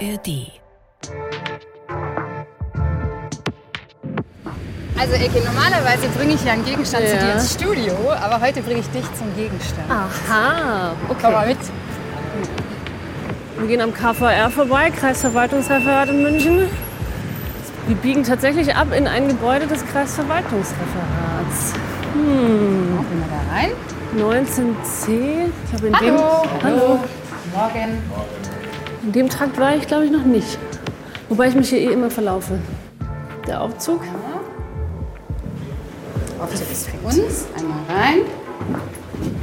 ARD. 0.00 0.52
Also 4.98 5.14
Eke, 5.14 5.44
normalerweise 5.44 6.08
bringe 6.16 6.34
ich 6.34 6.44
ja 6.44 6.52
einen 6.52 6.64
Gegenstand 6.64 7.06
zu 7.06 7.18
dir 7.18 7.34
ins 7.34 7.52
Studio, 7.52 7.94
aber 8.22 8.40
heute 8.40 8.62
bringe 8.62 8.80
ich 8.80 8.88
dich 8.88 9.04
zum 9.14 9.34
Gegenstand. 9.36 9.90
Aha, 9.90 10.92
Komm 11.06 11.32
mal 11.32 11.42
okay. 11.44 11.48
mit. 11.48 11.58
Wir 13.58 13.68
gehen 13.68 13.80
am 13.82 13.92
KVR 13.92 14.50
vorbei, 14.50 14.90
Kreisverwaltungsreferat 14.90 16.08
in 16.08 16.22
München. 16.22 16.68
Wir 17.86 17.96
biegen 17.96 18.24
tatsächlich 18.24 18.74
ab 18.74 18.88
in 18.96 19.06
ein 19.06 19.28
Gebäude 19.28 19.66
des 19.66 19.84
Kreisverwaltungsreferats. 19.86 21.74
Gehen 22.14 22.98
wir 22.98 23.28
da 23.28 23.54
rein. 23.54 23.70
19c. 24.16 25.50
Ich 25.66 25.72
habe 25.74 25.86
in 25.88 25.92
dem, 25.92 26.18
Hallo. 26.18 26.46
Hallo. 26.62 27.00
Morgen. 27.54 28.39
In 29.02 29.12
dem 29.12 29.28
Trakt 29.28 29.58
war 29.58 29.74
ich, 29.74 29.86
glaube 29.86 30.04
ich, 30.04 30.10
noch 30.10 30.24
nicht. 30.24 30.58
Wobei 31.28 31.48
ich 31.48 31.54
mich 31.54 31.70
hier 31.70 31.78
eh 31.78 31.92
immer 31.92 32.10
verlaufe. 32.10 32.58
Der 33.46 33.62
Aufzug. 33.62 34.02
Aufzug 36.38 36.70
ist 36.70 36.88
für 36.88 37.06
uns. 37.06 37.46
Einmal 37.56 37.78
rein. 37.88 38.18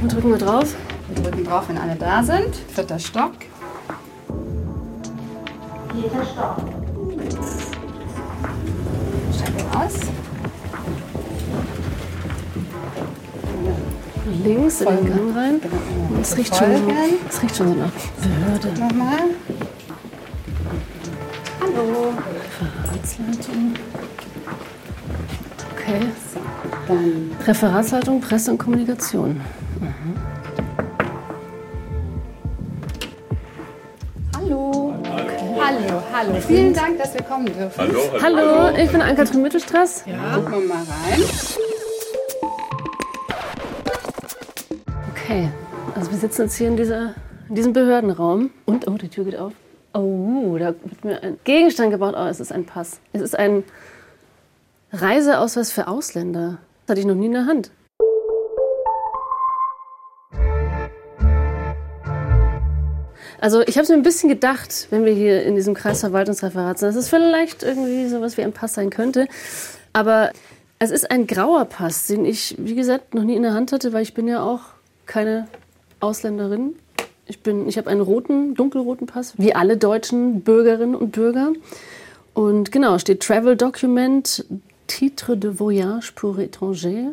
Und 0.00 0.12
drücken 0.12 0.30
wir 0.30 0.38
drauf. 0.38 0.74
Wir 1.08 1.22
drücken 1.22 1.44
drauf, 1.44 1.64
wenn 1.68 1.78
alle 1.78 1.96
da 1.96 2.22
sind. 2.22 2.54
Vierter 2.72 2.98
Stock. 2.98 3.32
Vierter 5.92 6.24
Stock. 6.24 6.56
Steigen 9.34 9.56
wir 9.56 9.80
aus. 9.80 10.17
Links 14.44 14.80
in 14.80 14.88
den 14.88 15.06
Gang 15.06 15.36
rein. 15.36 15.60
Genau. 15.60 16.20
Es 16.20 16.36
riecht, 16.36 16.54
schon 16.54 16.76
so, 16.76 16.92
es 17.28 17.42
riecht 17.42 17.56
schon 17.56 17.68
so 17.68 17.74
nach 17.74 17.90
Behörde. 18.22 18.80
Nochmal. 18.80 19.18
Hallo. 21.60 22.12
Referatsleitung. 22.60 23.74
Okay. 25.72 26.00
Dann 26.86 27.30
Referatsleitung, 27.46 28.20
Presse 28.20 28.50
und 28.50 28.58
Kommunikation. 28.58 29.40
Hallo. 34.36 34.94
Hallo, 35.60 36.02
hallo. 36.12 36.40
Vielen 36.46 36.74
Dank, 36.74 36.98
dass 36.98 37.14
wir 37.14 37.22
kommen 37.22 37.46
dürfen. 37.46 37.78
Hallo. 37.78 37.98
Hallo, 38.22 38.76
ich 38.76 38.90
bin 38.90 39.00
Ann-Kathrin 39.00 39.42
Mittelstraß. 39.42 40.04
Gucken 40.34 40.52
wir 40.52 40.68
mal 40.68 40.76
rein. 40.76 41.22
Wir 46.18 46.28
sitzen 46.28 46.42
jetzt 46.42 46.56
hier 46.56 46.66
in, 46.66 46.76
dieser, 46.76 47.14
in 47.48 47.54
diesem 47.54 47.72
Behördenraum. 47.72 48.50
Und, 48.64 48.88
oh, 48.88 48.96
die 48.96 49.08
Tür 49.08 49.24
geht 49.24 49.36
auf. 49.36 49.52
Oh, 49.94 50.56
da 50.58 50.74
wird 50.82 51.04
mir 51.04 51.22
ein 51.22 51.38
Gegenstand 51.44 51.92
gebaut. 51.92 52.16
Oh, 52.18 52.26
es 52.26 52.40
ist 52.40 52.50
ein 52.50 52.66
Pass. 52.66 52.98
Es 53.12 53.22
ist 53.22 53.38
ein 53.38 53.62
Reiseausweis 54.90 55.70
für 55.70 55.86
Ausländer. 55.86 56.58
Das 56.86 56.94
hatte 56.94 57.00
ich 57.00 57.06
noch 57.06 57.14
nie 57.14 57.26
in 57.26 57.34
der 57.34 57.46
Hand. 57.46 57.70
Also 63.40 63.60
ich 63.60 63.76
habe 63.76 63.84
es 63.84 63.88
mir 63.88 63.94
ein 63.94 64.02
bisschen 64.02 64.28
gedacht, 64.28 64.88
wenn 64.90 65.04
wir 65.04 65.12
hier 65.12 65.44
in 65.44 65.54
diesem 65.54 65.74
Kreisverwaltungsreferat 65.74 66.80
sind, 66.80 66.88
dass 66.88 66.96
es 66.96 67.08
vielleicht 67.08 67.62
irgendwie 67.62 68.08
sowas 68.08 68.36
wie 68.36 68.42
ein 68.42 68.52
Pass 68.52 68.74
sein 68.74 68.90
könnte. 68.90 69.28
Aber 69.92 70.32
es 70.80 70.90
ist 70.90 71.12
ein 71.12 71.28
grauer 71.28 71.66
Pass, 71.66 72.08
den 72.08 72.24
ich, 72.24 72.56
wie 72.58 72.74
gesagt, 72.74 73.14
noch 73.14 73.22
nie 73.22 73.36
in 73.36 73.44
der 73.44 73.54
Hand 73.54 73.70
hatte, 73.70 73.92
weil 73.92 74.02
ich 74.02 74.14
bin 74.14 74.26
ja 74.26 74.42
auch 74.42 74.62
keine 75.06 75.46
Ausländerin. 76.00 76.76
Ich, 77.26 77.38
ich 77.46 77.78
habe 77.78 77.90
einen 77.90 78.00
roten, 78.00 78.54
dunkelroten 78.54 79.06
Pass, 79.06 79.34
wie 79.38 79.54
alle 79.54 79.76
deutschen 79.76 80.40
Bürgerinnen 80.40 80.94
und 80.94 81.12
Bürger. 81.12 81.52
Und 82.34 82.72
genau, 82.72 82.98
steht 82.98 83.22
Travel 83.22 83.56
Document, 83.56 84.44
Titre 84.86 85.36
de 85.36 85.58
Voyage 85.58 86.12
pour 86.14 86.38
étranger. 86.38 87.12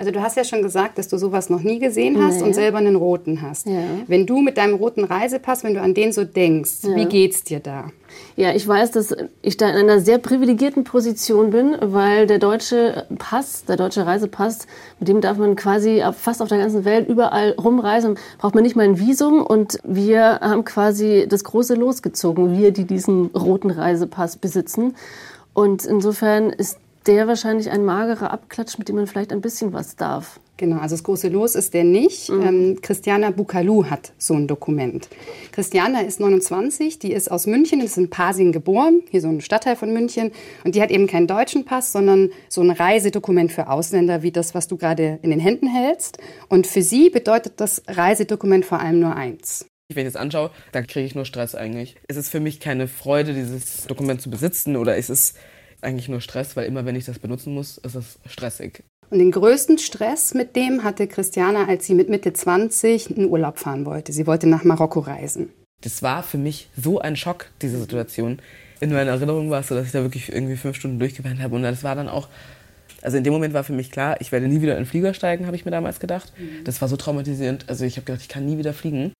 Also 0.00 0.12
du 0.12 0.22
hast 0.22 0.36
ja 0.36 0.44
schon 0.44 0.62
gesagt, 0.62 0.96
dass 0.96 1.08
du 1.08 1.18
sowas 1.18 1.50
noch 1.50 1.60
nie 1.62 1.80
gesehen 1.80 2.22
hast 2.24 2.36
Nee. 2.36 2.44
und 2.44 2.54
selber 2.54 2.78
einen 2.78 2.94
roten 2.94 3.42
hast. 3.42 3.66
Ja. 3.66 3.82
Wenn 4.06 4.26
du 4.26 4.40
mit 4.40 4.56
deinem 4.56 4.74
roten 4.74 5.02
Reisepass, 5.02 5.64
wenn 5.64 5.74
du 5.74 5.80
an 5.82 5.92
den 5.92 6.12
so 6.12 6.22
denkst, 6.22 6.84
wie 6.84 7.04
geht's 7.06 7.42
dir 7.42 7.58
da? 7.58 7.90
Ja, 8.36 8.54
ich 8.54 8.66
weiß, 8.66 8.92
dass 8.92 9.14
ich 9.42 9.56
da 9.56 9.68
in 9.68 9.74
einer 9.74 9.98
sehr 10.00 10.18
privilegierten 10.18 10.84
Position 10.84 11.50
bin, 11.50 11.76
weil 11.80 12.28
der 12.28 12.38
deutsche 12.38 13.06
Pass, 13.18 13.64
der 13.64 13.76
deutsche 13.76 14.06
Reisepass, 14.06 14.68
mit 15.00 15.08
dem 15.08 15.20
darf 15.20 15.36
man 15.36 15.56
quasi 15.56 16.02
fast 16.16 16.40
auf 16.42 16.48
der 16.48 16.58
ganzen 16.58 16.84
Welt 16.84 17.08
überall 17.08 17.50
rumreisen, 17.52 18.16
braucht 18.38 18.54
man 18.54 18.62
nicht 18.62 18.76
mal 18.76 18.84
ein 18.84 19.00
Visum 19.00 19.44
und 19.44 19.78
wir 19.82 20.38
haben 20.40 20.64
quasi 20.64 21.26
das 21.28 21.42
große 21.42 21.74
losgezogen, 21.74 22.56
wir, 22.56 22.70
die 22.70 22.84
diesen 22.84 23.26
roten 23.26 23.70
Reisepass 23.70 24.36
besitzen. 24.36 24.94
Und 25.54 25.84
insofern 25.84 26.50
ist 26.50 26.78
der 27.08 27.26
wahrscheinlich 27.26 27.70
ein 27.70 27.84
magerer 27.84 28.30
Abklatsch, 28.30 28.78
mit 28.78 28.88
dem 28.88 28.96
man 28.96 29.06
vielleicht 29.06 29.32
ein 29.32 29.40
bisschen 29.40 29.72
was 29.72 29.96
darf. 29.96 30.38
Genau, 30.58 30.78
also 30.78 30.94
das 30.94 31.04
große 31.04 31.28
Los 31.28 31.54
ist 31.54 31.72
der 31.72 31.84
nicht. 31.84 32.28
Ähm, 32.28 32.80
Christiana 32.82 33.30
Bukalu 33.30 33.86
hat 33.86 34.12
so 34.18 34.34
ein 34.34 34.46
Dokument. 34.46 35.08
Christiana 35.52 36.00
ist 36.00 36.20
29, 36.20 36.98
die 36.98 37.12
ist 37.12 37.30
aus 37.30 37.46
München, 37.46 37.80
ist 37.80 37.96
in 37.96 38.10
Pasing 38.10 38.52
geboren, 38.52 39.02
hier 39.10 39.20
so 39.20 39.28
ein 39.28 39.40
Stadtteil 39.40 39.76
von 39.76 39.92
München. 39.92 40.32
Und 40.64 40.74
die 40.74 40.82
hat 40.82 40.90
eben 40.90 41.06
keinen 41.06 41.28
deutschen 41.28 41.64
Pass, 41.64 41.92
sondern 41.92 42.30
so 42.48 42.60
ein 42.60 42.70
Reisedokument 42.70 43.52
für 43.52 43.68
Ausländer, 43.68 44.22
wie 44.22 44.32
das, 44.32 44.54
was 44.54 44.68
du 44.68 44.76
gerade 44.76 45.18
in 45.22 45.30
den 45.30 45.40
Händen 45.40 45.68
hältst. 45.68 46.18
Und 46.48 46.66
für 46.66 46.82
sie 46.82 47.08
bedeutet 47.08 47.54
das 47.56 47.82
Reisedokument 47.86 48.66
vor 48.66 48.80
allem 48.80 49.00
nur 49.00 49.16
eins. 49.16 49.66
Wenn 49.90 50.06
ich 50.06 50.12
das 50.12 50.20
anschaue, 50.20 50.50
dann 50.72 50.86
kriege 50.86 51.06
ich 51.06 51.14
nur 51.14 51.24
Stress 51.24 51.54
eigentlich. 51.54 51.96
Es 52.08 52.18
ist 52.18 52.28
für 52.28 52.40
mich 52.40 52.60
keine 52.60 52.88
Freude, 52.88 53.32
dieses 53.32 53.86
Dokument 53.86 54.20
zu 54.20 54.28
besitzen 54.28 54.76
oder 54.76 54.98
es 54.98 55.08
ist 55.08 55.36
eigentlich 55.80 56.08
nur 56.08 56.20
Stress, 56.20 56.56
weil 56.56 56.66
immer 56.66 56.84
wenn 56.84 56.96
ich 56.96 57.04
das 57.04 57.18
benutzen 57.18 57.54
muss, 57.54 57.78
ist 57.78 57.94
es 57.94 58.18
stressig. 58.26 58.82
Und 59.10 59.18
den 59.18 59.30
größten 59.30 59.78
Stress 59.78 60.34
mit 60.34 60.54
dem 60.54 60.84
hatte 60.84 61.06
Christiana, 61.06 61.66
als 61.66 61.86
sie 61.86 61.94
mit 61.94 62.08
Mitte 62.08 62.32
20 62.32 63.16
in 63.16 63.28
Urlaub 63.28 63.58
fahren 63.58 63.86
wollte. 63.86 64.12
Sie 64.12 64.26
wollte 64.26 64.46
nach 64.46 64.64
Marokko 64.64 65.00
reisen. 65.00 65.50
Das 65.80 66.02
war 66.02 66.22
für 66.22 66.38
mich 66.38 66.68
so 66.76 66.98
ein 66.98 67.16
Schock, 67.16 67.46
diese 67.62 67.78
Situation. 67.78 68.40
In 68.80 68.92
meiner 68.92 69.12
Erinnerung 69.12 69.50
war 69.50 69.60
es 69.60 69.68
so, 69.68 69.74
dass 69.74 69.86
ich 69.86 69.92
da 69.92 70.02
wirklich 70.02 70.30
irgendwie 70.30 70.56
fünf 70.56 70.76
Stunden 70.76 70.98
durchgeweint 70.98 71.40
habe 71.40 71.54
und 71.56 71.62
das 71.62 71.82
war 71.82 71.94
dann 71.94 72.08
auch 72.08 72.28
also 73.02 73.16
in 73.16 73.24
dem 73.24 73.32
Moment 73.32 73.54
war 73.54 73.64
für 73.64 73.72
mich 73.72 73.90
klar, 73.90 74.20
ich 74.20 74.32
werde 74.32 74.48
nie 74.48 74.60
wieder 74.60 74.72
in 74.72 74.82
den 74.82 74.86
Flieger 74.86 75.14
steigen, 75.14 75.46
habe 75.46 75.56
ich 75.56 75.64
mir 75.64 75.70
damals 75.70 76.00
gedacht. 76.00 76.32
Das 76.64 76.80
war 76.80 76.88
so 76.88 76.96
traumatisierend. 76.96 77.68
Also 77.68 77.84
ich 77.84 77.96
habe 77.96 78.04
gedacht, 78.06 78.22
ich 78.22 78.28
kann 78.28 78.44
nie 78.44 78.58
wieder 78.58 78.72
fliegen. 78.72 79.12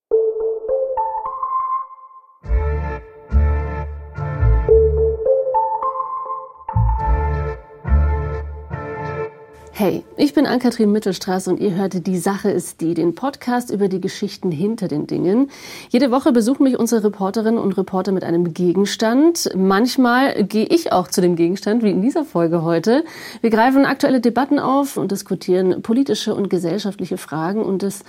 Hey, 9.81 10.03
ich 10.17 10.35
bin 10.35 10.45
Ann-Kathrin 10.45 10.91
Mittelstraß 10.91 11.47
und 11.47 11.61
ihr 11.61 11.77
hört 11.77 12.05
Die 12.05 12.19
Sache 12.19 12.51
ist 12.51 12.81
die, 12.81 12.95
den 12.95 13.15
Podcast 13.15 13.71
über 13.71 13.87
die 13.87 14.01
Geschichten 14.01 14.51
hinter 14.51 14.89
den 14.89 15.07
Dingen. 15.07 15.53
Jede 15.89 16.11
Woche 16.11 16.33
besuchen 16.33 16.65
mich 16.65 16.77
unsere 16.77 17.05
Reporterinnen 17.05 17.61
und 17.61 17.79
Reporter 17.79 18.11
mit 18.11 18.25
einem 18.25 18.55
Gegenstand. 18.55 19.51
Manchmal 19.55 20.43
gehe 20.43 20.67
ich 20.67 20.91
auch 20.91 21.07
zu 21.07 21.21
dem 21.21 21.37
Gegenstand, 21.37 21.85
wie 21.85 21.93
in 21.93 22.03
dieser 22.03 22.25
Folge 22.25 22.65
heute. 22.65 23.05
Wir 23.41 23.51
greifen 23.51 23.85
aktuelle 23.85 24.21
Debatten 24.21 24.59
auf 24.59 24.97
und 24.97 25.13
diskutieren 25.13 25.81
politische 25.81 26.35
und 26.35 26.51
gesellschaftliche 26.51 27.17
Fragen 27.17 27.63
und 27.63 27.85
das 27.85 28.03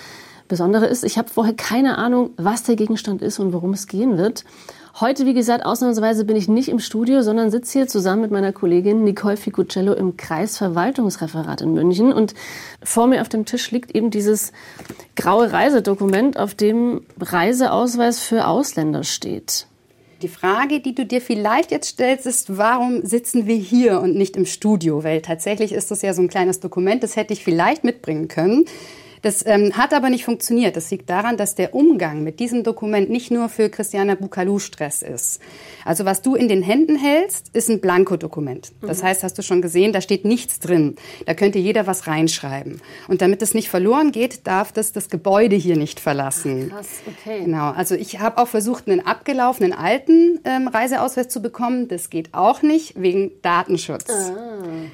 Besondere 0.48 0.88
ist, 0.88 1.04
ich 1.04 1.20
habe 1.20 1.30
vorher 1.30 1.54
keine 1.54 2.00
Ahnung, 2.00 2.32
was 2.36 2.64
der 2.64 2.76
Gegenstand 2.76 3.22
ist 3.22 3.38
und 3.38 3.54
worum 3.54 3.74
es 3.74 3.86
gehen 3.86 4.18
wird. 4.18 4.44
Heute, 5.02 5.26
wie 5.26 5.34
gesagt, 5.34 5.66
ausnahmsweise 5.66 6.26
bin 6.26 6.36
ich 6.36 6.50
nicht 6.50 6.68
im 6.68 6.80
Studio, 6.80 7.22
sondern 7.22 7.52
sitze 7.52 7.80
hier 7.80 7.88
zusammen 7.88 8.24
mit 8.24 8.32
meiner 8.32 8.52
Kollegin 8.52 9.06
Nicole 9.06 9.38
Ficuccello 9.38 9.94
im 9.94 10.18
Kreisverwaltungsreferat 10.18 11.62
in 11.62 11.74
München. 11.74 12.12
Und 12.12 12.34
vor 12.84 13.08
mir 13.08 13.22
auf 13.22 13.30
dem 13.30 13.46
Tisch 13.46 13.72
liegt 13.72 13.96
eben 13.96 14.12
dieses 14.12 14.52
graue 15.16 15.54
Reisedokument, 15.54 16.38
auf 16.38 16.54
dem 16.54 17.06
Reiseausweis 17.18 18.20
für 18.20 18.46
Ausländer 18.46 19.06
steht. 19.06 19.68
Die 20.22 20.28
Frage, 20.28 20.82
die 20.82 20.94
du 20.94 21.06
dir 21.06 21.22
vielleicht 21.22 21.72
jetzt 21.72 21.92
stellst, 21.92 22.26
ist, 22.26 22.58
warum 22.58 23.06
sitzen 23.06 23.48
wir 23.48 23.56
hier 23.56 24.02
und 24.02 24.18
nicht 24.18 24.36
im 24.36 24.46
Studio? 24.46 25.06
Weil 25.06 25.22
tatsächlich 25.22 25.72
ist 25.72 25.92
das 25.92 26.02
ja 26.02 26.14
so 26.14 26.22
ein 26.22 26.28
kleines 26.28 26.60
Dokument, 26.60 27.04
das 27.04 27.16
hätte 27.16 27.32
ich 27.32 27.42
vielleicht 27.42 27.86
mitbringen 27.86 28.28
können. 28.28 28.66
Das 29.22 29.46
ähm, 29.46 29.74
hat 29.74 29.94
aber 29.94 30.10
nicht 30.10 30.26
funktioniert. 30.26 30.76
Das 30.76 30.92
liegt 30.92 31.10
daran, 31.10 31.38
dass 31.38 31.56
der 31.56 31.76
Umgang 31.76 32.24
mit 32.24 32.40
diesem 32.40 32.64
Dokument 32.64 33.10
nicht 33.10 33.32
nur 33.32 33.50
für 33.50 33.70
Christiana 33.70 34.16
Bukalu 34.16 34.60
Stress 34.60 35.02
ist. 35.02 35.42
Also 35.86 36.06
was 36.06 36.22
du 36.22 36.36
in 36.36 36.48
den 36.48 36.62
Händen 36.62 36.96
hältst, 36.96 37.50
ist 37.54 37.70
ein 37.70 37.82
Blankodokument. 37.82 38.72
Das 38.82 39.04
heißt, 39.04 39.24
hast 39.24 39.38
du 39.38 39.42
schon 39.42 39.62
gesehen, 39.62 39.94
da 39.94 40.02
steht 40.02 40.26
nichts 40.26 40.60
drin. 40.60 40.96
Da 41.26 41.34
könnte 41.34 41.60
jeder 41.60 41.88
was 41.88 42.08
reinschreiben. 42.08 42.82
Und 43.08 43.22
damit 43.22 43.42
es 43.42 43.54
nicht 43.54 43.70
verloren 43.70 44.12
geht, 44.12 44.48
darf 44.48 44.72
das 44.72 44.92
das 44.92 45.10
Gebäude 45.10 45.56
hier 45.56 45.78
nicht 45.78 46.00
verlassen. 46.00 46.70
Krass, 46.70 46.88
okay. 47.08 47.44
Genau, 47.46 47.72
also 47.72 47.96
ich 47.96 48.20
habe 48.20 48.38
auch 48.38 48.48
versucht, 48.48 48.88
einen 48.88 49.06
abgelaufenen 49.06 49.74
alten 49.74 50.40
ähm, 50.44 50.68
Reiseausweis 50.68 51.30
zu 51.30 51.42
bekommen. 51.42 51.88
Das 51.88 52.10
geht 52.10 52.34
auch 52.34 52.62
nicht, 52.62 53.02
wegen 53.02 53.32
Datenschutz. 53.42 54.32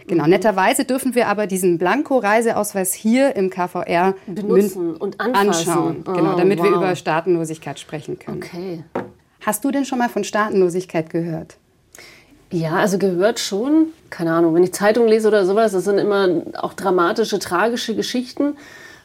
Genau, 0.08 0.28
netterweise 0.28 0.86
dürfen 0.86 1.16
wir 1.16 1.28
aber 1.28 1.48
diesen 1.48 1.78
Blanko-Reiseausweis 1.78 2.94
hier 2.94 3.36
im 3.36 3.50
KVR 3.50 4.15
Benutzen 4.28 4.96
und 4.96 5.20
anfassen. 5.20 5.50
anschauen. 5.50 6.04
Oh, 6.08 6.14
genau, 6.14 6.36
damit 6.36 6.62
wir 6.62 6.72
wow. 6.72 6.78
über 6.78 6.96
Staatenlosigkeit 6.96 7.80
sprechen 7.80 8.20
können. 8.20 8.38
Okay. 8.38 8.84
Hast 9.42 9.64
du 9.64 9.72
denn 9.72 9.86
schon 9.86 10.00
mal 10.00 10.10
von 10.10 10.24
Staatenlosigkeit 10.24 11.10
gehört? 11.10 11.58
Ja, 12.52 12.76
also 12.76 12.98
gehört 12.98 13.40
schon. 13.40 13.88
Keine 14.10 14.34
Ahnung, 14.34 14.54
wenn 14.54 14.64
ich 14.64 14.74
Zeitung 14.74 15.08
lese 15.08 15.28
oder 15.28 15.46
sowas, 15.46 15.72
das 15.72 15.84
sind 15.84 15.98
immer 15.98 16.28
auch 16.54 16.74
dramatische, 16.74 17.40
tragische 17.40 17.96
Geschichten 17.96 18.56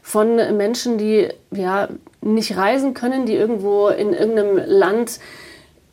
von 0.02 0.36
Menschen, 0.56 0.98
die 0.98 1.28
ja 1.50 1.88
nicht 2.20 2.56
reisen 2.56 2.94
können, 2.94 3.26
die 3.26 3.34
irgendwo 3.34 3.88
in 3.88 4.12
irgendeinem 4.12 4.56
Land, 4.66 5.20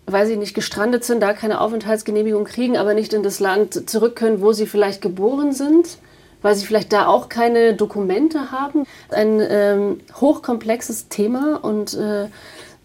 weiß 0.06 0.30
ich 0.30 0.38
nicht, 0.38 0.54
gestrandet 0.54 1.04
sind, 1.04 1.22
da 1.22 1.34
keine 1.34 1.60
Aufenthaltsgenehmigung 1.60 2.46
kriegen, 2.46 2.78
aber 2.78 2.94
nicht 2.94 3.14
in 3.14 3.24
das 3.24 3.40
Land 3.40 3.90
zurück 3.90 4.16
können, 4.16 4.42
wo 4.42 4.54
sie 4.54 4.66
vielleicht 4.66 5.02
geboren 5.02 5.52
sind, 5.52 5.98
weil 6.42 6.56
sie 6.56 6.66
vielleicht 6.66 6.94
da 6.94 7.08
auch 7.08 7.30
keine 7.30 7.74
Dokumente 7.74 8.52
haben. 8.52 8.86
Ein 9.10 9.42
ähm, 9.42 10.02
hochkomplexes 10.20 11.10
Thema 11.10 11.64
und 11.64 11.94
äh, 11.94 12.28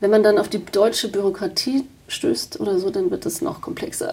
wenn 0.00 0.10
man 0.10 0.22
dann 0.22 0.38
auf 0.38 0.48
die 0.48 0.64
deutsche 0.64 1.08
Bürokratie 1.08 1.84
stößt 2.08 2.60
oder 2.60 2.78
so, 2.78 2.90
dann 2.90 3.10
wird 3.10 3.24
es 3.26 3.40
noch 3.40 3.60
komplexer. 3.60 4.12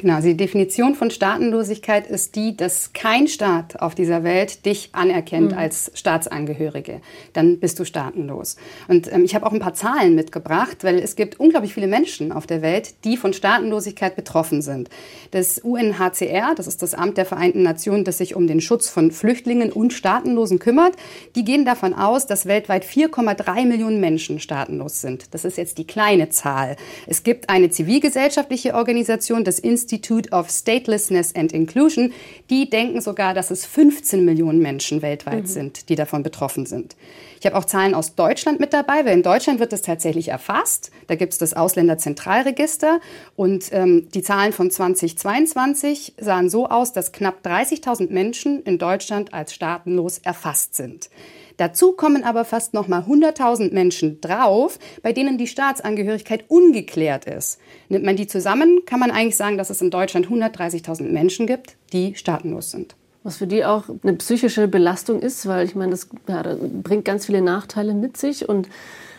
Genau, 0.00 0.14
also 0.14 0.28
die 0.28 0.36
Definition 0.36 0.94
von 0.94 1.10
Staatenlosigkeit 1.10 2.06
ist 2.06 2.34
die, 2.34 2.56
dass 2.56 2.94
kein 2.94 3.28
Staat 3.28 3.82
auf 3.82 3.94
dieser 3.94 4.24
Welt 4.24 4.64
dich 4.64 4.88
anerkennt 4.92 5.52
mhm. 5.52 5.58
als 5.58 5.92
Staatsangehörige. 5.92 7.02
Dann 7.34 7.58
bist 7.58 7.78
du 7.78 7.84
staatenlos. 7.84 8.56
Und 8.88 9.12
ähm, 9.12 9.24
ich 9.26 9.34
habe 9.34 9.44
auch 9.44 9.52
ein 9.52 9.60
paar 9.60 9.74
Zahlen 9.74 10.14
mitgebracht, 10.14 10.84
weil 10.84 10.98
es 11.00 11.16
gibt 11.16 11.38
unglaublich 11.38 11.74
viele 11.74 11.86
Menschen 11.86 12.32
auf 12.32 12.46
der 12.46 12.62
Welt, 12.62 12.94
die 13.04 13.18
von 13.18 13.34
Staatenlosigkeit 13.34 14.16
betroffen 14.16 14.62
sind. 14.62 14.88
Das 15.32 15.58
UNHCR, 15.58 16.54
das 16.56 16.66
ist 16.66 16.80
das 16.80 16.94
Amt 16.94 17.18
der 17.18 17.26
Vereinten 17.26 17.62
Nationen, 17.62 18.04
das 18.04 18.16
sich 18.16 18.34
um 18.34 18.46
den 18.46 18.62
Schutz 18.62 18.88
von 18.88 19.10
Flüchtlingen 19.10 19.70
und 19.70 19.92
Staatenlosen 19.92 20.60
kümmert, 20.60 20.94
die 21.36 21.44
gehen 21.44 21.66
davon 21.66 21.92
aus, 21.92 22.26
dass 22.26 22.46
weltweit 22.46 22.86
4,3 22.86 23.66
Millionen 23.66 24.00
Menschen 24.00 24.40
staatenlos 24.40 25.02
sind. 25.02 25.34
Das 25.34 25.44
ist 25.44 25.58
jetzt 25.58 25.76
die 25.76 25.86
kleine 25.86 26.30
Zahl. 26.30 26.76
Es 27.06 27.22
gibt 27.22 27.50
eine 27.50 27.68
zivilgesellschaftliche 27.68 28.72
Organisation, 28.72 29.44
das 29.44 29.58
Institut 29.58 29.89
Institute 29.90 30.30
of 30.32 30.48
Statelessness 30.50 31.34
and 31.34 31.52
Inclusion, 31.52 32.12
die 32.48 32.70
denken 32.70 33.00
sogar, 33.00 33.34
dass 33.34 33.50
es 33.50 33.66
15 33.66 34.24
Millionen 34.24 34.60
Menschen 34.60 35.02
weltweit 35.02 35.42
mhm. 35.42 35.46
sind, 35.46 35.88
die 35.88 35.96
davon 35.96 36.22
betroffen 36.22 36.64
sind. 36.64 36.94
Ich 37.40 37.46
habe 37.46 37.56
auch 37.56 37.64
Zahlen 37.64 37.94
aus 37.94 38.14
Deutschland 38.14 38.60
mit 38.60 38.72
dabei, 38.72 39.04
weil 39.04 39.14
in 39.14 39.22
Deutschland 39.22 39.58
wird 39.58 39.72
das 39.72 39.82
tatsächlich 39.82 40.28
erfasst. 40.28 40.92
Da 41.08 41.16
gibt 41.16 41.32
es 41.32 41.38
das 41.38 41.54
Ausländerzentralregister 41.54 43.00
und 43.34 43.72
ähm, 43.72 44.08
die 44.12 44.22
Zahlen 44.22 44.52
von 44.52 44.70
2022 44.70 46.14
sahen 46.20 46.50
so 46.50 46.68
aus, 46.68 46.92
dass 46.92 47.12
knapp 47.12 47.44
30.000 47.44 48.12
Menschen 48.12 48.62
in 48.62 48.78
Deutschland 48.78 49.34
als 49.34 49.54
staatenlos 49.54 50.18
erfasst 50.18 50.76
sind. 50.76 51.10
Dazu 51.60 51.92
kommen 51.92 52.24
aber 52.24 52.46
fast 52.46 52.72
noch 52.72 52.88
mal 52.88 53.02
100.000 53.02 53.74
Menschen 53.74 54.18
drauf, 54.22 54.78
bei 55.02 55.12
denen 55.12 55.36
die 55.36 55.46
Staatsangehörigkeit 55.46 56.44
ungeklärt 56.48 57.26
ist. 57.26 57.58
Nimmt 57.90 58.06
man 58.06 58.16
die 58.16 58.26
zusammen, 58.26 58.86
kann 58.86 58.98
man 58.98 59.10
eigentlich 59.10 59.36
sagen, 59.36 59.58
dass 59.58 59.68
es 59.68 59.82
in 59.82 59.90
Deutschland 59.90 60.28
130.000 60.28 61.10
Menschen 61.12 61.46
gibt, 61.46 61.76
die 61.92 62.14
staatenlos 62.14 62.70
sind. 62.70 62.96
Was 63.24 63.36
für 63.36 63.46
die 63.46 63.66
auch 63.66 63.84
eine 64.02 64.14
psychische 64.14 64.68
Belastung 64.68 65.20
ist, 65.20 65.46
weil 65.46 65.66
ich 65.66 65.74
meine, 65.74 65.90
das, 65.90 66.08
ja, 66.26 66.42
das 66.42 66.56
bringt 66.82 67.04
ganz 67.04 67.26
viele 67.26 67.42
Nachteile 67.42 67.92
mit 67.92 68.16
sich. 68.16 68.48
Und 68.48 68.70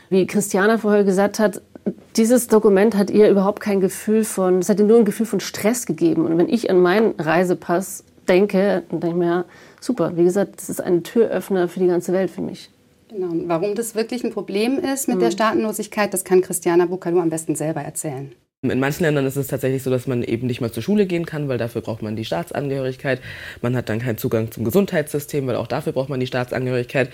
wie 0.10 0.26
Christiana 0.26 0.80
vorher 0.80 1.04
gesagt 1.04 1.38
hat, 1.38 1.62
dieses 2.16 2.48
Dokument 2.48 2.96
hat 2.96 3.12
ihr 3.12 3.30
überhaupt 3.30 3.60
kein 3.60 3.82
Gefühl 3.82 4.24
von, 4.24 4.58
es 4.58 4.70
hat 4.70 4.80
ihr 4.80 4.86
nur 4.86 4.98
ein 4.98 5.06
Gefühl 5.06 5.28
von 5.28 5.42
Stress 5.42 5.86
gegeben. 5.86 6.26
Und 6.26 6.40
wenn 6.40 6.50
ich 6.50 6.72
an 6.72 6.82
meinen 6.82 7.14
Reisepass 7.20 8.04
denke, 8.32 8.84
dann 8.90 9.00
denke 9.00 9.16
ich 9.16 9.20
mir, 9.20 9.46
super. 9.80 10.16
Wie 10.16 10.24
gesagt, 10.24 10.56
das 10.58 10.70
ist 10.70 10.82
ein 10.82 11.04
Türöffner 11.04 11.68
für 11.68 11.80
die 11.80 11.88
ganze 11.88 12.14
Welt 12.14 12.32
für 12.32 12.42
mich. 12.42 12.70
Genau. 13.10 13.32
Und 13.32 13.50
warum 13.50 13.76
das 13.76 13.94
wirklich 13.94 14.24
ein 14.24 14.32
Problem 14.32 14.80
ist 14.80 15.08
mit 15.08 15.18
mhm. 15.18 15.22
der 15.22 15.32
Staatenlosigkeit, 15.32 16.14
das 16.14 16.24
kann 16.24 16.42
Christiana 16.42 16.86
Bukalo 16.86 17.20
am 17.20 17.30
besten 17.30 17.56
selber 17.56 17.82
erzählen. 17.82 18.32
In 18.64 18.80
manchen 18.80 19.04
Ländern 19.04 19.26
ist 19.26 19.38
es 19.38 19.48
tatsächlich 19.48 19.82
so, 19.82 19.90
dass 19.90 20.06
man 20.06 20.22
eben 20.22 20.46
nicht 20.46 20.62
mal 20.62 20.72
zur 20.72 20.84
Schule 20.84 21.08
gehen 21.08 21.26
kann, 21.26 21.50
weil 21.50 21.58
dafür 21.58 21.82
braucht 21.82 22.04
man 22.04 22.16
die 22.16 22.26
Staatsangehörigkeit. 22.26 23.20
Man 23.62 23.76
hat 23.76 23.90
dann 23.90 24.00
keinen 24.00 24.20
Zugang 24.20 24.52
zum 24.52 24.64
Gesundheitssystem, 24.64 25.48
weil 25.48 25.56
auch 25.56 25.66
dafür 25.66 25.94
braucht 25.94 26.10
man 26.10 26.20
die 26.20 26.28
Staatsangehörigkeit. 26.28 27.10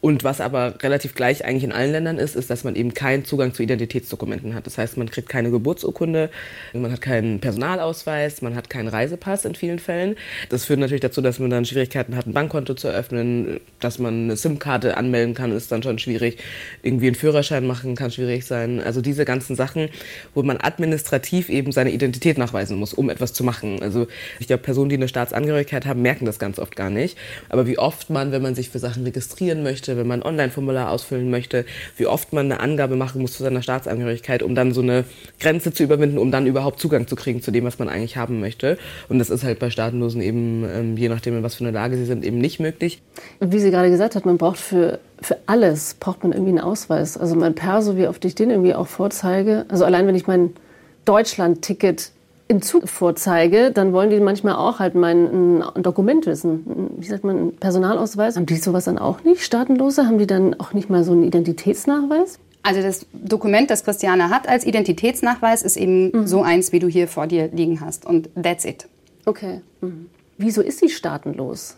Und 0.00 0.22
was 0.22 0.40
aber 0.40 0.80
relativ 0.82 1.14
gleich 1.14 1.44
eigentlich 1.44 1.64
in 1.64 1.72
allen 1.72 1.90
Ländern 1.90 2.18
ist, 2.18 2.36
ist, 2.36 2.50
dass 2.50 2.62
man 2.62 2.76
eben 2.76 2.94
keinen 2.94 3.24
Zugang 3.24 3.52
zu 3.52 3.64
Identitätsdokumenten 3.64 4.54
hat. 4.54 4.66
Das 4.66 4.78
heißt, 4.78 4.96
man 4.96 5.10
kriegt 5.10 5.28
keine 5.28 5.50
Geburtsurkunde, 5.50 6.30
man 6.72 6.92
hat 6.92 7.00
keinen 7.00 7.40
Personalausweis, 7.40 8.40
man 8.40 8.54
hat 8.54 8.70
keinen 8.70 8.86
Reisepass 8.86 9.44
in 9.44 9.56
vielen 9.56 9.80
Fällen. 9.80 10.16
Das 10.50 10.64
führt 10.66 10.78
natürlich 10.78 11.00
dazu, 11.00 11.20
dass 11.20 11.40
man 11.40 11.50
dann 11.50 11.64
Schwierigkeiten 11.64 12.16
hat, 12.16 12.26
ein 12.26 12.32
Bankkonto 12.32 12.74
zu 12.74 12.88
eröffnen, 12.88 13.58
dass 13.80 13.98
man 13.98 14.24
eine 14.24 14.36
SIM-Karte 14.36 14.96
anmelden 14.96 15.34
kann, 15.34 15.50
ist 15.50 15.72
dann 15.72 15.82
schon 15.82 15.98
schwierig. 15.98 16.38
Irgendwie 16.82 17.08
einen 17.08 17.16
Führerschein 17.16 17.66
machen 17.66 17.96
kann 17.96 18.12
schwierig 18.12 18.46
sein. 18.46 18.80
Also 18.80 19.00
diese 19.00 19.24
ganzen 19.24 19.56
Sachen, 19.56 19.88
wo 20.32 20.44
man 20.44 20.58
administrativ 20.60 21.48
eben 21.48 21.72
seine 21.72 21.90
Identität 21.90 22.38
nachweisen 22.38 22.78
muss, 22.78 22.94
um 22.94 23.10
etwas 23.10 23.32
zu 23.32 23.42
machen. 23.42 23.82
Also 23.82 24.06
ich 24.38 24.46
glaube, 24.46 24.62
Personen, 24.62 24.90
die 24.90 24.96
eine 24.96 25.08
Staatsangehörigkeit 25.08 25.86
haben, 25.86 26.02
merken 26.02 26.24
das 26.24 26.38
ganz 26.38 26.60
oft 26.60 26.76
gar 26.76 26.90
nicht. 26.90 27.18
Aber 27.48 27.66
wie 27.66 27.78
oft 27.78 28.10
man, 28.10 28.30
wenn 28.30 28.42
man 28.42 28.54
sich 28.54 28.70
für 28.70 28.78
Sachen 28.78 29.02
registrieren 29.02 29.64
möchte, 29.64 29.87
möchte, 29.88 29.96
wenn 29.96 30.06
man 30.06 30.22
Online-Formular 30.22 30.90
ausfüllen 30.90 31.30
möchte, 31.30 31.64
wie 31.96 32.06
oft 32.06 32.32
man 32.32 32.46
eine 32.46 32.60
Angabe 32.60 32.96
machen 32.96 33.20
muss 33.22 33.32
zu 33.32 33.42
seiner 33.42 33.62
Staatsangehörigkeit, 33.62 34.42
um 34.42 34.54
dann 34.54 34.72
so 34.72 34.82
eine 34.82 35.04
Grenze 35.40 35.72
zu 35.72 35.82
überwinden, 35.82 36.18
um 36.18 36.30
dann 36.30 36.46
überhaupt 36.46 36.80
Zugang 36.80 37.06
zu 37.06 37.16
kriegen 37.16 37.42
zu 37.42 37.50
dem, 37.50 37.64
was 37.64 37.78
man 37.78 37.88
eigentlich 37.88 38.16
haben 38.16 38.40
möchte. 38.40 38.78
Und 39.08 39.18
das 39.18 39.30
ist 39.30 39.44
halt 39.44 39.58
bei 39.58 39.70
Staatenlosen 39.70 40.20
eben, 40.20 40.64
ähm, 40.70 40.96
je 40.96 41.08
nachdem, 41.08 41.36
in 41.36 41.42
was 41.42 41.54
für 41.54 41.64
eine 41.64 41.72
Lage 41.72 41.96
sie 41.96 42.04
sind, 42.04 42.24
eben 42.24 42.38
nicht 42.38 42.60
möglich. 42.60 43.00
Wie 43.40 43.58
sie 43.58 43.70
gerade 43.70 43.90
gesagt 43.90 44.14
hat, 44.14 44.26
man 44.26 44.38
braucht 44.38 44.58
für 44.58 44.98
für 45.20 45.36
alles 45.46 45.94
braucht 45.94 46.22
man 46.22 46.30
irgendwie 46.30 46.50
einen 46.50 46.60
Ausweis. 46.60 47.16
Also 47.18 47.34
mein 47.34 47.56
Perso, 47.56 47.96
wie 47.96 48.06
oft 48.06 48.24
ich 48.24 48.36
den 48.36 48.50
irgendwie 48.50 48.74
auch 48.74 48.86
vorzeige. 48.86 49.66
Also 49.68 49.84
allein 49.84 50.06
wenn 50.06 50.14
ich 50.14 50.28
mein 50.28 50.52
Deutschland-Ticket 51.06 52.12
im 52.48 52.62
Zug 52.62 52.88
vorzeige, 52.88 53.70
dann 53.70 53.92
wollen 53.92 54.08
die 54.08 54.20
manchmal 54.20 54.54
auch 54.54 54.78
halt 54.78 54.94
mein 54.94 55.62
ein 55.62 55.82
Dokument 55.82 56.24
wissen. 56.26 56.90
Wie 56.96 57.06
sagt 57.06 57.22
man, 57.22 57.52
Personalausweis? 57.56 58.36
Haben 58.36 58.46
die 58.46 58.56
sowas 58.56 58.84
dann 58.84 58.98
auch 58.98 59.22
nicht? 59.22 59.42
Staatenlose? 59.42 60.06
Haben 60.06 60.18
die 60.18 60.26
dann 60.26 60.58
auch 60.58 60.72
nicht 60.72 60.88
mal 60.88 61.04
so 61.04 61.12
einen 61.12 61.24
Identitätsnachweis? 61.24 62.38
Also 62.62 62.82
das 62.82 63.06
Dokument, 63.12 63.70
das 63.70 63.84
Christiane 63.84 64.30
hat 64.30 64.48
als 64.48 64.66
Identitätsnachweis, 64.66 65.62
ist 65.62 65.76
eben 65.76 66.10
mhm. 66.10 66.26
so 66.26 66.42
eins, 66.42 66.72
wie 66.72 66.78
du 66.78 66.88
hier 66.88 67.06
vor 67.06 67.26
dir 67.26 67.48
liegen 67.48 67.80
hast. 67.80 68.06
Und 68.06 68.30
that's 68.42 68.64
it. 68.64 68.88
Okay. 69.26 69.60
Mhm. 69.80 70.06
Wieso 70.38 70.62
ist 70.62 70.78
sie 70.78 70.88
staatenlos? 70.88 71.76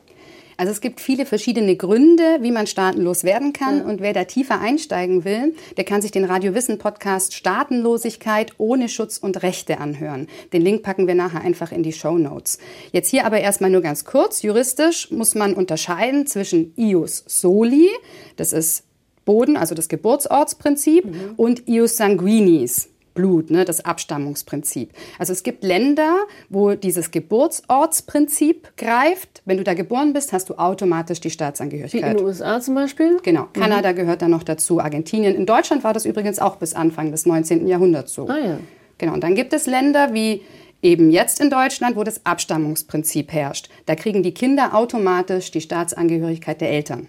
Also 0.60 0.72
es 0.72 0.82
gibt 0.82 1.00
viele 1.00 1.24
verschiedene 1.24 1.74
Gründe, 1.74 2.36
wie 2.42 2.50
man 2.50 2.66
staatenlos 2.66 3.24
werden 3.24 3.54
kann. 3.54 3.78
Ja. 3.78 3.84
Und 3.86 4.02
wer 4.02 4.12
da 4.12 4.24
tiefer 4.24 4.60
einsteigen 4.60 5.24
will, 5.24 5.54
der 5.78 5.84
kann 5.84 6.02
sich 6.02 6.10
den 6.10 6.26
Radio 6.26 6.54
Wissen 6.54 6.76
Podcast 6.76 7.32
Staatenlosigkeit 7.32 8.52
ohne 8.58 8.90
Schutz 8.90 9.16
und 9.16 9.42
Rechte 9.42 9.78
anhören. 9.78 10.26
Den 10.52 10.60
Link 10.60 10.82
packen 10.82 11.06
wir 11.06 11.14
nachher 11.14 11.40
einfach 11.40 11.72
in 11.72 11.82
die 11.82 11.94
Show 11.94 12.18
Notes. 12.18 12.58
Jetzt 12.92 13.08
hier 13.08 13.24
aber 13.24 13.40
erstmal 13.40 13.70
nur 13.70 13.80
ganz 13.80 14.04
kurz. 14.04 14.42
Juristisch 14.42 15.10
muss 15.10 15.34
man 15.34 15.54
unterscheiden 15.54 16.26
zwischen 16.26 16.74
ius 16.76 17.24
soli, 17.26 17.88
das 18.36 18.52
ist 18.52 18.84
Boden, 19.24 19.56
also 19.56 19.74
das 19.74 19.88
Geburtsortsprinzip, 19.88 21.06
mhm. 21.06 21.34
und 21.38 21.68
ius 21.70 21.96
sanguinis, 21.96 22.90
Blut, 23.20 23.50
ne, 23.50 23.66
das 23.66 23.84
Abstammungsprinzip. 23.84 24.92
Also 25.18 25.34
es 25.34 25.42
gibt 25.42 25.62
Länder, 25.62 26.16
wo 26.48 26.74
dieses 26.74 27.10
Geburtsortsprinzip 27.10 28.76
greift. 28.78 29.42
Wenn 29.44 29.58
du 29.58 29.64
da 29.64 29.74
geboren 29.74 30.14
bist, 30.14 30.32
hast 30.32 30.48
du 30.48 30.54
automatisch 30.54 31.20
die 31.20 31.30
Staatsangehörigkeit. 31.30 32.02
Wie 32.02 32.06
in 32.06 32.16
den 32.16 32.24
USA 32.24 32.60
zum 32.60 32.74
Beispiel? 32.76 33.18
Genau. 33.22 33.42
Mhm. 33.42 33.60
Kanada 33.60 33.92
gehört 33.92 34.22
da 34.22 34.28
noch 34.28 34.42
dazu, 34.42 34.80
Argentinien. 34.80 35.34
In 35.34 35.44
Deutschland 35.44 35.84
war 35.84 35.92
das 35.92 36.06
übrigens 36.06 36.38
auch 36.38 36.56
bis 36.56 36.72
Anfang 36.72 37.10
des 37.10 37.26
19. 37.26 37.66
Jahrhunderts 37.66 38.14
so. 38.14 38.26
Ah 38.26 38.38
ja. 38.38 38.58
Genau. 38.96 39.12
Und 39.12 39.22
dann 39.22 39.34
gibt 39.34 39.52
es 39.52 39.66
Länder 39.66 40.14
wie 40.14 40.42
eben 40.80 41.10
jetzt 41.10 41.40
in 41.40 41.50
Deutschland, 41.50 41.96
wo 41.96 42.04
das 42.04 42.24
Abstammungsprinzip 42.24 43.32
herrscht. 43.32 43.68
Da 43.84 43.96
kriegen 43.96 44.22
die 44.22 44.32
Kinder 44.32 44.74
automatisch 44.74 45.50
die 45.50 45.60
Staatsangehörigkeit 45.60 46.60
der 46.62 46.70
Eltern. 46.70 47.08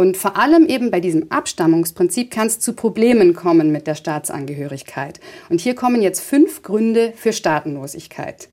Und 0.00 0.16
vor 0.16 0.38
allem 0.38 0.64
eben 0.64 0.90
bei 0.90 0.98
diesem 0.98 1.30
Abstammungsprinzip 1.30 2.30
kann 2.30 2.46
es 2.46 2.58
zu 2.58 2.72
Problemen 2.72 3.34
kommen 3.34 3.70
mit 3.70 3.86
der 3.86 3.94
Staatsangehörigkeit. 3.94 5.20
Und 5.50 5.60
hier 5.60 5.74
kommen 5.74 6.00
jetzt 6.00 6.20
fünf 6.22 6.62
Gründe 6.62 7.12
für 7.14 7.34
Staatenlosigkeit. 7.34 8.48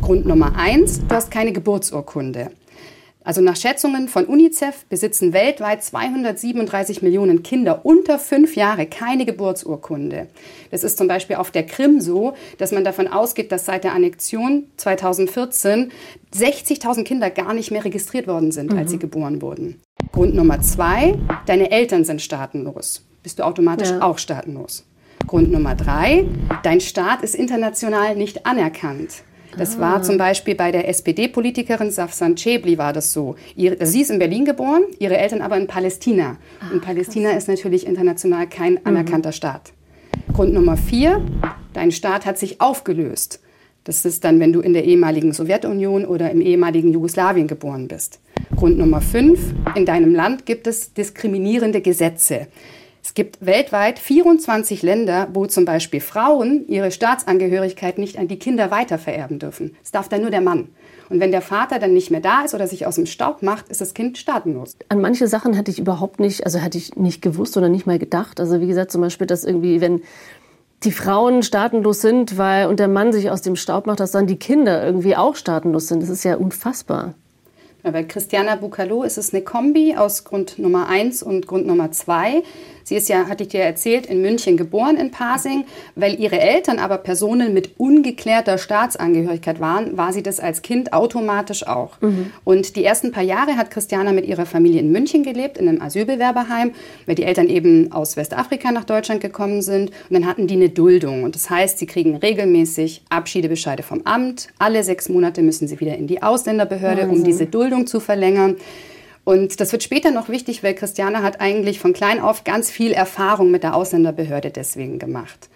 Grund 0.00 0.24
Nummer 0.24 0.56
eins, 0.56 1.06
du 1.06 1.14
hast 1.14 1.30
keine 1.30 1.52
Geburtsurkunde. 1.52 2.50
Also 3.22 3.42
nach 3.42 3.56
Schätzungen 3.56 4.08
von 4.08 4.24
UNICEF 4.24 4.86
besitzen 4.86 5.34
weltweit 5.34 5.84
237 5.84 7.02
Millionen 7.02 7.42
Kinder 7.42 7.84
unter 7.84 8.18
fünf 8.18 8.56
Jahre 8.56 8.86
keine 8.86 9.26
Geburtsurkunde. 9.26 10.28
Das 10.70 10.82
ist 10.82 10.96
zum 10.96 11.08
Beispiel 11.08 11.36
auf 11.36 11.50
der 11.50 11.66
Krim 11.66 12.00
so, 12.00 12.32
dass 12.56 12.72
man 12.72 12.84
davon 12.84 13.06
ausgeht, 13.06 13.52
dass 13.52 13.66
seit 13.66 13.84
der 13.84 13.92
Annexion 13.92 14.68
2014 14.78 15.92
60.000 16.34 17.04
Kinder 17.04 17.28
gar 17.28 17.52
nicht 17.52 17.70
mehr 17.70 17.84
registriert 17.84 18.26
worden 18.26 18.50
sind, 18.50 18.72
mhm. 18.72 18.78
als 18.78 18.90
sie 18.92 18.98
geboren 18.98 19.42
wurden. 19.42 19.82
Grund 20.16 20.34
Nummer 20.34 20.62
zwei, 20.62 21.18
deine 21.44 21.70
Eltern 21.70 22.06
sind 22.06 22.22
staatenlos. 22.22 23.04
Bist 23.22 23.38
du 23.38 23.42
automatisch 23.42 23.90
ja. 23.90 24.00
auch 24.00 24.16
staatenlos. 24.16 24.86
Grund 25.26 25.52
Nummer 25.52 25.74
drei, 25.74 26.24
dein 26.62 26.80
Staat 26.80 27.22
ist 27.22 27.34
international 27.34 28.16
nicht 28.16 28.46
anerkannt. 28.46 29.24
Das 29.58 29.76
ah. 29.76 29.80
war 29.80 30.02
zum 30.02 30.16
Beispiel 30.16 30.54
bei 30.54 30.72
der 30.72 30.88
SPD-Politikerin 30.88 31.90
Safsan 31.90 32.34
Chebli 32.34 32.78
war 32.78 32.94
das 32.94 33.12
so. 33.12 33.36
Ihre, 33.56 33.84
sie 33.84 34.00
ist 34.00 34.10
in 34.10 34.18
Berlin 34.18 34.46
geboren, 34.46 34.84
ihre 34.98 35.18
Eltern 35.18 35.42
aber 35.42 35.58
in 35.58 35.66
Palästina. 35.66 36.38
Ah, 36.60 36.72
Und 36.72 36.80
Palästina 36.80 37.32
krass. 37.32 37.42
ist 37.42 37.48
natürlich 37.48 37.86
international 37.86 38.46
kein 38.46 38.72
mhm. 38.72 38.80
anerkannter 38.84 39.28
mhm. 39.28 39.34
Staat. 39.34 39.74
Grund 40.32 40.54
Nummer 40.54 40.78
vier, 40.78 41.20
dein 41.74 41.92
Staat 41.92 42.24
hat 42.24 42.38
sich 42.38 42.62
aufgelöst. 42.62 43.40
Das 43.84 44.06
ist 44.06 44.24
dann, 44.24 44.40
wenn 44.40 44.54
du 44.54 44.60
in 44.60 44.72
der 44.72 44.84
ehemaligen 44.84 45.34
Sowjetunion 45.34 46.06
oder 46.06 46.30
im 46.30 46.40
ehemaligen 46.40 46.90
Jugoslawien 46.90 47.48
geboren 47.48 47.86
bist. 47.86 48.18
Grund 48.56 48.78
Nummer 48.78 49.02
fünf, 49.02 49.54
in 49.74 49.84
deinem 49.84 50.14
Land 50.14 50.46
gibt 50.46 50.66
es 50.66 50.94
diskriminierende 50.94 51.82
Gesetze. 51.82 52.46
Es 53.02 53.14
gibt 53.14 53.44
weltweit 53.44 53.98
24 53.98 54.82
Länder, 54.82 55.28
wo 55.32 55.46
zum 55.46 55.64
Beispiel 55.64 56.00
Frauen 56.00 56.66
ihre 56.66 56.90
Staatsangehörigkeit 56.90 57.98
nicht 57.98 58.18
an 58.18 58.28
die 58.28 58.38
Kinder 58.38 58.70
weitervererben 58.70 59.38
dürfen. 59.38 59.76
Es 59.84 59.92
darf 59.92 60.08
dann 60.08 60.22
nur 60.22 60.30
der 60.30 60.40
Mann. 60.40 60.70
Und 61.08 61.20
wenn 61.20 61.30
der 61.30 61.42
Vater 61.42 61.78
dann 61.78 61.92
nicht 61.92 62.10
mehr 62.10 62.20
da 62.20 62.42
ist 62.44 62.54
oder 62.54 62.66
sich 62.66 62.86
aus 62.86 62.96
dem 62.96 63.06
Staub 63.06 63.42
macht, 63.42 63.68
ist 63.68 63.80
das 63.80 63.94
Kind 63.94 64.18
staatenlos. 64.18 64.76
An 64.88 65.00
manche 65.00 65.28
Sachen 65.28 65.52
hätte 65.52 65.70
ich 65.70 65.78
überhaupt 65.78 66.18
nicht, 66.18 66.44
also 66.44 66.58
hätte 66.58 66.78
ich 66.78 66.96
nicht 66.96 67.22
gewusst 67.22 67.56
oder 67.56 67.68
nicht 67.68 67.86
mal 67.86 67.98
gedacht. 67.98 68.40
Also 68.40 68.60
wie 68.60 68.66
gesagt, 68.66 68.90
zum 68.90 69.02
Beispiel, 69.02 69.26
dass 69.26 69.44
irgendwie, 69.44 69.80
wenn 69.80 70.00
die 70.82 70.92
Frauen 70.92 71.42
staatenlos 71.42 72.00
sind, 72.00 72.38
weil 72.38 72.66
und 72.66 72.80
der 72.80 72.88
Mann 72.88 73.12
sich 73.12 73.30
aus 73.30 73.42
dem 73.42 73.54
Staub 73.54 73.86
macht, 73.86 74.00
dass 74.00 74.10
dann 74.10 74.26
die 74.26 74.36
Kinder 74.38 74.84
irgendwie 74.84 75.14
auch 75.14 75.36
staatenlos 75.36 75.88
sind. 75.88 76.02
Das 76.02 76.08
ist 76.08 76.24
ja 76.24 76.36
unfassbar. 76.36 77.14
Bei 77.92 78.04
Christiana 78.04 78.56
Bucalo 78.56 79.02
ist 79.02 79.16
es 79.16 79.32
eine 79.32 79.42
Kombi 79.42 79.94
aus 79.96 80.24
Grund 80.24 80.58
Nummer 80.58 80.88
1 80.88 81.22
und 81.22 81.46
Grund 81.46 81.66
Nummer 81.66 81.92
2. 81.92 82.42
Sie 82.86 82.94
ist 82.94 83.08
ja, 83.08 83.26
hatte 83.26 83.42
ich 83.42 83.48
dir 83.48 83.62
erzählt, 83.62 84.06
in 84.06 84.22
München 84.22 84.56
geboren, 84.56 84.96
in 84.96 85.10
Pasing. 85.10 85.64
Weil 85.96 86.20
ihre 86.20 86.38
Eltern 86.38 86.78
aber 86.78 86.98
Personen 86.98 87.52
mit 87.52 87.80
ungeklärter 87.80 88.58
Staatsangehörigkeit 88.58 89.58
waren, 89.58 89.96
war 89.96 90.12
sie 90.12 90.22
das 90.22 90.38
als 90.38 90.62
Kind 90.62 90.92
automatisch 90.92 91.66
auch. 91.66 92.00
Mhm. 92.00 92.30
Und 92.44 92.76
die 92.76 92.84
ersten 92.84 93.10
paar 93.10 93.24
Jahre 93.24 93.56
hat 93.56 93.72
Christiana 93.72 94.12
mit 94.12 94.24
ihrer 94.24 94.46
Familie 94.46 94.78
in 94.78 94.92
München 94.92 95.24
gelebt, 95.24 95.58
in 95.58 95.68
einem 95.68 95.82
Asylbewerberheim, 95.82 96.70
weil 97.06 97.16
die 97.16 97.24
Eltern 97.24 97.48
eben 97.48 97.90
aus 97.90 98.16
Westafrika 98.16 98.70
nach 98.70 98.84
Deutschland 98.84 99.20
gekommen 99.20 99.62
sind. 99.62 99.90
Und 100.08 100.12
dann 100.12 100.24
hatten 100.24 100.46
die 100.46 100.54
eine 100.54 100.68
Duldung. 100.68 101.24
Und 101.24 101.34
das 101.34 101.50
heißt, 101.50 101.80
sie 101.80 101.86
kriegen 101.86 102.14
regelmäßig 102.14 103.02
Abschiedebescheide 103.08 103.82
vom 103.82 104.02
Amt. 104.04 104.46
Alle 104.60 104.84
sechs 104.84 105.08
Monate 105.08 105.42
müssen 105.42 105.66
sie 105.66 105.80
wieder 105.80 105.96
in 105.96 106.06
die 106.06 106.22
Ausländerbehörde, 106.22 107.02
Wahnsinn. 107.02 107.18
um 107.18 107.24
diese 107.24 107.46
Duldung 107.46 107.88
zu 107.88 107.98
verlängern. 107.98 108.54
Und 109.26 109.58
das 109.58 109.72
wird 109.72 109.82
später 109.82 110.12
noch 110.12 110.28
wichtig, 110.28 110.62
weil 110.62 110.72
Christiane 110.72 111.20
hat 111.20 111.40
eigentlich 111.40 111.80
von 111.80 111.92
klein 111.92 112.20
auf 112.20 112.44
ganz 112.44 112.70
viel 112.70 112.92
Erfahrung 112.92 113.50
mit 113.50 113.64
der 113.64 113.74
Ausländerbehörde 113.74 114.52
deswegen 114.52 115.00
gemacht. 115.00 115.48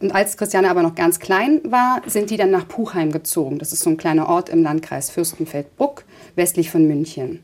Und 0.00 0.12
als 0.12 0.36
Christiane 0.36 0.70
aber 0.70 0.84
noch 0.84 0.94
ganz 0.94 1.18
klein 1.18 1.60
war, 1.64 2.02
sind 2.06 2.30
die 2.30 2.36
dann 2.36 2.52
nach 2.52 2.68
Puchheim 2.68 3.10
gezogen. 3.10 3.58
Das 3.58 3.72
ist 3.72 3.80
so 3.80 3.90
ein 3.90 3.96
kleiner 3.96 4.28
Ort 4.28 4.48
im 4.48 4.62
Landkreis 4.62 5.10
Fürstenfeldbruck, 5.10 6.04
westlich 6.36 6.70
von 6.70 6.86
München. 6.86 7.40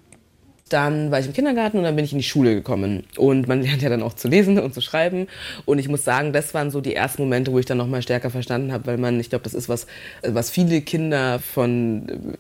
Dann 0.68 1.10
war 1.10 1.18
ich 1.18 1.26
im 1.26 1.32
Kindergarten 1.32 1.78
und 1.78 1.82
dann 1.82 1.96
bin 1.96 2.04
ich 2.04 2.12
in 2.12 2.18
die 2.18 2.24
Schule 2.24 2.54
gekommen. 2.54 3.02
Und 3.16 3.48
man 3.48 3.60
lernt 3.64 3.82
ja 3.82 3.88
dann 3.88 4.04
auch 4.04 4.14
zu 4.14 4.28
lesen 4.28 4.60
und 4.60 4.74
zu 4.74 4.82
schreiben. 4.82 5.26
Und 5.64 5.80
ich 5.80 5.88
muss 5.88 6.04
sagen, 6.04 6.32
das 6.32 6.54
waren 6.54 6.70
so 6.70 6.80
die 6.80 6.94
ersten 6.94 7.22
Momente, 7.22 7.50
wo 7.50 7.58
ich 7.58 7.66
dann 7.66 7.78
noch 7.78 7.88
mal 7.88 8.02
stärker 8.02 8.30
verstanden 8.30 8.72
habe, 8.72 8.86
weil 8.86 8.98
man, 8.98 9.18
ich 9.18 9.30
glaube, 9.30 9.42
das 9.42 9.54
ist 9.54 9.68
was, 9.68 9.88
was 10.22 10.48
viele 10.48 10.80
Kinder 10.82 11.40
von 11.40 12.36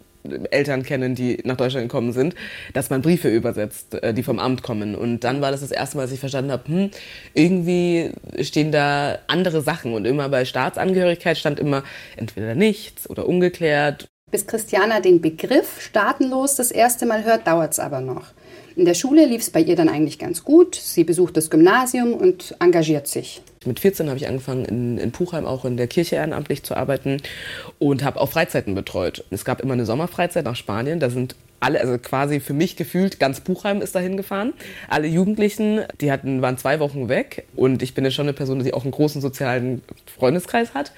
Eltern 0.50 0.82
kennen, 0.82 1.14
die 1.14 1.38
nach 1.44 1.56
Deutschland 1.56 1.88
gekommen 1.88 2.12
sind, 2.12 2.34
dass 2.74 2.90
man 2.90 3.02
Briefe 3.02 3.28
übersetzt, 3.28 3.94
äh, 3.94 4.14
die 4.14 4.22
vom 4.22 4.38
Amt 4.38 4.62
kommen. 4.62 4.94
Und 4.94 5.20
dann 5.20 5.40
war 5.40 5.50
das 5.50 5.60
das 5.60 5.70
erste 5.70 5.96
Mal, 5.96 6.04
dass 6.04 6.12
ich 6.12 6.20
verstanden 6.20 6.52
habe, 6.52 6.68
hm, 6.68 6.90
irgendwie 7.34 8.10
stehen 8.40 8.72
da 8.72 9.18
andere 9.26 9.60
Sachen. 9.62 9.94
Und 9.94 10.04
immer 10.04 10.28
bei 10.28 10.44
Staatsangehörigkeit 10.44 11.38
stand 11.38 11.58
immer 11.58 11.82
entweder 12.16 12.54
nichts 12.54 13.08
oder 13.08 13.26
ungeklärt. 13.26 14.08
Bis 14.30 14.46
Christiana 14.46 15.00
den 15.00 15.20
Begriff 15.20 15.80
staatenlos 15.80 16.56
das 16.56 16.70
erste 16.70 17.04
Mal 17.04 17.24
hört, 17.24 17.46
dauert 17.46 17.72
es 17.72 17.78
aber 17.78 18.00
noch. 18.00 18.28
In 18.76 18.86
der 18.86 18.94
Schule 18.94 19.26
lief 19.26 19.42
es 19.42 19.50
bei 19.50 19.60
ihr 19.60 19.76
dann 19.76 19.90
eigentlich 19.90 20.18
ganz 20.18 20.44
gut. 20.44 20.74
Sie 20.74 21.04
besucht 21.04 21.36
das 21.36 21.50
Gymnasium 21.50 22.14
und 22.14 22.56
engagiert 22.58 23.06
sich. 23.06 23.42
Mit 23.66 23.80
14 23.80 24.08
habe 24.08 24.18
ich 24.18 24.28
angefangen, 24.28 24.64
in, 24.64 24.98
in 24.98 25.12
Puchheim 25.12 25.46
auch 25.46 25.64
in 25.64 25.76
der 25.76 25.86
Kirche 25.86 26.16
ehrenamtlich 26.16 26.62
zu 26.62 26.76
arbeiten 26.76 27.18
und 27.78 28.02
habe 28.02 28.20
auch 28.20 28.30
Freizeiten 28.30 28.74
betreut. 28.74 29.24
Es 29.30 29.44
gab 29.44 29.60
immer 29.60 29.74
eine 29.74 29.86
Sommerfreizeit 29.86 30.44
nach 30.44 30.56
Spanien. 30.56 31.00
Da 31.00 31.10
sind 31.10 31.36
alle, 31.62 31.80
also 31.80 31.96
quasi 31.98 32.40
für 32.40 32.54
mich 32.54 32.76
gefühlt, 32.76 33.20
ganz 33.20 33.40
Buchheim 33.40 33.80
ist 33.80 33.94
dahin 33.94 34.16
gefahren. 34.16 34.52
Alle 34.88 35.06
Jugendlichen, 35.06 35.82
die 36.00 36.10
hatten, 36.10 36.42
waren 36.42 36.58
zwei 36.58 36.80
Wochen 36.80 37.08
weg 37.08 37.46
und 37.54 37.82
ich 37.82 37.94
bin 37.94 38.04
ja 38.04 38.10
schon 38.10 38.26
eine 38.26 38.32
Person, 38.32 38.62
die 38.62 38.74
auch 38.74 38.82
einen 38.82 38.90
großen 38.90 39.20
sozialen 39.20 39.82
Freundeskreis 40.06 40.74
hat. 40.74 40.92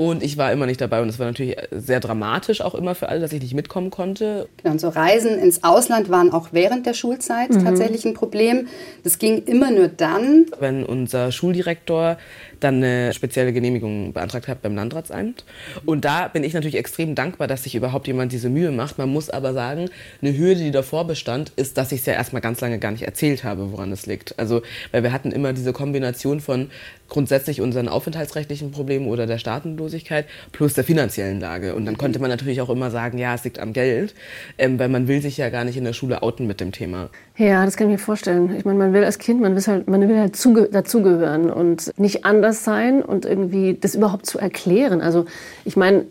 Und 0.00 0.22
ich 0.22 0.38
war 0.38 0.52
immer 0.52 0.66
nicht 0.66 0.80
dabei 0.80 1.02
und 1.02 1.08
es 1.08 1.18
war 1.18 1.26
natürlich 1.26 1.56
sehr 1.72 1.98
dramatisch 1.98 2.60
auch 2.60 2.76
immer 2.76 2.94
für 2.94 3.08
alle, 3.08 3.18
dass 3.18 3.32
ich 3.32 3.42
nicht 3.42 3.54
mitkommen 3.54 3.90
konnte. 3.90 4.48
Genau, 4.58 4.74
und 4.74 4.80
so 4.80 4.90
Reisen 4.90 5.36
ins 5.40 5.64
Ausland 5.64 6.08
waren 6.08 6.32
auch 6.32 6.50
während 6.52 6.86
der 6.86 6.94
Schulzeit 6.94 7.50
mhm. 7.50 7.64
tatsächlich 7.64 8.04
ein 8.04 8.14
Problem. 8.14 8.68
Das 9.02 9.18
ging 9.18 9.42
immer 9.42 9.72
nur 9.72 9.88
dann, 9.88 10.46
wenn 10.60 10.84
unser 10.84 11.32
Schuldirektor 11.32 12.16
dann 12.60 12.76
eine 12.76 13.12
spezielle 13.12 13.52
Genehmigung 13.52 14.12
beantragt 14.12 14.48
habe 14.48 14.60
beim 14.62 14.74
Landratsamt. 14.74 15.44
Und 15.84 16.04
da 16.04 16.28
bin 16.28 16.44
ich 16.44 16.54
natürlich 16.54 16.76
extrem 16.76 17.14
dankbar, 17.14 17.48
dass 17.48 17.64
sich 17.64 17.74
überhaupt 17.74 18.06
jemand 18.06 18.32
diese 18.32 18.48
Mühe 18.48 18.70
macht. 18.70 18.98
Man 18.98 19.08
muss 19.08 19.30
aber 19.30 19.52
sagen, 19.52 19.90
eine 20.22 20.36
Hürde, 20.36 20.60
die 20.60 20.70
davor 20.70 21.06
bestand, 21.06 21.52
ist, 21.56 21.78
dass 21.78 21.92
ich 21.92 22.00
es 22.00 22.06
ja 22.06 22.14
erstmal 22.14 22.42
ganz 22.42 22.60
lange 22.60 22.78
gar 22.78 22.92
nicht 22.92 23.02
erzählt 23.02 23.44
habe, 23.44 23.72
woran 23.72 23.92
es 23.92 24.06
liegt. 24.06 24.38
Also, 24.38 24.62
weil 24.92 25.02
wir 25.02 25.12
hatten 25.12 25.32
immer 25.32 25.52
diese 25.52 25.72
Kombination 25.72 26.40
von 26.40 26.70
grundsätzlich 27.08 27.60
unseren 27.60 27.88
aufenthaltsrechtlichen 27.88 28.70
Problemen 28.70 29.06
oder 29.06 29.26
der 29.26 29.38
Staatenlosigkeit 29.38 30.26
plus 30.52 30.74
der 30.74 30.84
finanziellen 30.84 31.40
Lage. 31.40 31.74
Und 31.74 31.86
dann 31.86 31.96
konnte 31.96 32.18
man 32.18 32.30
natürlich 32.30 32.60
auch 32.60 32.68
immer 32.68 32.90
sagen, 32.90 33.18
ja, 33.18 33.34
es 33.34 33.44
liegt 33.44 33.58
am 33.58 33.72
Geld, 33.72 34.14
ähm, 34.58 34.78
weil 34.78 34.88
man 34.88 35.08
will 35.08 35.22
sich 35.22 35.36
ja 35.36 35.48
gar 35.48 35.64
nicht 35.64 35.76
in 35.76 35.84
der 35.84 35.92
Schule 35.92 36.22
outen 36.22 36.46
mit 36.46 36.60
dem 36.60 36.72
Thema. 36.72 37.10
Ja, 37.36 37.64
das 37.64 37.76
kann 37.76 37.88
ich 37.88 37.92
mir 37.92 37.98
vorstellen. 37.98 38.54
Ich 38.56 38.64
meine, 38.64 38.78
man 38.78 38.92
will 38.92 39.04
als 39.04 39.18
Kind, 39.18 39.40
man 39.40 39.54
will 39.54 39.62
halt, 39.64 39.88
man 39.88 40.08
will 40.08 40.18
halt 40.18 40.34
dazugehören 40.74 41.50
und 41.50 41.92
nicht 41.98 42.24
anders 42.24 42.47
sein 42.52 43.02
und 43.02 43.24
irgendwie 43.24 43.76
das 43.80 43.94
überhaupt 43.94 44.26
zu 44.26 44.38
erklären. 44.38 45.00
Also 45.00 45.26
ich 45.64 45.76
meine, 45.76 46.06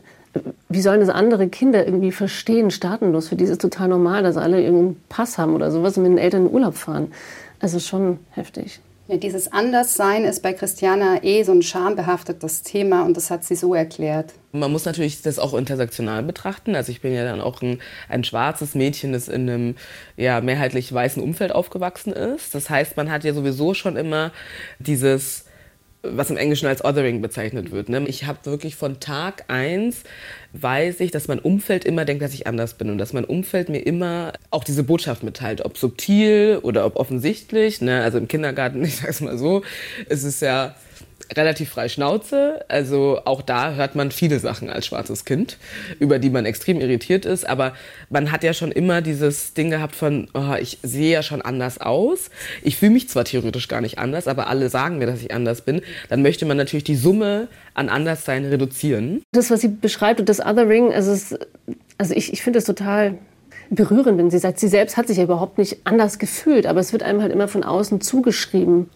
wie 0.69 0.81
sollen 0.81 0.99
das 0.99 1.09
andere 1.09 1.47
Kinder 1.47 1.85
irgendwie 1.85 2.11
verstehen, 2.11 2.71
staatenlos? 2.71 3.29
Für 3.29 3.35
die 3.35 3.43
ist 3.43 3.49
es 3.49 3.57
total 3.57 3.87
normal, 3.87 4.23
dass 4.23 4.37
alle 4.37 4.61
irgendeinen 4.61 5.01
Pass 5.09 5.37
haben 5.37 5.55
oder 5.55 5.71
sowas 5.71 5.97
und 5.97 6.03
mit 6.03 6.11
den 6.11 6.17
Eltern 6.17 6.47
in 6.47 6.53
Urlaub 6.53 6.75
fahren. 6.75 7.11
Also 7.59 7.79
schon 7.79 8.19
heftig. 8.31 8.79
Ja, 9.07 9.15
dieses 9.15 9.49
Anderssein 9.53 10.25
ist 10.25 10.43
bei 10.43 10.51
Christiana 10.51 11.23
eh 11.23 11.41
so 11.43 11.53
ein 11.53 11.61
schambehaftetes 11.61 12.63
Thema 12.63 13.05
und 13.05 13.15
das 13.15 13.31
hat 13.31 13.45
sie 13.45 13.55
so 13.55 13.73
erklärt. 13.73 14.33
Man 14.51 14.69
muss 14.69 14.83
natürlich 14.83 15.21
das 15.21 15.39
auch 15.39 15.53
intersektional 15.53 16.23
betrachten. 16.23 16.75
Also 16.75 16.91
ich 16.91 16.99
bin 16.99 17.13
ja 17.13 17.23
dann 17.23 17.39
auch 17.39 17.61
ein, 17.61 17.79
ein 18.09 18.25
schwarzes 18.25 18.75
Mädchen, 18.75 19.13
das 19.13 19.29
in 19.29 19.49
einem 19.49 19.75
ja, 20.17 20.41
mehrheitlich 20.41 20.91
weißen 20.91 21.23
Umfeld 21.23 21.53
aufgewachsen 21.53 22.11
ist. 22.11 22.53
Das 22.53 22.69
heißt, 22.69 22.97
man 22.97 23.09
hat 23.09 23.23
ja 23.23 23.33
sowieso 23.33 23.73
schon 23.73 23.95
immer 23.95 24.31
dieses 24.79 25.46
was 26.11 26.29
im 26.29 26.37
Englischen 26.37 26.67
als 26.67 26.83
Othering 26.83 27.21
bezeichnet 27.21 27.71
wird. 27.71 27.89
Ne? 27.89 28.05
Ich 28.07 28.25
habe 28.25 28.39
wirklich 28.43 28.75
von 28.75 28.99
Tag 28.99 29.45
eins 29.47 30.03
weiß 30.53 31.01
ich, 31.01 31.11
dass 31.11 31.27
mein 31.27 31.39
Umfeld 31.39 31.85
immer 31.85 32.05
denkt, 32.05 32.23
dass 32.23 32.33
ich 32.33 32.47
anders 32.47 32.75
bin 32.75 32.89
und 32.89 32.97
dass 32.97 33.13
mein 33.13 33.25
Umfeld 33.25 33.69
mir 33.69 33.79
immer 33.79 34.33
auch 34.49 34.63
diese 34.63 34.83
Botschaft 34.83 35.23
mitteilt, 35.23 35.63
ob 35.63 35.77
subtil 35.77 36.59
oder 36.63 36.85
ob 36.85 36.95
offensichtlich. 36.95 37.81
Ne? 37.81 38.01
Also 38.01 38.17
im 38.17 38.27
Kindergarten, 38.27 38.83
ich 38.83 38.97
sag's 38.97 39.21
mal 39.21 39.37
so, 39.37 39.63
ist 40.09 40.23
es 40.23 40.39
ja 40.39 40.75
relativ 41.35 41.69
frei 41.69 41.89
Schnauze. 41.89 42.65
Also 42.67 43.21
auch 43.25 43.41
da 43.41 43.73
hört 43.73 43.95
man 43.95 44.11
viele 44.11 44.39
Sachen 44.39 44.69
als 44.69 44.85
schwarzes 44.85 45.25
Kind, 45.25 45.57
über 45.99 46.19
die 46.19 46.29
man 46.29 46.45
extrem 46.45 46.79
irritiert 46.79 47.25
ist. 47.25 47.47
Aber 47.47 47.73
man 48.09 48.31
hat 48.31 48.43
ja 48.43 48.53
schon 48.53 48.71
immer 48.71 49.01
dieses 49.01 49.53
Ding 49.53 49.69
gehabt 49.69 49.95
von, 49.95 50.29
oh, 50.33 50.55
ich 50.59 50.79
sehe 50.83 51.11
ja 51.11 51.23
schon 51.23 51.41
anders 51.41 51.79
aus. 51.79 52.29
Ich 52.63 52.77
fühle 52.77 52.91
mich 52.91 53.09
zwar 53.09 53.25
theoretisch 53.25 53.67
gar 53.67 53.81
nicht 53.81 53.97
anders, 53.97 54.27
aber 54.27 54.47
alle 54.47 54.69
sagen 54.69 54.97
mir, 54.97 55.07
dass 55.07 55.21
ich 55.21 55.33
anders 55.33 55.61
bin. 55.61 55.81
Dann 56.09 56.21
möchte 56.21 56.45
man 56.45 56.57
natürlich 56.57 56.85
die 56.85 56.95
Summe 56.95 57.47
an 57.73 57.89
Anderssein 57.89 58.45
reduzieren. 58.45 59.21
Das, 59.31 59.51
was 59.51 59.61
sie 59.61 59.69
beschreibt 59.69 60.19
und 60.19 60.29
das 60.29 60.39
Othering, 60.39 60.93
also, 60.93 61.11
es, 61.11 61.37
also 61.97 62.13
ich, 62.13 62.31
ich 62.33 62.41
finde 62.41 62.59
es 62.59 62.65
total 62.65 63.17
berührend, 63.69 64.17
wenn 64.17 64.31
sie 64.31 64.39
sagt, 64.39 64.59
sie 64.59 64.67
selbst 64.67 64.97
hat 64.97 65.07
sich 65.07 65.17
ja 65.17 65.23
überhaupt 65.23 65.57
nicht 65.57 65.85
anders 65.85 66.19
gefühlt, 66.19 66.65
aber 66.65 66.79
es 66.79 66.93
wird 66.93 67.03
einem 67.03 67.21
halt 67.21 67.31
immer 67.31 67.47
von 67.47 67.63
außen 67.63 68.01
zugeschrieben. 68.01 68.89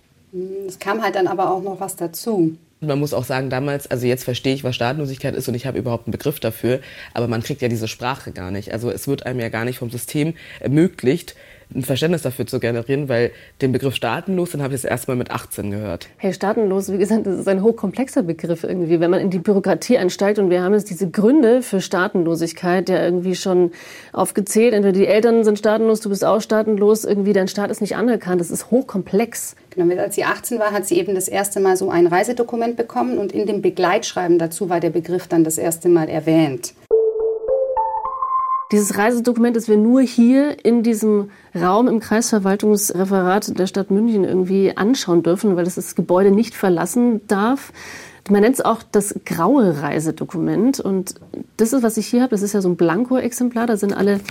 Es 0.67 0.79
kam 0.79 1.01
halt 1.01 1.15
dann 1.15 1.27
aber 1.27 1.51
auch 1.51 1.61
noch 1.61 1.79
was 1.79 1.95
dazu. 1.95 2.57
Man 2.79 2.99
muss 2.99 3.13
auch 3.13 3.25
sagen, 3.25 3.51
damals, 3.51 3.85
also 3.85 4.07
jetzt 4.07 4.23
verstehe 4.23 4.55
ich, 4.55 4.63
was 4.63 4.75
Staatenlosigkeit 4.75 5.35
ist 5.35 5.47
und 5.47 5.53
ich 5.53 5.67
habe 5.67 5.77
überhaupt 5.77 6.07
einen 6.07 6.13
Begriff 6.13 6.39
dafür, 6.39 6.79
aber 7.13 7.27
man 7.27 7.43
kriegt 7.43 7.61
ja 7.61 7.67
diese 7.67 7.87
Sprache 7.87 8.31
gar 8.31 8.49
nicht. 8.49 8.73
Also 8.73 8.89
es 8.89 9.07
wird 9.07 9.25
einem 9.27 9.39
ja 9.39 9.49
gar 9.49 9.65
nicht 9.65 9.77
vom 9.77 9.91
System 9.91 10.33
ermöglicht, 10.59 11.35
ein 11.73 11.83
Verständnis 11.83 12.21
dafür 12.21 12.45
zu 12.45 12.59
generieren, 12.59 13.09
weil 13.09 13.31
den 13.61 13.71
Begriff 13.71 13.95
staatenlos, 13.95 14.51
den 14.51 14.61
habe 14.61 14.73
ich 14.73 14.81
jetzt 14.81 14.89
erst 14.89 15.07
mal 15.07 15.15
mit 15.15 15.31
18 15.31 15.71
gehört. 15.71 16.07
Hey, 16.17 16.33
staatenlos, 16.33 16.91
wie 16.91 16.97
gesagt, 16.97 17.25
das 17.25 17.39
ist 17.39 17.47
ein 17.47 17.63
hochkomplexer 17.63 18.23
Begriff 18.23 18.63
irgendwie. 18.63 18.99
Wenn 18.99 19.11
man 19.11 19.19
in 19.19 19.29
die 19.29 19.39
Bürokratie 19.39 19.97
einsteigt 19.97 20.39
und 20.39 20.49
wir 20.49 20.63
haben 20.63 20.73
jetzt 20.73 20.89
diese 20.89 21.09
Gründe 21.09 21.61
für 21.61 21.81
Staatenlosigkeit 21.81 22.89
ja 22.89 23.03
irgendwie 23.03 23.35
schon 23.35 23.71
aufgezählt. 24.13 24.73
Entweder 24.73 24.97
die 24.97 25.07
Eltern 25.07 25.43
sind 25.43 25.59
staatenlos, 25.59 26.01
du 26.01 26.09
bist 26.09 26.25
auch 26.25 26.41
staatenlos, 26.41 27.05
irgendwie 27.05 27.33
dein 27.33 27.47
Staat 27.47 27.71
ist 27.71 27.81
nicht 27.81 27.95
anerkannt. 27.95 28.41
Das 28.41 28.51
ist 28.51 28.71
hochkomplex. 28.71 29.55
Genau, 29.71 29.93
als 30.01 30.15
sie 30.15 30.25
18 30.25 30.59
war, 30.59 30.71
hat 30.71 30.85
sie 30.85 30.97
eben 30.97 31.15
das 31.15 31.27
erste 31.27 31.59
Mal 31.59 31.77
so 31.77 31.89
ein 31.89 32.07
Reisedokument 32.07 32.75
bekommen 32.75 33.17
und 33.17 33.31
in 33.31 33.45
dem 33.45 33.61
Begleitschreiben 33.61 34.37
dazu 34.37 34.69
war 34.69 34.79
der 34.79 34.89
Begriff 34.89 35.27
dann 35.27 35.43
das 35.43 35.57
erste 35.57 35.89
Mal 35.89 36.09
erwähnt. 36.09 36.73
Dieses 38.71 38.97
Reisedokument, 38.97 39.55
das 39.55 39.67
wir 39.67 39.75
nur 39.75 40.01
hier 40.01 40.63
in 40.63 40.81
diesem 40.81 41.29
Raum 41.53 41.87
im 41.89 41.99
Kreisverwaltungsreferat 41.99 43.59
der 43.59 43.67
Stadt 43.67 43.91
München 43.91 44.23
irgendwie 44.23 44.77
anschauen 44.77 45.23
dürfen, 45.23 45.57
weil 45.57 45.65
das 45.65 45.75
das 45.75 45.95
Gebäude 45.95 46.31
nicht 46.31 46.55
verlassen 46.55 47.21
darf. 47.27 47.73
Man 48.29 48.41
nennt 48.41 48.55
es 48.55 48.61
auch 48.61 48.81
das 48.89 49.15
graue 49.25 49.81
Reisedokument. 49.81 50.79
Und 50.79 51.15
das 51.57 51.73
ist, 51.73 51.83
was 51.83 51.97
ich 51.97 52.07
hier 52.07 52.21
habe. 52.21 52.31
Das 52.31 52.43
ist 52.43 52.53
ja 52.53 52.61
so 52.61 52.69
ein 52.69 52.77
Blanko-Exemplar. 52.77 53.67
Da 53.67 53.75
sind 53.75 53.93
alle, 53.93 54.21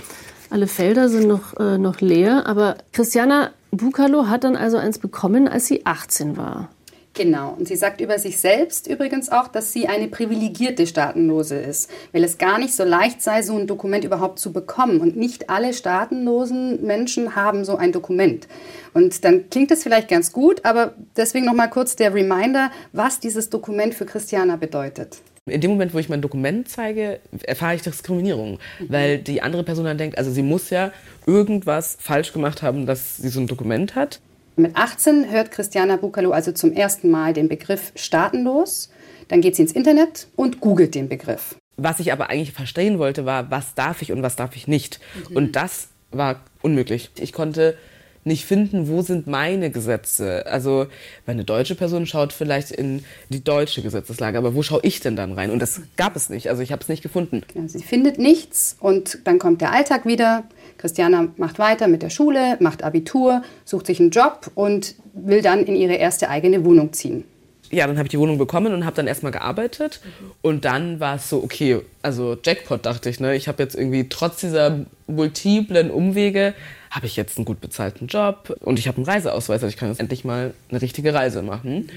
alle 0.49 0.65
Felder 0.67 1.07
sind 1.07 1.27
noch, 1.27 1.59
äh, 1.59 1.77
noch 1.77 2.01
leer. 2.01 2.47
Aber 2.47 2.77
Christiana 2.93 3.51
Bukalo 3.69 4.27
hat 4.27 4.43
dann 4.43 4.55
also 4.55 4.77
eins 4.77 4.97
bekommen, 4.97 5.47
als 5.47 5.67
sie 5.67 5.85
18 5.85 6.35
war. 6.35 6.69
Genau. 7.13 7.55
Und 7.57 7.67
sie 7.67 7.75
sagt 7.75 7.99
über 7.99 8.17
sich 8.19 8.39
selbst 8.39 8.87
übrigens 8.87 9.29
auch, 9.29 9.49
dass 9.49 9.73
sie 9.73 9.87
eine 9.87 10.07
privilegierte 10.07 10.87
Staatenlose 10.87 11.57
ist, 11.57 11.89
weil 12.13 12.23
es 12.23 12.37
gar 12.37 12.57
nicht 12.57 12.73
so 12.73 12.85
leicht 12.85 13.21
sei, 13.21 13.41
so 13.41 13.57
ein 13.57 13.67
Dokument 13.67 14.05
überhaupt 14.05 14.39
zu 14.39 14.53
bekommen. 14.53 15.01
Und 15.01 15.17
nicht 15.17 15.49
alle 15.49 15.73
staatenlosen 15.73 16.85
Menschen 16.85 17.35
haben 17.35 17.65
so 17.65 17.75
ein 17.75 17.91
Dokument. 17.91 18.47
Und 18.93 19.25
dann 19.25 19.49
klingt 19.49 19.71
es 19.71 19.83
vielleicht 19.83 20.07
ganz 20.07 20.31
gut, 20.31 20.63
aber 20.63 20.93
deswegen 21.17 21.45
noch 21.45 21.53
mal 21.53 21.67
kurz 21.67 21.97
der 21.97 22.13
Reminder, 22.13 22.71
was 22.93 23.19
dieses 23.19 23.49
Dokument 23.49 23.93
für 23.93 24.05
Christiana 24.05 24.55
bedeutet. 24.55 25.17
In 25.47 25.59
dem 25.59 25.71
Moment, 25.71 25.93
wo 25.93 25.97
ich 25.97 26.07
mein 26.07 26.21
Dokument 26.21 26.69
zeige, 26.69 27.19
erfahre 27.43 27.75
ich 27.75 27.81
Diskriminierung, 27.81 28.59
mhm. 28.79 28.85
weil 28.89 29.17
die 29.17 29.41
andere 29.41 29.63
Person 29.63 29.85
dann 29.85 29.97
denkt, 29.97 30.17
also 30.17 30.31
sie 30.31 30.43
muss 30.43 30.69
ja 30.69 30.91
irgendwas 31.25 31.97
falsch 31.99 32.31
gemacht 32.31 32.61
haben, 32.61 32.85
dass 32.85 33.17
sie 33.17 33.29
so 33.29 33.41
ein 33.41 33.47
Dokument 33.47 33.95
hat. 33.95 34.21
Mit 34.55 34.75
18 34.75 35.31
hört 35.31 35.51
Christiana 35.51 35.95
Bukalo 35.95 36.31
also 36.31 36.51
zum 36.51 36.73
ersten 36.73 37.09
Mal 37.09 37.33
den 37.33 37.47
Begriff 37.47 37.93
staatenlos. 37.95 38.89
Dann 39.27 39.41
geht 39.41 39.55
sie 39.55 39.61
ins 39.61 39.71
Internet 39.71 40.27
und 40.35 40.59
googelt 40.59 40.93
den 40.93 41.07
Begriff. 41.07 41.55
Was 41.77 41.99
ich 41.99 42.11
aber 42.11 42.29
eigentlich 42.29 42.51
verstehen 42.51 42.99
wollte, 42.99 43.25
war, 43.25 43.49
was 43.49 43.75
darf 43.75 44.01
ich 44.01 44.11
und 44.11 44.21
was 44.23 44.35
darf 44.35 44.55
ich 44.55 44.67
nicht. 44.67 44.99
Mhm. 45.29 45.37
Und 45.37 45.55
das 45.55 45.87
war 46.11 46.41
unmöglich. 46.61 47.11
Ich 47.15 47.31
konnte 47.31 47.77
nicht 48.23 48.45
finden, 48.45 48.87
wo 48.87 49.01
sind 49.01 49.27
meine 49.27 49.71
Gesetze. 49.71 50.45
Also 50.45 50.87
eine 51.25 51.43
deutsche 51.43 51.75
Person 51.75 52.05
schaut 52.05 52.33
vielleicht 52.33 52.71
in 52.71 53.03
die 53.29 53.43
deutsche 53.43 53.81
Gesetzeslage, 53.81 54.37
aber 54.37 54.53
wo 54.53 54.61
schaue 54.61 54.81
ich 54.83 54.99
denn 54.99 55.15
dann 55.15 55.33
rein? 55.33 55.49
Und 55.49 55.59
das 55.59 55.81
gab 55.97 56.15
es 56.15 56.29
nicht. 56.29 56.49
Also 56.49 56.61
ich 56.61 56.71
habe 56.71 56.81
es 56.81 56.89
nicht 56.89 57.01
gefunden. 57.01 57.41
Sie 57.67 57.83
findet 57.83 58.19
nichts 58.19 58.77
und 58.79 59.19
dann 59.25 59.39
kommt 59.39 59.61
der 59.61 59.71
Alltag 59.71 60.05
wieder. 60.05 60.43
Christiana 60.77 61.27
macht 61.37 61.59
weiter 61.59 61.87
mit 61.87 62.01
der 62.01 62.09
Schule, 62.09 62.57
macht 62.59 62.83
Abitur, 62.83 63.43
sucht 63.65 63.87
sich 63.87 63.99
einen 63.99 64.11
Job 64.11 64.51
und 64.55 64.95
will 65.13 65.41
dann 65.41 65.65
in 65.65 65.75
ihre 65.75 65.95
erste 65.95 66.29
eigene 66.29 66.63
Wohnung 66.65 66.93
ziehen. 66.93 67.23
Ja, 67.71 67.87
dann 67.87 67.97
habe 67.97 68.07
ich 68.07 68.11
die 68.11 68.19
Wohnung 68.19 68.37
bekommen 68.37 68.73
und 68.73 68.85
habe 68.85 68.97
dann 68.97 69.07
erstmal 69.07 69.31
gearbeitet. 69.31 70.01
Und 70.41 70.65
dann 70.65 70.99
war 70.99 71.15
es 71.15 71.29
so, 71.29 71.41
okay, 71.41 71.79
also 72.01 72.37
Jackpot 72.43 72.85
dachte 72.85 73.09
ich, 73.09 73.21
ne? 73.21 73.33
Ich 73.35 73.47
habe 73.47 73.63
jetzt 73.63 73.75
irgendwie 73.75 74.09
trotz 74.09 74.41
dieser 74.41 74.85
multiplen 75.07 75.89
Umwege, 75.89 76.53
habe 76.91 77.05
ich 77.05 77.15
jetzt 77.15 77.37
einen 77.37 77.45
gut 77.45 77.61
bezahlten 77.61 78.07
Job 78.07 78.55
und 78.59 78.77
ich 78.77 78.87
habe 78.87 78.97
einen 78.97 79.05
Reiseausweis, 79.05 79.63
also 79.63 79.67
ich 79.67 79.77
kann 79.77 79.89
jetzt 79.89 79.99
endlich 79.99 80.25
mal 80.25 80.53
eine 80.69 80.81
richtige 80.81 81.13
Reise 81.13 81.41
machen. 81.41 81.89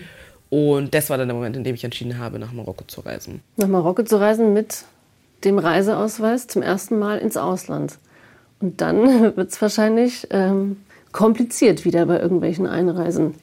Und 0.50 0.94
das 0.94 1.10
war 1.10 1.18
dann 1.18 1.26
der 1.26 1.34
Moment, 1.34 1.56
in 1.56 1.64
dem 1.64 1.74
ich 1.74 1.82
entschieden 1.82 2.18
habe, 2.18 2.38
nach 2.38 2.52
Marokko 2.52 2.84
zu 2.86 3.00
reisen. 3.00 3.40
Nach 3.56 3.66
Marokko 3.66 4.04
zu 4.04 4.20
reisen 4.20 4.52
mit 4.52 4.84
dem 5.44 5.58
Reiseausweis 5.58 6.46
zum 6.46 6.62
ersten 6.62 6.98
Mal 6.98 7.18
ins 7.18 7.36
Ausland. 7.36 7.98
Und 8.60 8.80
dann 8.80 9.36
wird 9.36 9.50
es 9.50 9.60
wahrscheinlich 9.60 10.28
ähm, 10.30 10.76
kompliziert 11.10 11.84
wieder 11.84 12.06
bei 12.06 12.20
irgendwelchen 12.20 12.66
Einreisen. 12.68 13.34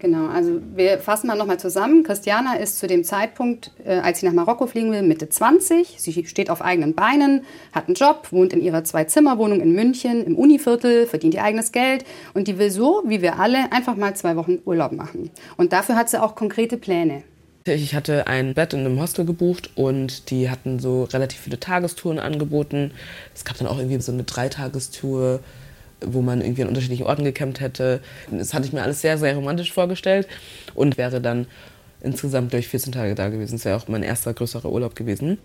Genau, 0.00 0.28
also 0.28 0.62
wir 0.74 0.98
fassen 0.98 1.26
mal 1.26 1.36
nochmal 1.36 1.60
zusammen. 1.60 2.04
Christiana 2.04 2.54
ist 2.54 2.78
zu 2.78 2.86
dem 2.86 3.04
Zeitpunkt, 3.04 3.70
äh, 3.84 3.98
als 3.98 4.20
sie 4.20 4.26
nach 4.26 4.32
Marokko 4.32 4.66
fliegen 4.66 4.90
will, 4.92 5.02
Mitte 5.02 5.28
20. 5.28 5.96
Sie 5.98 6.24
steht 6.26 6.48
auf 6.48 6.62
eigenen 6.62 6.94
Beinen, 6.94 7.42
hat 7.72 7.86
einen 7.86 7.94
Job, 7.94 8.28
wohnt 8.30 8.54
in 8.54 8.62
ihrer 8.62 8.82
Zwei-Zimmer-Wohnung 8.82 9.60
in 9.60 9.74
München 9.74 10.24
im 10.24 10.36
Univiertel, 10.36 11.06
verdient 11.06 11.34
ihr 11.34 11.44
eigenes 11.44 11.70
Geld 11.70 12.06
und 12.32 12.48
die 12.48 12.58
will 12.58 12.70
so, 12.70 13.02
wie 13.06 13.20
wir 13.20 13.38
alle, 13.38 13.70
einfach 13.72 13.94
mal 13.94 14.16
zwei 14.16 14.36
Wochen 14.36 14.58
Urlaub 14.64 14.92
machen. 14.92 15.30
Und 15.58 15.74
dafür 15.74 15.96
hat 15.96 16.08
sie 16.08 16.20
auch 16.20 16.34
konkrete 16.34 16.78
Pläne. 16.78 17.22
Ich 17.66 17.94
hatte 17.94 18.26
ein 18.26 18.54
Bett 18.54 18.72
in 18.72 18.80
einem 18.80 18.98
Hostel 18.98 19.26
gebucht 19.26 19.70
und 19.74 20.30
die 20.30 20.48
hatten 20.48 20.78
so 20.78 21.04
relativ 21.04 21.40
viele 21.40 21.60
Tagestouren 21.60 22.18
angeboten. 22.18 22.92
Es 23.34 23.44
gab 23.44 23.58
dann 23.58 23.68
auch 23.68 23.76
irgendwie 23.76 24.00
so 24.00 24.12
eine 24.12 24.24
Dreitagestour, 24.24 25.40
wo 26.04 26.22
man 26.22 26.40
irgendwie 26.40 26.62
an 26.62 26.68
unterschiedlichen 26.68 27.06
Orten 27.06 27.24
gecampt 27.24 27.60
hätte. 27.60 28.00
Das 28.30 28.54
hatte 28.54 28.66
ich 28.66 28.72
mir 28.72 28.82
alles 28.82 29.00
sehr, 29.00 29.18
sehr 29.18 29.34
romantisch 29.34 29.72
vorgestellt 29.72 30.26
und 30.74 30.98
wäre 30.98 31.20
dann 31.20 31.46
insgesamt 32.00 32.52
durch 32.52 32.68
14 32.68 32.92
Tage 32.92 33.14
da 33.14 33.28
gewesen. 33.28 33.56
Das 33.56 33.64
wäre 33.64 33.76
auch 33.76 33.88
mein 33.88 34.02
erster 34.02 34.32
größerer 34.32 34.70
Urlaub 34.70 34.94
gewesen. 34.94 35.38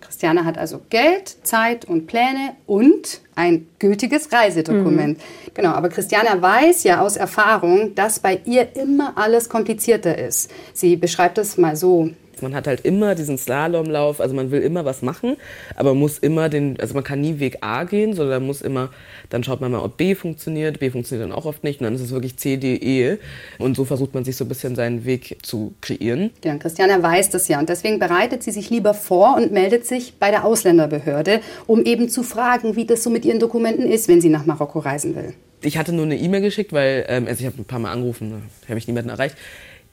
Christiane 0.00 0.44
hat 0.44 0.58
also 0.58 0.80
Geld, 0.90 1.36
Zeit 1.42 1.84
und 1.84 2.06
Pläne 2.06 2.54
und 2.66 3.20
ein 3.34 3.66
gültiges 3.78 4.32
Reisedokument. 4.32 5.18
Mhm. 5.18 5.52
Genau, 5.54 5.70
aber 5.70 5.88
Christiane 5.88 6.40
weiß 6.40 6.84
ja 6.84 7.00
aus 7.00 7.16
Erfahrung, 7.16 7.94
dass 7.94 8.20
bei 8.20 8.40
ihr 8.44 8.76
immer 8.76 9.18
alles 9.18 9.48
komplizierter 9.48 10.16
ist. 10.16 10.50
Sie 10.72 10.96
beschreibt 10.96 11.38
es 11.38 11.58
mal 11.58 11.76
so. 11.76 12.10
Man 12.42 12.54
hat 12.54 12.66
halt 12.66 12.80
immer 12.82 13.14
diesen 13.14 13.38
Slalomlauf, 13.38 14.20
also 14.20 14.34
man 14.34 14.50
will 14.50 14.60
immer 14.60 14.84
was 14.84 15.02
machen, 15.02 15.36
aber 15.76 15.94
muss 15.94 16.18
immer 16.18 16.48
den, 16.48 16.78
also 16.80 16.94
man 16.94 17.04
kann 17.04 17.20
nie 17.20 17.38
Weg 17.38 17.58
A 17.60 17.84
gehen, 17.84 18.14
sondern 18.14 18.44
muss 18.44 18.62
immer, 18.62 18.90
dann 19.30 19.44
schaut 19.44 19.60
man 19.60 19.72
mal, 19.72 19.80
ob 19.80 19.96
B 19.96 20.14
funktioniert, 20.14 20.80
B 20.80 20.90
funktioniert 20.90 21.30
dann 21.30 21.36
auch 21.36 21.46
oft 21.46 21.64
nicht 21.64 21.80
und 21.80 21.84
dann 21.84 21.94
ist 21.94 22.00
es 22.00 22.10
wirklich 22.10 22.36
C, 22.36 22.56
D, 22.56 22.74
E 22.74 23.18
und 23.58 23.76
so 23.76 23.84
versucht 23.84 24.14
man 24.14 24.24
sich 24.24 24.36
so 24.36 24.44
ein 24.44 24.48
bisschen 24.48 24.76
seinen 24.76 25.04
Weg 25.04 25.38
zu 25.42 25.74
kreieren. 25.80 26.30
Ja, 26.44 26.56
Christiane 26.56 27.02
weiß 27.02 27.30
das 27.30 27.48
ja 27.48 27.58
und 27.58 27.68
deswegen 27.68 27.98
bereitet 27.98 28.42
sie 28.42 28.50
sich 28.50 28.70
lieber 28.70 28.94
vor 28.94 29.36
und 29.36 29.52
meldet 29.52 29.86
sich 29.86 30.14
bei 30.18 30.30
der 30.30 30.44
Ausländerbehörde, 30.44 31.40
um 31.66 31.84
eben 31.84 32.08
zu 32.08 32.22
fragen, 32.22 32.76
wie 32.76 32.84
das 32.84 33.02
so 33.02 33.10
mit 33.10 33.24
ihren 33.24 33.38
Dokumenten 33.38 33.86
ist, 33.86 34.08
wenn 34.08 34.20
sie 34.20 34.28
nach 34.28 34.46
Marokko 34.46 34.80
reisen 34.80 35.14
will. 35.14 35.34
Ich 35.64 35.78
hatte 35.78 35.92
nur 35.92 36.04
eine 36.04 36.16
E-Mail 36.16 36.40
geschickt, 36.40 36.72
weil, 36.72 37.04
ähm, 37.08 37.26
also 37.28 37.40
ich 37.40 37.46
habe 37.46 37.60
ein 37.60 37.64
paar 37.64 37.78
Mal 37.78 37.92
angerufen, 37.92 38.42
habe 38.68 38.78
ich 38.78 38.88
niemanden 38.88 39.10
erreicht. 39.10 39.36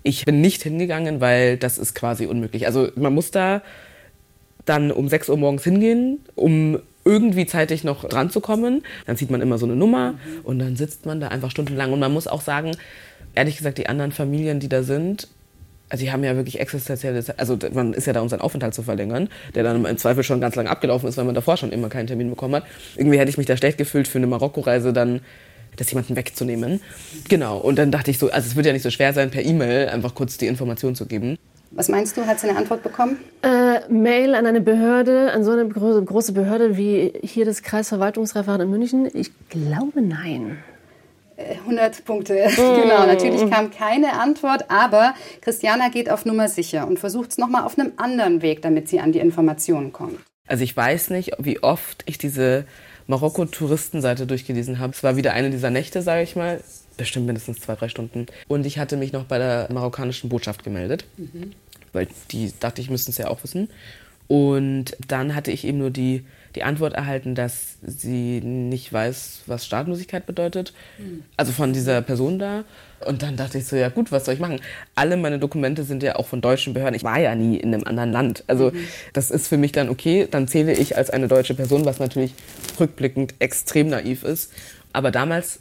Ich 0.03 0.25
bin 0.25 0.41
nicht 0.41 0.63
hingegangen, 0.63 1.21
weil 1.21 1.57
das 1.57 1.77
ist 1.77 1.93
quasi 1.93 2.25
unmöglich. 2.25 2.65
Also 2.65 2.89
man 2.95 3.13
muss 3.13 3.31
da 3.31 3.61
dann 4.65 4.91
um 4.91 5.09
6 5.09 5.29
Uhr 5.29 5.37
morgens 5.37 5.63
hingehen, 5.63 6.19
um 6.35 6.79
irgendwie 7.05 7.45
zeitig 7.45 7.83
noch 7.83 8.03
dran 8.05 8.29
zu 8.29 8.39
kommen. 8.39 8.83
Dann 9.05 9.15
sieht 9.15 9.31
man 9.31 9.41
immer 9.41 9.57
so 9.57 9.65
eine 9.65 9.75
Nummer 9.75 10.15
und 10.43 10.59
dann 10.59 10.75
sitzt 10.75 11.05
man 11.05 11.19
da 11.19 11.29
einfach 11.29 11.51
stundenlang. 11.51 11.91
Und 11.91 11.99
man 11.99 12.13
muss 12.13 12.27
auch 12.27 12.41
sagen, 12.41 12.71
ehrlich 13.35 13.57
gesagt, 13.57 13.77
die 13.77 13.87
anderen 13.87 14.11
Familien, 14.11 14.59
die 14.59 14.69
da 14.69 14.83
sind, 14.83 15.27
also 15.89 16.03
die 16.03 16.11
haben 16.11 16.23
ja 16.23 16.35
wirklich 16.35 16.59
existenzielle, 16.59 17.23
also 17.37 17.57
man 17.73 17.93
ist 17.93 18.05
ja 18.05 18.13
da, 18.13 18.21
um 18.21 18.29
seinen 18.29 18.41
Aufenthalt 18.41 18.75
zu 18.75 18.83
verlängern, 18.83 19.27
der 19.55 19.63
dann 19.63 19.83
im 19.83 19.97
Zweifel 19.97 20.23
schon 20.23 20.39
ganz 20.39 20.55
lange 20.55 20.69
abgelaufen 20.69 21.09
ist, 21.09 21.17
weil 21.17 21.25
man 21.25 21.33
davor 21.33 21.57
schon 21.57 21.71
immer 21.71 21.89
keinen 21.89 22.05
Termin 22.05 22.29
bekommen 22.29 22.55
hat. 22.55 22.63
Irgendwie 22.95 23.17
hätte 23.17 23.29
ich 23.29 23.37
mich 23.37 23.47
da 23.47 23.57
schlecht 23.57 23.79
gefühlt 23.79 24.07
für 24.07 24.19
eine 24.19 24.27
Marokko-Reise 24.27 24.93
dann 24.93 25.21
das 25.79 25.91
jemanden 25.91 26.15
wegzunehmen. 26.15 26.81
Genau, 27.27 27.57
und 27.57 27.77
dann 27.77 27.91
dachte 27.91 28.11
ich 28.11 28.19
so, 28.19 28.29
also 28.29 28.47
es 28.47 28.55
wird 28.55 28.65
ja 28.65 28.73
nicht 28.73 28.83
so 28.83 28.89
schwer 28.89 29.13
sein, 29.13 29.31
per 29.31 29.43
E-Mail 29.43 29.89
einfach 29.89 30.15
kurz 30.15 30.37
die 30.37 30.47
Information 30.47 30.95
zu 30.95 31.05
geben. 31.05 31.37
Was 31.71 31.87
meinst 31.87 32.17
du, 32.17 32.25
hat 32.25 32.39
sie 32.39 32.49
eine 32.49 32.57
Antwort 32.57 32.81
bekommen? 32.81 33.17
Äh, 33.43 33.87
Mail 33.91 34.33
an 34.33 34.45
eine 34.45 34.59
Behörde, 34.59 35.31
an 35.31 35.43
so 35.43 35.51
eine 35.51 35.67
große 35.67 36.33
Behörde 36.33 36.77
wie 36.77 37.13
hier 37.21 37.45
das 37.45 37.61
Kreisverwaltungsreferat 37.61 38.61
in 38.61 38.69
München? 38.71 39.07
Ich 39.13 39.31
glaube 39.49 40.01
nein. 40.01 40.57
100 41.37 41.99
äh, 41.99 42.01
Punkte. 42.01 42.33
Mm. 42.33 42.79
Genau, 42.81 43.05
natürlich 43.05 43.49
kam 43.49 43.71
keine 43.71 44.13
Antwort, 44.13 44.65
aber 44.69 45.13
Christiana 45.41 45.89
geht 45.89 46.09
auf 46.09 46.25
Nummer 46.25 46.47
sicher 46.49 46.87
und 46.87 46.99
versucht 46.99 47.31
es 47.31 47.37
nochmal 47.37 47.63
auf 47.63 47.77
einem 47.77 47.93
anderen 47.97 48.41
Weg, 48.41 48.61
damit 48.61 48.89
sie 48.89 48.99
an 48.99 49.11
die 49.11 49.19
Informationen 49.19 49.93
kommt. 49.93 50.19
Also 50.47 50.63
ich 50.63 50.75
weiß 50.75 51.11
nicht, 51.11 51.33
wie 51.37 51.61
oft 51.61 52.03
ich 52.07 52.17
diese 52.17 52.65
Marokko-Touristenseite 53.09 54.27
durchgelesen 54.27 54.79
habe. 54.79 54.93
Es 54.93 55.03
war 55.03 55.17
wieder 55.17 55.33
eine 55.33 55.49
dieser 55.49 55.71
Nächte, 55.71 56.01
sage 56.01 56.21
ich 56.23 56.35
mal. 56.35 56.61
Bestimmt 56.95 57.25
mindestens 57.25 57.59
zwei, 57.59 57.75
drei 57.75 57.89
Stunden. 57.89 58.27
Und 58.47 58.65
ich 58.65 58.77
hatte 58.77 58.97
mich 58.97 59.11
noch 59.11 59.25
bei 59.25 59.37
der 59.39 59.67
marokkanischen 59.71 60.29
Botschaft 60.29 60.63
gemeldet, 60.63 61.05
mhm. 61.17 61.53
weil 61.91 62.07
die 62.31 62.53
dachte, 62.59 62.81
ich 62.81 62.89
müsste 62.89 63.11
es 63.11 63.17
ja 63.17 63.29
auch 63.29 63.43
wissen. 63.43 63.69
Und 64.27 64.95
dann 65.07 65.33
hatte 65.33 65.51
ich 65.51 65.65
eben 65.65 65.79
nur 65.79 65.89
die, 65.89 66.23
die 66.55 66.63
Antwort 66.63 66.93
erhalten, 66.93 67.35
dass 67.35 67.77
sie 67.81 68.41
nicht 68.41 68.91
weiß, 68.91 69.41
was 69.45 69.65
Staatenlosigkeit 69.65 70.25
bedeutet. 70.25 70.73
Mhm. 70.97 71.23
Also 71.37 71.51
von 71.51 71.73
dieser 71.73 72.01
Person 72.01 72.39
da. 72.39 72.63
Und 73.05 73.21
dann 73.21 73.37
dachte 73.37 73.57
ich 73.57 73.65
so, 73.65 73.75
ja 73.75 73.89
gut, 73.89 74.11
was 74.11 74.25
soll 74.25 74.33
ich 74.33 74.39
machen? 74.39 74.59
Alle 74.95 75.15
meine 75.15 75.39
Dokumente 75.39 75.83
sind 75.83 76.03
ja 76.03 76.15
auch 76.15 76.27
von 76.27 76.41
deutschen 76.41 76.73
Behörden. 76.73 76.95
Ich 76.95 77.03
war 77.03 77.19
ja 77.19 77.33
nie 77.35 77.57
in 77.57 77.73
einem 77.73 77.85
anderen 77.85 78.11
Land. 78.11 78.43
Also 78.47 78.71
mhm. 78.71 78.87
das 79.13 79.31
ist 79.31 79.47
für 79.47 79.57
mich 79.57 79.71
dann 79.71 79.89
okay, 79.89 80.27
dann 80.29 80.47
zähle 80.47 80.73
ich 80.73 80.97
als 80.97 81.09
eine 81.09 81.27
deutsche 81.27 81.53
Person, 81.53 81.85
was 81.85 81.99
natürlich 81.99 82.33
rückblickend 82.79 83.35
extrem 83.39 83.89
naiv 83.89 84.23
ist. 84.23 84.51
Aber 84.91 85.11
damals, 85.11 85.59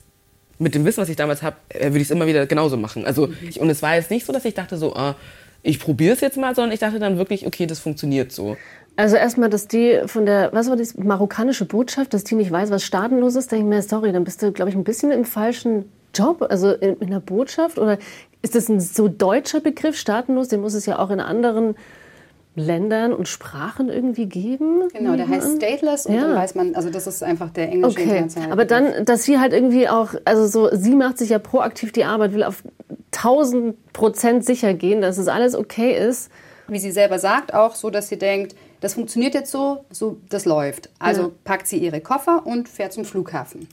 mit 0.59 0.75
dem 0.75 0.85
Wissen, 0.85 1.01
was 1.01 1.09
ich 1.09 1.17
damals 1.17 1.43
habe, 1.43 1.57
äh, 1.69 1.87
würde 1.87 1.99
ich 1.99 2.05
es 2.05 2.11
immer 2.11 2.27
wieder 2.27 2.47
genauso 2.47 2.77
machen. 2.77 3.05
Also, 3.05 3.29
mhm. 3.29 3.37
ich, 3.49 3.61
und 3.61 3.71
es 3.71 3.83
war 3.83 3.95
jetzt 3.95 4.11
nicht 4.11 4.27
so, 4.27 4.33
dass 4.33 4.45
ich 4.45 4.55
dachte 4.55 4.77
so, 4.77 4.95
ah, 4.97 5.17
ich 5.63 5.81
probiere 5.81 6.15
es 6.15 6.21
jetzt 6.21 6.37
mal, 6.37 6.55
sondern 6.55 6.73
ich 6.73 6.81
dachte 6.81 6.99
dann 6.99 7.19
wirklich, 7.19 7.47
okay, 7.47 7.67
das 7.67 7.79
funktioniert 7.79 8.33
so. 8.33 8.57
Also 8.97 9.17
erstmal, 9.17 9.49
dass 9.49 9.69
die 9.69 10.01
von 10.07 10.27
der, 10.27 10.53
was 10.53 10.69
war 10.69 10.77
das, 10.77 10.97
marokkanische 10.97 11.65
Botschaft, 11.65 12.15
dass 12.15 12.25
die 12.25 12.35
nicht 12.35 12.51
weiß, 12.51 12.71
was 12.71 12.83
staatenlos 12.83 13.37
ist, 13.37 13.53
denke 13.53 13.65
ich 13.65 13.69
mir, 13.69 13.83
sorry, 13.83 14.13
dann 14.13 14.25
bist 14.25 14.43
du, 14.43 14.51
glaube 14.51 14.71
ich, 14.71 14.77
ein 14.77 14.85
bisschen 14.85 15.13
im 15.13 15.25
falschen 15.25 15.85
Job, 16.15 16.45
also 16.49 16.73
in, 16.73 16.97
in 16.97 17.11
der 17.11 17.21
Botschaft? 17.21 17.79
Oder 17.79 17.99
ist 18.43 18.55
das 18.55 18.69
ein 18.69 18.81
so 18.81 19.09
deutscher 19.09 19.61
Begriff, 19.61 19.97
staatenlos? 19.97 20.49
Den 20.49 20.61
muss 20.61 20.75
es 20.75 20.87
ja 20.87 20.99
auch 20.99 21.11
in 21.11 21.21
anderen 21.21 21.77
Ländern 22.59 23.13
und 23.13 23.29
Sprachen 23.29 23.89
irgendwie 23.89 24.27
geben? 24.27 24.89
Genau, 24.93 25.17
der 25.17 25.29
heißt 25.29 25.57
Stateless 25.57 26.07
und 26.07 26.15
Ja. 26.15 26.23
dann 26.29 26.37
weiß 26.37 26.55
man, 26.55 26.75
also 26.75 26.91
das 26.91 27.07
ist 27.07 27.23
einfach 27.23 27.51
der 27.51 27.69
englische 27.71 27.99
Okay, 28.01 28.03
internationale 28.11 28.53
aber 28.53 28.65
dann, 28.65 29.05
dass 29.05 29.25
sie 29.25 29.39
halt 29.39 29.53
irgendwie 29.53 29.89
auch, 29.89 30.15
also 30.25 30.47
so, 30.47 30.77
sie 30.77 30.95
macht 30.95 31.19
sich 31.19 31.31
ja 31.31 31.39
proaktiv 31.39 31.93
die 31.93 32.05
Arbeit, 32.05 32.35
will 32.35 32.43
auf 32.45 32.63
1000 33.13 33.93
Prozent 33.93 34.45
sicher 34.45 34.75
gehen, 34.75 35.01
dass 35.01 35.19
es 35.19 35.29
alles 35.29 35.55
okay 35.55 35.93
ist. 35.97 36.31
wie 36.71 36.79
sie 36.79 36.91
selber 36.91 37.19
sagt, 37.19 37.55
auch 37.55 37.75
so, 37.75 37.89
dass 37.89 38.09
sie 38.11 38.19
denkt, 38.19 38.55
das 38.81 38.93
funktioniert 38.95 39.33
jetzt 39.35 39.51
so, 39.51 39.87
so 39.91 40.19
das 40.29 40.45
läuft. 40.45 40.91
Also 40.99 41.23
Ja. 41.23 41.31
packt 41.45 41.67
sie 41.67 41.79
ihre 41.79 42.01
Koffer 42.03 42.43
und 42.47 42.69
fährt 42.69 42.93
zum 42.93 43.05
Flughafen. 43.07 43.69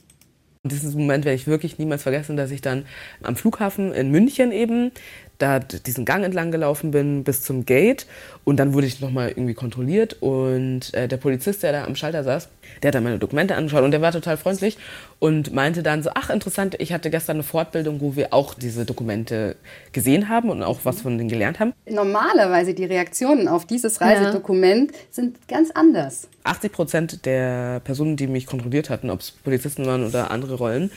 Und 0.64 0.72
diesen 0.72 0.98
Moment 0.98 1.24
werde 1.24 1.36
ich 1.36 1.46
wirklich 1.46 1.78
niemals 1.78 2.02
vergessen, 2.02 2.36
dass 2.36 2.50
ich 2.50 2.60
dann 2.60 2.86
am 3.22 3.36
Flughafen 3.36 3.92
in 3.92 4.10
München 4.10 4.50
eben 4.50 4.90
da 5.38 5.58
diesen 5.58 6.04
Gang 6.04 6.24
entlang 6.24 6.50
gelaufen 6.50 6.90
bin 6.90 7.24
bis 7.24 7.42
zum 7.42 7.66
Gate 7.66 8.06
und 8.44 8.56
dann 8.58 8.72
wurde 8.72 8.86
ich 8.86 9.00
nochmal 9.00 9.28
irgendwie 9.28 9.54
kontrolliert 9.54 10.16
und 10.20 10.94
äh, 10.94 11.08
der 11.08 11.16
Polizist, 11.16 11.62
der 11.62 11.72
da 11.72 11.84
am 11.84 11.96
Schalter 11.96 12.24
saß, 12.24 12.48
der 12.82 12.88
hat 12.88 12.94
dann 12.94 13.04
meine 13.04 13.18
Dokumente 13.18 13.54
angeschaut 13.54 13.82
und 13.82 13.90
der 13.90 14.00
war 14.00 14.12
total 14.12 14.36
freundlich 14.36 14.78
und 15.18 15.52
meinte 15.52 15.82
dann 15.82 16.02
so, 16.02 16.10
ach 16.14 16.30
interessant, 16.30 16.76
ich 16.78 16.92
hatte 16.92 17.10
gestern 17.10 17.36
eine 17.36 17.42
Fortbildung, 17.42 18.00
wo 18.00 18.16
wir 18.16 18.32
auch 18.32 18.54
diese 18.54 18.84
Dokumente 18.84 19.56
gesehen 19.92 20.28
haben 20.28 20.50
und 20.50 20.62
auch 20.62 20.80
was 20.84 21.02
von 21.02 21.18
denen 21.18 21.28
gelernt 21.28 21.60
haben. 21.60 21.72
Normalerweise 21.88 22.74
die 22.74 22.84
Reaktionen 22.84 23.48
auf 23.48 23.66
dieses 23.66 24.00
Reisedokument 24.00 24.92
sind 25.10 25.48
ganz 25.48 25.70
anders. 25.70 26.28
80 26.44 26.72
Prozent 26.72 27.26
der 27.26 27.80
Personen, 27.80 28.16
die 28.16 28.26
mich 28.26 28.46
kontrolliert 28.46 28.90
hatten, 28.90 29.10
ob 29.10 29.20
es 29.20 29.32
Polizisten 29.32 29.86
waren 29.86 30.06
oder 30.06 30.30
andere 30.30 30.54
Rollen, 30.54 30.90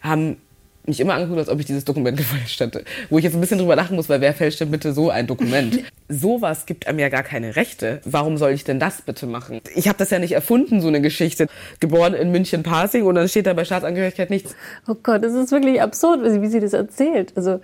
haben 0.00 0.38
mich 0.86 1.00
immer 1.00 1.14
angeguckt, 1.14 1.38
als 1.38 1.48
ob 1.48 1.58
ich 1.60 1.66
dieses 1.66 1.84
Dokument 1.84 2.16
gefälscht 2.18 2.60
hätte. 2.60 2.84
Wo 3.10 3.18
ich 3.18 3.24
jetzt 3.24 3.34
ein 3.34 3.40
bisschen 3.40 3.58
drüber 3.58 3.76
lachen 3.76 3.96
muss, 3.96 4.08
weil 4.08 4.20
wer 4.20 4.34
fälscht 4.34 4.60
denn 4.60 4.70
bitte 4.70 4.92
so 4.92 5.10
ein 5.10 5.26
Dokument? 5.26 5.80
Sowas 6.08 6.66
gibt 6.66 6.86
einem 6.86 6.98
ja 6.98 7.08
gar 7.08 7.22
keine 7.22 7.56
Rechte. 7.56 8.00
Warum 8.04 8.36
soll 8.36 8.52
ich 8.52 8.64
denn 8.64 8.78
das 8.78 9.02
bitte 9.02 9.26
machen? 9.26 9.60
Ich 9.74 9.88
habe 9.88 9.98
das 9.98 10.10
ja 10.10 10.18
nicht 10.18 10.32
erfunden, 10.32 10.80
so 10.80 10.88
eine 10.88 11.00
Geschichte. 11.00 11.46
Geboren 11.80 12.14
in 12.14 12.30
München-Pasing 12.30 13.04
und 13.04 13.14
dann 13.16 13.28
steht 13.28 13.46
da 13.46 13.52
bei 13.54 13.64
Staatsangehörigkeit 13.64 14.30
nichts. 14.30 14.54
Oh 14.88 14.94
Gott, 15.02 15.24
das 15.24 15.32
ist 15.34 15.50
wirklich 15.52 15.82
absurd, 15.82 16.22
wie 16.24 16.30
sie- 16.30 16.42
wie 16.42 16.46
sie 16.48 16.60
das 16.60 16.72
erzählt. 16.72 17.32
Also, 17.36 17.60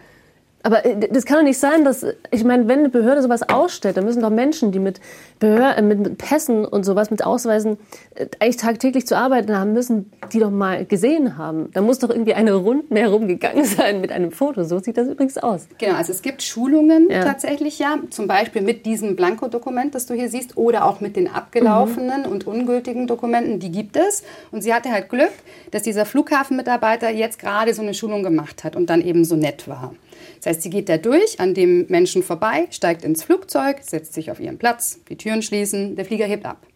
aber 0.62 0.84
äh, 0.84 1.08
das 1.10 1.24
kann 1.24 1.38
doch 1.38 1.44
nicht 1.44 1.58
sein, 1.58 1.84
dass, 1.84 2.06
ich 2.30 2.44
meine, 2.44 2.68
wenn 2.68 2.80
eine 2.80 2.88
Behörde 2.88 3.22
sowas 3.22 3.42
ausstellt, 3.48 3.96
dann 3.96 4.04
müssen 4.04 4.22
doch 4.22 4.30
Menschen, 4.30 4.72
die 4.72 4.78
mit, 4.78 5.00
Behör 5.38 5.76
äh, 5.76 5.82
mit, 5.82 5.98
mit 6.00 6.18
Pässen 6.18 6.64
und 6.64 6.84
sowas, 6.84 7.10
mit 7.10 7.24
Ausweisen 7.24 7.78
äh, 8.14 8.26
eigentlich 8.38 8.56
tagtäglich 8.56 9.06
zu 9.06 9.16
arbeiten 9.16 9.56
haben, 9.56 9.72
müssen 9.72 10.12
die 10.32 10.38
doch 10.38 10.50
mal 10.50 10.84
gesehen 10.84 11.36
haben. 11.36 11.70
Da 11.72 11.80
muss 11.82 11.98
doch 11.98 12.10
irgendwie 12.10 12.34
eine 12.34 12.54
Runde 12.54 12.84
herumgegangen 12.94 13.64
sein 13.76 14.00
mit 14.00 14.12
einem 14.12 14.30
Foto. 14.30 14.64
So 14.64 14.78
sieht 14.78 14.96
das 14.96 15.08
übrigens 15.08 15.38
aus. 15.38 15.66
Genau, 15.78 15.96
also 15.96 16.12
es 16.12 16.22
gibt 16.22 16.42
Schulungen 16.42 17.10
Ja. 17.10 17.24
tatsächlich 17.24 17.78
ja, 17.78 17.98
zum 18.10 18.26
Beispiel 18.28 18.62
mit 18.62 18.86
diesem 18.86 19.16
Blanko-Dokument, 19.16 19.94
das 19.94 20.06
du 20.06 20.14
hier 20.14 20.28
siehst, 20.28 20.56
oder 20.56 20.84
auch 20.84 21.00
mit 21.00 21.16
den 21.16 21.28
abgelaufenen 21.28 22.24
und 22.24 22.46
ungültigen 22.46 23.06
Dokumenten, 23.06 23.58
die 23.58 23.70
gibt 23.70 23.96
es. 23.96 24.22
Und 24.52 24.62
sie 24.62 24.72
hatte 24.72 24.90
halt 24.90 25.08
Glück, 25.08 25.32
dass 25.72 25.82
dieser 25.82 26.04
Flughafenmitarbeiter 26.06 27.10
jetzt 27.10 27.38
gerade 27.38 27.74
so 27.74 27.82
eine 27.82 27.94
Schulung 27.94 28.22
gemacht 28.22 28.64
hat 28.64 28.76
und 28.76 28.88
dann 28.90 29.00
eben 29.02 29.24
so 29.24 29.36
nett 29.36 29.66
war. 29.68 29.94
Das 30.42 30.56
heißt, 30.56 30.62
sie 30.62 30.70
geht 30.70 30.88
da 30.88 30.96
durch, 30.96 31.38
an 31.38 31.54
dem 31.54 31.86
Menschen 31.88 32.24
vorbei, 32.24 32.66
steigt 32.70 33.04
ins 33.04 33.22
Flugzeug, 33.22 33.78
setzt 33.82 34.12
sich 34.12 34.32
auf 34.32 34.40
ihren 34.40 34.58
Platz, 34.58 34.98
die 35.08 35.16
Türen 35.16 35.40
schließen, 35.40 35.94
der 35.94 36.04
Flieger 36.04 36.26
hebt 36.26 36.46
ab. 36.46 36.66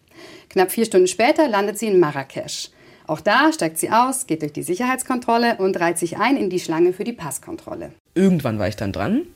Knapp 0.49 0.71
vier 0.71 0.85
Stunden 0.85 1.07
später 1.07 1.49
landet 1.49 1.77
sie 1.77 1.87
in 1.87 1.99
Marrakesch. 1.99 2.69
Auch 3.07 3.19
da 3.19 3.51
steigt 3.51 3.77
sie 3.77 3.89
aus, 3.89 4.25
geht 4.25 4.41
durch 4.41 4.53
die 4.53 4.63
Sicherheitskontrolle 4.63 5.57
und 5.57 5.77
reiht 5.81 5.97
sich 5.97 6.17
ein 6.17 6.37
in 6.37 6.49
die 6.49 6.61
Schlange 6.61 6.93
für 6.93 7.03
die 7.03 7.11
Passkontrolle. 7.11 7.91
Irgendwann 8.15 8.57
war 8.57 8.69
ich 8.69 8.77
dann 8.77 8.93
dran 8.93 9.27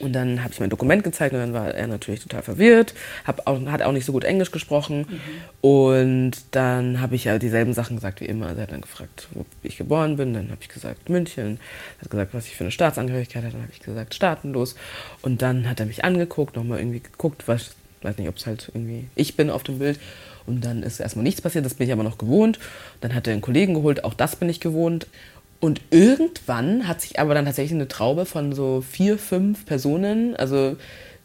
und 0.00 0.12
dann 0.12 0.42
habe 0.42 0.52
ich 0.52 0.60
mein 0.60 0.70
Dokument 0.70 1.04
gezeigt 1.04 1.34
und 1.34 1.40
dann 1.40 1.52
war 1.52 1.74
er 1.74 1.86
natürlich 1.86 2.20
total 2.20 2.42
verwirrt, 2.42 2.94
hab 3.24 3.46
auch, 3.46 3.60
hat 3.66 3.82
auch 3.82 3.92
nicht 3.92 4.04
so 4.04 4.12
gut 4.12 4.24
Englisch 4.24 4.50
gesprochen. 4.50 5.06
Und 5.60 6.32
dann 6.52 7.00
habe 7.00 7.14
ich 7.14 7.24
ja 7.24 7.38
dieselben 7.38 7.74
Sachen 7.74 7.96
gesagt 7.96 8.20
wie 8.20 8.26
immer. 8.26 8.46
Also 8.46 8.60
er 8.60 8.62
hat 8.64 8.72
dann 8.72 8.80
gefragt, 8.80 9.28
wo 9.32 9.44
ich 9.62 9.76
geboren 9.76 10.16
bin, 10.16 10.32
dann 10.32 10.50
habe 10.50 10.58
ich 10.60 10.68
gesagt 10.68 11.08
München, 11.08 11.58
er 11.98 12.02
hat 12.02 12.10
gesagt, 12.10 12.34
was 12.34 12.46
ich 12.46 12.56
für 12.56 12.64
eine 12.64 12.70
Staatsangehörigkeit 12.70 13.44
hatte, 13.44 13.52
dann 13.52 13.62
habe 13.62 13.72
ich 13.72 13.80
gesagt 13.80 14.14
staatenlos. 14.14 14.74
Und 15.22 15.42
dann 15.42 15.68
hat 15.68 15.80
er 15.80 15.86
mich 15.86 16.04
angeguckt, 16.04 16.56
nochmal 16.56 16.78
irgendwie 16.78 17.00
geguckt, 17.00 17.46
was, 17.46 17.72
weiß 18.02 18.16
nicht, 18.18 18.28
ob 18.28 18.36
es 18.36 18.46
halt 18.46 18.70
irgendwie 18.72 19.06
ich 19.14 19.36
bin 19.36 19.50
auf 19.50 19.62
dem 19.62 19.78
Bild. 19.78 20.00
Und 20.46 20.64
dann 20.64 20.82
ist 20.82 21.00
erstmal 21.00 21.22
nichts 21.22 21.42
passiert, 21.42 21.64
das 21.64 21.74
bin 21.74 21.86
ich 21.86 21.92
aber 21.92 22.02
noch 22.02 22.18
gewohnt. 22.18 22.58
Dann 23.00 23.14
hat 23.14 23.26
er 23.26 23.34
einen 23.34 23.42
Kollegen 23.42 23.74
geholt, 23.74 24.04
auch 24.04 24.14
das 24.14 24.36
bin 24.36 24.48
ich 24.48 24.60
gewohnt. 24.60 25.06
Und 25.60 25.82
irgendwann 25.90 26.88
hat 26.88 27.02
sich 27.02 27.20
aber 27.20 27.34
dann 27.34 27.44
tatsächlich 27.44 27.74
eine 27.74 27.86
Traube 27.88 28.24
von 28.24 28.52
so 28.54 28.80
vier, 28.80 29.18
fünf 29.18 29.66
Personen, 29.66 30.34
also 30.36 30.76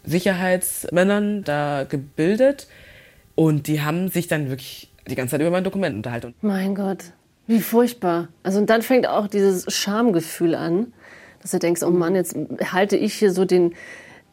Sicherheitsmännern, 0.04 1.44
da 1.44 1.86
gebildet. 1.88 2.68
Und 3.36 3.68
die 3.68 3.82
haben 3.82 4.10
sich 4.10 4.28
dann 4.28 4.50
wirklich 4.50 4.92
die 5.08 5.16
ganze 5.16 5.32
Zeit 5.32 5.42
über 5.42 5.52
mein 5.52 5.64
Dokument 5.64 5.96
unterhalten. 5.96 6.34
Mein 6.42 6.76
Gott, 6.76 7.06
wie 7.48 7.60
furchtbar. 7.62 8.28
Also 8.44 8.60
und 8.60 8.70
dann 8.70 8.82
fängt 8.82 9.08
auch 9.08 9.28
dieses 9.28 9.72
Schamgefühl 9.74 10.56
an, 10.56 10.94
dass 11.42 11.52
du 11.52 11.60
denkst, 11.60 11.84
oh 11.84 11.92
Mann, 11.92 12.16
jetzt 12.16 12.36
halte 12.72 12.98
ich 12.98 13.14
hier 13.14 13.32
so 13.32 13.46
den, 13.46 13.74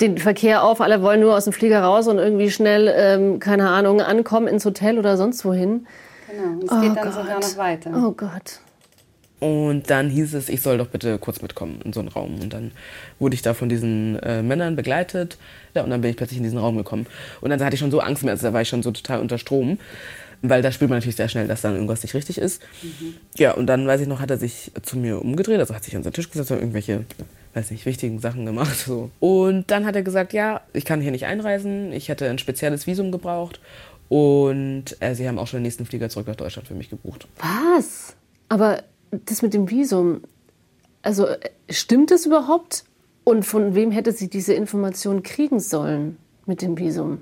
den 0.00 0.18
Verkehr 0.18 0.64
auf, 0.64 0.80
alle 0.80 1.02
wollen 1.02 1.20
nur 1.20 1.36
aus 1.36 1.44
dem 1.44 1.52
Flieger 1.52 1.82
raus 1.82 2.08
und 2.08 2.18
irgendwie 2.18 2.50
schnell, 2.50 2.92
ähm, 2.94 3.38
keine 3.38 3.68
Ahnung, 3.68 4.00
ankommen 4.00 4.46
ins 4.48 4.64
Hotel 4.64 4.98
oder 4.98 5.16
sonst 5.16 5.44
wohin. 5.44 5.86
Genau, 6.30 6.52
und 6.54 6.64
es 6.64 6.72
Oh 6.72 6.80
geht 6.80 6.96
dann 6.96 7.04
Gott. 7.04 7.14
sogar 7.14 7.40
noch 7.40 7.56
weiter. 7.56 7.90
Oh 7.94 8.12
Gott. 8.12 8.60
Und 9.42 9.90
dann 9.90 10.08
hieß 10.08 10.34
es, 10.34 10.48
ich 10.48 10.62
soll 10.62 10.78
doch 10.78 10.86
bitte 10.86 11.18
kurz 11.18 11.42
mitkommen 11.42 11.80
in 11.84 11.92
so 11.92 11.98
einen 11.98 12.10
Raum. 12.10 12.38
Und 12.40 12.52
dann 12.52 12.70
wurde 13.18 13.34
ich 13.34 13.42
da 13.42 13.54
von 13.54 13.68
diesen 13.68 14.16
äh, 14.20 14.40
Männern 14.40 14.76
begleitet. 14.76 15.36
Ja, 15.74 15.82
und 15.82 15.90
dann 15.90 16.00
bin 16.00 16.12
ich 16.12 16.16
plötzlich 16.16 16.38
in 16.38 16.44
diesen 16.44 16.60
Raum 16.60 16.76
gekommen. 16.76 17.06
Und 17.40 17.50
dann 17.50 17.60
hatte 17.60 17.74
ich 17.74 17.80
schon 17.80 17.90
so 17.90 17.98
Angst 17.98 18.22
mehr, 18.22 18.30
also 18.30 18.46
da 18.46 18.52
war 18.52 18.62
ich 18.62 18.68
schon 18.68 18.84
so 18.84 18.92
total 18.92 19.18
unter 19.18 19.38
Strom. 19.38 19.80
Weil 20.42 20.62
da 20.62 20.70
spürt 20.70 20.90
man 20.90 20.98
natürlich 20.98 21.16
sehr 21.16 21.28
schnell, 21.28 21.48
dass 21.48 21.60
dann 21.60 21.74
irgendwas 21.74 22.04
nicht 22.04 22.14
richtig 22.14 22.38
ist. 22.38 22.62
Ja, 23.36 23.54
und 23.54 23.66
dann, 23.66 23.84
weiß 23.84 24.00
ich 24.02 24.06
noch, 24.06 24.20
hat 24.20 24.30
er 24.30 24.38
sich 24.38 24.70
zu 24.80 24.96
mir 24.96 25.20
umgedreht, 25.20 25.58
also 25.58 25.74
hat 25.74 25.82
sich 25.82 25.96
an 25.96 26.04
seinen 26.04 26.12
Tisch 26.12 26.30
gesetzt 26.30 26.52
und 26.52 26.58
irgendwelche, 26.58 27.04
weiß 27.54 27.72
nicht, 27.72 27.84
wichtigen 27.84 28.20
Sachen 28.20 28.46
gemacht. 28.46 28.78
So. 28.78 29.10
Und 29.18 29.72
dann 29.72 29.86
hat 29.86 29.96
er 29.96 30.02
gesagt, 30.02 30.32
ja, 30.32 30.60
ich 30.72 30.84
kann 30.84 31.00
hier 31.00 31.10
nicht 31.10 31.26
einreisen, 31.26 31.92
ich 31.92 32.08
hätte 32.08 32.30
ein 32.30 32.38
spezielles 32.38 32.86
Visum 32.86 33.10
gebraucht. 33.10 33.58
Und 34.08 34.96
äh, 35.00 35.16
sie 35.16 35.26
haben 35.26 35.40
auch 35.40 35.48
schon 35.48 35.58
den 35.58 35.64
nächsten 35.64 35.86
Flieger 35.86 36.08
zurück 36.10 36.28
nach 36.28 36.36
Deutschland 36.36 36.68
für 36.68 36.74
mich 36.74 36.90
gebucht. 36.90 37.26
Was? 37.40 38.14
Aber 38.48 38.84
das 39.26 39.42
mit 39.42 39.54
dem 39.54 39.70
Visum, 39.70 40.22
also 41.02 41.26
äh, 41.26 41.38
stimmt 41.70 42.10
das 42.10 42.26
überhaupt? 42.26 42.84
Und 43.24 43.44
von 43.44 43.74
wem 43.76 43.92
hätte 43.92 44.10
sie 44.10 44.28
diese 44.28 44.52
Information 44.52 45.22
kriegen 45.22 45.60
sollen 45.60 46.16
mit 46.46 46.60
dem 46.60 46.76
Visum? 46.76 47.20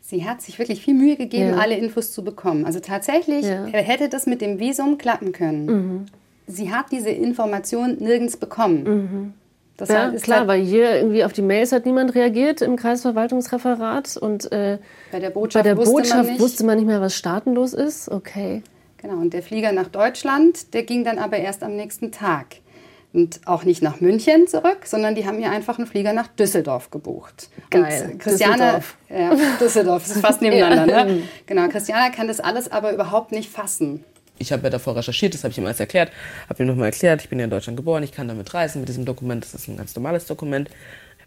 Sie 0.00 0.24
hat 0.24 0.40
sich 0.40 0.58
wirklich 0.58 0.82
viel 0.82 0.94
Mühe 0.94 1.16
gegeben, 1.16 1.50
Ja. 1.50 1.56
alle 1.58 1.76
Infos 1.76 2.10
zu 2.12 2.24
bekommen. 2.24 2.64
Also 2.64 2.80
tatsächlich 2.80 3.44
Ja. 3.44 3.66
Mhm. 3.66 3.72
hätte 3.72 4.08
das 4.08 4.26
mit 4.26 4.40
dem 4.40 4.58
Visum 4.58 4.96
klappen 4.98 5.32
können. 5.32 6.08
Sie 6.46 6.72
hat 6.72 6.86
diese 6.90 7.10
Information 7.10 7.98
nirgends 8.00 8.36
bekommen. 8.38 9.34
Das 9.76 9.88
Ja, 9.90 10.08
ist 10.08 10.24
klar, 10.24 10.40
halt 10.40 10.48
weil 10.48 10.62
hier 10.62 10.96
irgendwie 10.96 11.24
auf 11.24 11.32
die 11.32 11.42
Mails 11.42 11.72
hat 11.72 11.86
niemand 11.86 12.14
reagiert 12.14 12.62
im 12.62 12.76
Kreisverwaltungsreferat 12.76 14.16
und 14.16 14.50
äh, 14.52 14.78
bei 15.10 15.18
der 15.20 15.28
bei 15.28 15.34
Botschaft, 15.34 15.64
der 15.66 15.76
wusste, 15.76 15.92
Botschaft 15.92 16.30
man 16.30 16.38
wusste 16.40 16.64
man 16.64 16.76
nicht 16.78 16.86
mehr, 16.86 17.00
was 17.00 17.14
staatenlos 17.14 17.72
ist. 17.74 18.10
Okay. 18.10 18.62
Genau, 19.02 19.14
und 19.14 19.34
der 19.34 19.42
Flieger 19.42 19.72
nach 19.72 19.88
Deutschland, 19.88 20.72
der 20.74 20.84
ging 20.84 21.02
dann 21.04 21.18
aber 21.18 21.36
erst 21.38 21.62
am 21.62 21.74
nächsten 21.74 22.12
Tag. 22.12 22.56
Und 23.12 23.40
auch 23.44 23.64
nicht 23.64 23.82
nach 23.82 24.00
München 24.00 24.46
zurück, 24.46 24.86
sondern 24.86 25.14
die 25.14 25.26
haben 25.26 25.38
ihr 25.38 25.50
einfach 25.50 25.76
einen 25.76 25.86
Flieger 25.86 26.14
nach 26.14 26.28
Düsseldorf 26.28 26.90
gebucht. 26.90 27.50
Geil, 27.68 28.10
Und 28.12 28.18
Christiane, 28.20 28.54
Düsseldorf. 28.54 28.96
Ja, 29.10 29.36
Düsseldorf, 29.60 30.02
das 30.04 30.16
ist 30.16 30.22
fast 30.24 30.40
nebeneinander. 30.40 30.98
Ja. 30.98 31.04
Ne? 31.04 31.22
Genau, 31.44 31.68
Christiane 31.68 32.14
kann 32.14 32.28
das 32.28 32.40
alles 32.40 32.72
aber 32.72 32.92
überhaupt 32.92 33.32
nicht 33.32 33.50
fassen. 33.50 34.04
Ich 34.38 34.50
habe 34.50 34.62
ja 34.62 34.70
davor 34.70 34.96
recherchiert, 34.96 35.34
das 35.34 35.44
habe 35.44 35.52
ich 35.52 35.58
ihm 35.58 35.66
alles 35.66 35.78
erklärt, 35.78 36.10
habe 36.48 36.62
ihm 36.62 36.68
nochmal 36.68 36.86
erklärt, 36.86 37.20
ich 37.22 37.28
bin 37.28 37.38
ja 37.38 37.44
in 37.44 37.50
Deutschland 37.50 37.76
geboren, 37.76 38.02
ich 38.02 38.12
kann 38.12 38.28
damit 38.28 38.54
reisen 38.54 38.80
mit 38.80 38.88
diesem 38.88 39.04
Dokument, 39.04 39.44
das 39.44 39.54
ist 39.54 39.68
ein 39.68 39.76
ganz 39.76 39.94
normales 39.94 40.26
Dokument. 40.26 40.70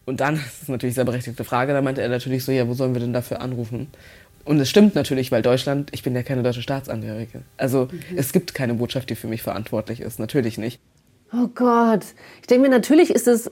Und 0.06 0.22
dann, 0.22 0.36
das 0.44 0.64
ist 0.64 0.70
natürlich 0.70 0.94
eine 0.94 0.96
sehr 0.96 1.06
berechtigte 1.06 1.44
Frage, 1.44 1.74
da 1.74 1.82
meinte 1.82 2.02
er 2.02 2.10
natürlich 2.10 2.44
so, 2.44 2.52
ja, 2.52 2.68
wo 2.68 2.74
sollen 2.74 2.94
wir 2.96 3.02
denn 3.02 3.14
dafür 3.14 3.42
anrufen? 3.42 3.90
Und 4.46 4.60
es 4.60 4.70
stimmt 4.70 4.96
natürlich, 4.96 5.32
weil 5.32 5.42
Deutschland, 5.42 5.90
ich 5.92 6.04
bin 6.04 6.16
ja 6.16 6.24
keine 6.24 6.44
deutsche 6.44 6.62
Staatsangehörige. 6.62 7.42
Also 7.58 7.90
es 8.16 8.32
gibt 8.32 8.54
keine 8.54 8.76
Botschaft, 8.76 9.10
die 9.10 9.16
für 9.16 9.28
mich 9.28 9.42
verantwortlich 9.42 10.00
ist, 10.00 10.20
natürlich 10.20 10.58
nicht. 10.58 10.80
Oh 11.34 11.48
Gott. 11.54 12.06
Ich 12.42 12.48
denke 12.48 12.70
mir, 12.70 12.70
natürlich 12.70 13.10
ist 13.10 13.28
das 13.28 13.52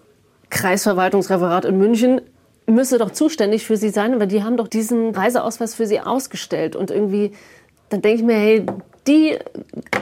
Kreisverwaltungsreferat 0.50 1.66
in 1.66 1.78
München 1.78 2.22
müsste 2.68 2.98
doch 2.98 3.12
zuständig 3.12 3.66
für 3.66 3.78
sie 3.78 3.90
sein, 3.90 4.20
weil 4.20 4.28
die 4.28 4.44
haben 4.44 4.58
doch 4.58 4.68
diesen 4.68 5.14
Reiseausweis 5.14 5.76
für 5.76 5.86
sie 5.86 6.00
ausgestellt. 6.00 6.76
Und 6.76 6.92
irgendwie, 6.92 7.32
dann 7.90 8.02
denke 8.02 8.20
ich 8.20 8.26
mir, 8.26 8.36
hey, 8.36 8.66
die 9.08 9.38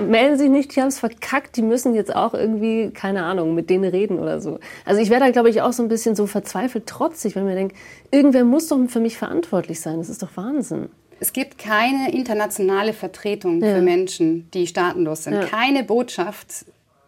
melden 0.07 0.37
sich 0.37 0.49
nicht, 0.49 0.75
die 0.75 0.81
haben 0.81 0.89
es 0.89 0.99
verkackt, 0.99 1.57
die 1.57 1.61
müssen 1.61 1.95
jetzt 1.95 2.15
auch 2.15 2.33
irgendwie, 2.33 2.91
keine 2.91 3.23
Ahnung, 3.23 3.55
mit 3.55 3.69
denen 3.69 3.83
reden 3.89 4.19
oder 4.19 4.39
so. 4.41 4.59
Also 4.85 5.01
ich 5.01 5.09
wäre 5.09 5.21
da, 5.21 5.31
glaube 5.31 5.49
ich, 5.49 5.61
auch 5.61 5.73
so 5.73 5.81
ein 5.83 5.89
bisschen 5.89 6.15
so 6.15 6.27
verzweifelt 6.27 6.85
trotzig, 6.87 7.35
wenn 7.35 7.45
mir 7.45 7.55
denke, 7.55 7.75
irgendwer 8.11 8.43
muss 8.43 8.67
doch 8.67 8.79
für 8.87 8.99
mich 8.99 9.17
verantwortlich 9.17 9.79
sein. 9.81 9.97
Das 9.97 10.09
ist 10.09 10.21
doch 10.21 10.35
Wahnsinn. 10.35 10.89
Es 11.19 11.33
gibt 11.33 11.57
keine 11.57 12.11
internationale 12.13 12.93
Vertretung 12.93 13.61
Ja. 13.61 13.75
für 13.75 13.81
Menschen, 13.81 14.49
die 14.53 14.65
staatenlos 14.67 15.23
sind. 15.25 15.33
Ja. 15.33 15.45
Keine 15.45 15.83
Botschaft 15.83 16.65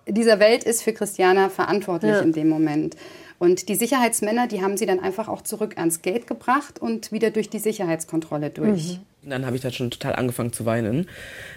dieser 0.08 0.40
Welt 0.40 0.64
ist 0.64 0.84
für 0.84 0.94
Christiana 0.94 1.50
verantwortlich 1.50 2.12
Ja. 2.12 2.20
in 2.20 2.32
dem 2.34 2.50
Moment. 2.50 2.96
Und 3.40 3.70
die 3.70 3.76
Sicherheitsmänner, 3.76 4.48
die 4.48 4.62
haben 4.62 4.78
sie 4.78 4.86
dann 4.86 5.00
einfach 5.00 5.28
auch 5.28 5.42
zurück 5.42 5.78
ans 5.78 6.02
Gate 6.02 6.28
gebracht 6.28 6.80
und 6.82 7.12
wieder 7.12 7.30
durch 7.32 7.50
die 7.50 7.60
Sicherheitskontrolle 7.60 8.50
durch. 8.50 8.94
Mhm. 9.00 9.06
Dann 9.26 9.46
habe 9.46 9.56
ich 9.56 9.62
da 9.62 9.72
schon 9.72 9.92
total 9.92 10.16
angefangen 10.16 10.54
zu 10.54 10.66
weinen. 10.66 11.08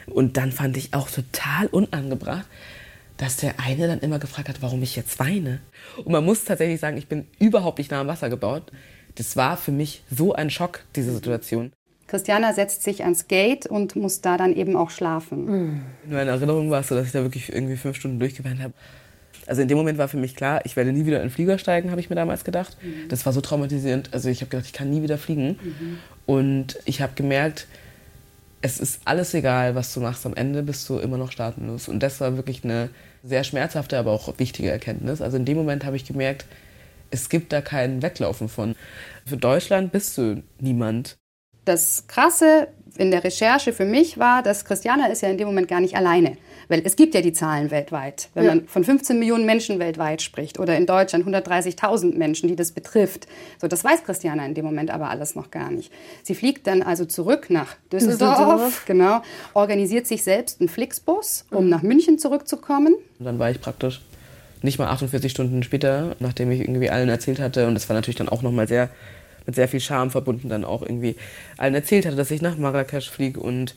Und 0.06 0.36
dann 0.36 0.52
fand 0.52 0.76
ich 0.76 0.94
auch 0.94 1.10
total 1.10 1.66
unangebracht, 1.66 2.46
dass 3.16 3.36
der 3.36 3.58
eine 3.58 3.86
dann 3.88 4.00
immer 4.00 4.18
gefragt 4.18 4.48
hat, 4.48 4.62
warum 4.62 4.82
ich 4.82 4.96
jetzt 4.96 5.18
weine. 5.18 5.60
Und 5.96 6.12
man 6.12 6.24
muss 6.24 6.44
tatsächlich 6.44 6.80
sagen, 6.80 6.96
ich 6.96 7.08
bin 7.08 7.26
überhaupt 7.38 7.78
nicht 7.78 7.90
nah 7.90 8.00
am 8.00 8.06
Wasser 8.06 8.28
gebaut. 8.28 8.70
Das 9.16 9.36
war 9.36 9.56
für 9.56 9.72
mich 9.72 10.02
so 10.10 10.34
ein 10.34 10.50
Schock, 10.50 10.80
diese 10.94 11.12
Situation. 11.12 11.72
Christiana 12.06 12.52
setzt 12.52 12.82
sich 12.82 13.02
ans 13.02 13.26
Gate 13.26 13.66
und 13.66 13.96
muss 13.96 14.20
da 14.20 14.36
dann 14.36 14.54
eben 14.54 14.76
auch 14.76 14.90
schlafen. 14.90 15.82
In 16.04 16.12
meiner 16.12 16.32
Erinnerung 16.32 16.70
war 16.70 16.80
es 16.80 16.88
so, 16.88 16.94
dass 16.94 17.06
ich 17.06 17.12
da 17.12 17.22
wirklich 17.22 17.52
irgendwie 17.52 17.76
fünf 17.76 17.96
Stunden 17.96 18.20
durchgeweint 18.20 18.62
habe. 18.62 18.74
Also 19.46 19.62
in 19.62 19.68
dem 19.68 19.78
Moment 19.78 19.98
war 19.98 20.08
für 20.08 20.16
mich 20.16 20.34
klar, 20.34 20.60
ich 20.64 20.76
werde 20.76 20.92
nie 20.92 21.06
wieder 21.06 21.18
in 21.18 21.24
den 21.24 21.30
Flieger 21.30 21.58
steigen, 21.58 21.90
habe 21.90 22.00
ich 22.00 22.10
mir 22.10 22.16
damals 22.16 22.44
gedacht. 22.44 22.76
Mhm. 22.82 23.08
Das 23.08 23.26
war 23.26 23.32
so 23.32 23.40
traumatisierend. 23.40 24.10
Also 24.12 24.28
ich 24.28 24.40
habe 24.40 24.50
gedacht, 24.50 24.66
ich 24.66 24.72
kann 24.72 24.90
nie 24.90 25.02
wieder 25.02 25.18
fliegen. 25.18 25.58
Mhm. 25.62 25.98
Und 26.26 26.78
ich 26.84 27.00
habe 27.00 27.12
gemerkt, 27.14 27.66
es 28.62 28.80
ist 28.80 29.00
alles 29.04 29.34
egal, 29.34 29.74
was 29.74 29.94
du 29.94 30.00
machst. 30.00 30.26
Am 30.26 30.34
Ende 30.34 30.62
bist 30.62 30.88
du 30.88 30.98
immer 30.98 31.18
noch 31.18 31.30
staatenlos. 31.30 31.88
Und 31.88 32.00
das 32.00 32.20
war 32.20 32.36
wirklich 32.36 32.64
eine 32.64 32.88
sehr 33.22 33.44
schmerzhafte, 33.44 33.98
aber 33.98 34.10
auch 34.10 34.38
wichtige 34.38 34.70
Erkenntnis. 34.70 35.20
Also 35.20 35.36
in 35.36 35.44
dem 35.44 35.56
Moment 35.56 35.84
habe 35.84 35.96
ich 35.96 36.04
gemerkt, 36.04 36.46
es 37.10 37.28
gibt 37.28 37.52
da 37.52 37.60
kein 37.60 38.02
Weglaufen 38.02 38.48
von. 38.48 38.74
Für 39.24 39.36
Deutschland 39.36 39.92
bist 39.92 40.18
du 40.18 40.42
niemand. 40.58 41.16
Das 41.64 42.06
Krasse 42.08 42.68
in 42.96 43.10
der 43.10 43.24
Recherche 43.24 43.72
für 43.72 43.84
mich 43.84 44.18
war, 44.18 44.42
dass 44.42 44.64
Christiana 44.64 45.06
ist 45.06 45.22
ja 45.22 45.28
in 45.28 45.38
dem 45.38 45.46
Moment 45.46 45.68
gar 45.68 45.80
nicht 45.80 45.96
alleine. 45.96 46.36
Weil 46.68 46.82
es 46.84 46.96
gibt 46.96 47.14
ja 47.14 47.20
die 47.20 47.32
Zahlen 47.32 47.70
weltweit. 47.70 48.28
Wenn 48.34 48.44
ja. 48.44 48.54
man 48.54 48.66
von 48.66 48.82
15 48.82 49.18
Millionen 49.18 49.46
Menschen 49.46 49.78
weltweit 49.78 50.22
spricht 50.22 50.58
oder 50.58 50.76
in 50.76 50.86
Deutschland 50.86 51.26
130.000 51.26 52.16
Menschen, 52.16 52.48
die 52.48 52.56
das 52.56 52.72
betrifft. 52.72 53.26
So, 53.60 53.68
das 53.68 53.84
weiß 53.84 54.04
Christiana 54.04 54.44
in 54.44 54.54
dem 54.54 54.64
Moment 54.64 54.90
aber 54.90 55.08
alles 55.10 55.36
noch 55.36 55.50
gar 55.50 55.70
nicht. 55.70 55.92
Sie 56.22 56.34
fliegt 56.34 56.66
dann 56.66 56.82
also 56.82 57.04
zurück 57.04 57.50
nach 57.50 57.76
Düsseldorf, 57.92 58.38
Düsseldorf. 58.38 58.84
genau, 58.86 59.22
organisiert 59.54 60.06
sich 60.06 60.24
selbst 60.24 60.60
einen 60.60 60.68
Flixbus, 60.68 61.46
um 61.50 61.64
mhm. 61.64 61.70
nach 61.70 61.82
München 61.82 62.18
zurückzukommen. 62.18 62.94
Und 63.18 63.24
dann 63.24 63.38
war 63.38 63.50
ich 63.50 63.60
praktisch 63.60 64.00
nicht 64.62 64.78
mal 64.78 64.88
48 64.88 65.30
Stunden 65.30 65.62
später, 65.62 66.16
nachdem 66.18 66.50
ich 66.50 66.60
irgendwie 66.60 66.90
allen 66.90 67.08
erzählt 67.08 67.38
hatte, 67.38 67.66
und 67.66 67.74
das 67.74 67.88
war 67.88 67.94
natürlich 67.94 68.16
dann 68.16 68.28
auch 68.28 68.42
nochmal 68.42 68.66
sehr 68.66 68.90
mit 69.46 69.54
sehr 69.54 69.68
viel 69.68 69.80
Scham 69.80 70.10
verbunden 70.10 70.48
dann 70.48 70.64
auch 70.64 70.82
irgendwie 70.82 71.16
allen 71.56 71.74
erzählt 71.74 72.04
hatte, 72.06 72.16
dass 72.16 72.30
ich 72.30 72.42
nach 72.42 72.58
Marrakesch 72.58 73.10
fliege 73.10 73.40
und 73.40 73.74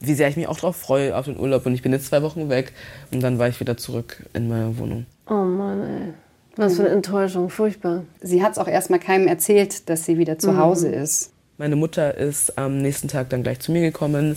wie 0.00 0.14
sehr 0.14 0.28
ich 0.28 0.36
mich 0.36 0.48
auch 0.48 0.56
darauf 0.56 0.76
freue, 0.76 1.16
auf 1.16 1.26
den 1.26 1.38
Urlaub. 1.38 1.66
Und 1.66 1.74
ich 1.74 1.82
bin 1.82 1.92
jetzt 1.92 2.06
zwei 2.06 2.22
Wochen 2.22 2.48
weg 2.48 2.72
und 3.12 3.22
dann 3.22 3.38
war 3.38 3.48
ich 3.48 3.60
wieder 3.60 3.76
zurück 3.76 4.24
in 4.32 4.48
meiner 4.48 4.76
Wohnung. 4.78 5.06
Oh 5.28 5.34
Mann, 5.34 5.82
ey. 5.82 6.12
Was 6.56 6.76
für 6.76 6.82
eine 6.82 6.90
Enttäuschung, 6.90 7.50
furchtbar. 7.50 8.04
Sie 8.20 8.42
hat 8.42 8.52
es 8.52 8.58
auch 8.58 8.68
erstmal 8.68 9.00
keinem 9.00 9.26
erzählt, 9.26 9.88
dass 9.88 10.04
sie 10.04 10.18
wieder 10.18 10.38
zu 10.38 10.52
mhm. 10.52 10.58
Hause 10.58 10.88
ist. 10.88 11.32
Meine 11.58 11.76
Mutter 11.76 12.16
ist 12.16 12.58
am 12.58 12.78
nächsten 12.78 13.08
Tag 13.08 13.30
dann 13.30 13.42
gleich 13.42 13.60
zu 13.60 13.72
mir 13.72 13.80
gekommen. 13.80 14.36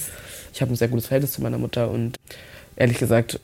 Ich 0.54 0.62
habe 0.62 0.74
ein 0.74 0.76
sehr 0.76 0.88
gutes 0.88 1.08
Verhältnis 1.08 1.34
zu 1.34 1.42
meiner 1.42 1.58
Mutter 1.58 1.92
und 1.92 2.16
ehrlich 2.76 2.98
gesagt 2.98 3.40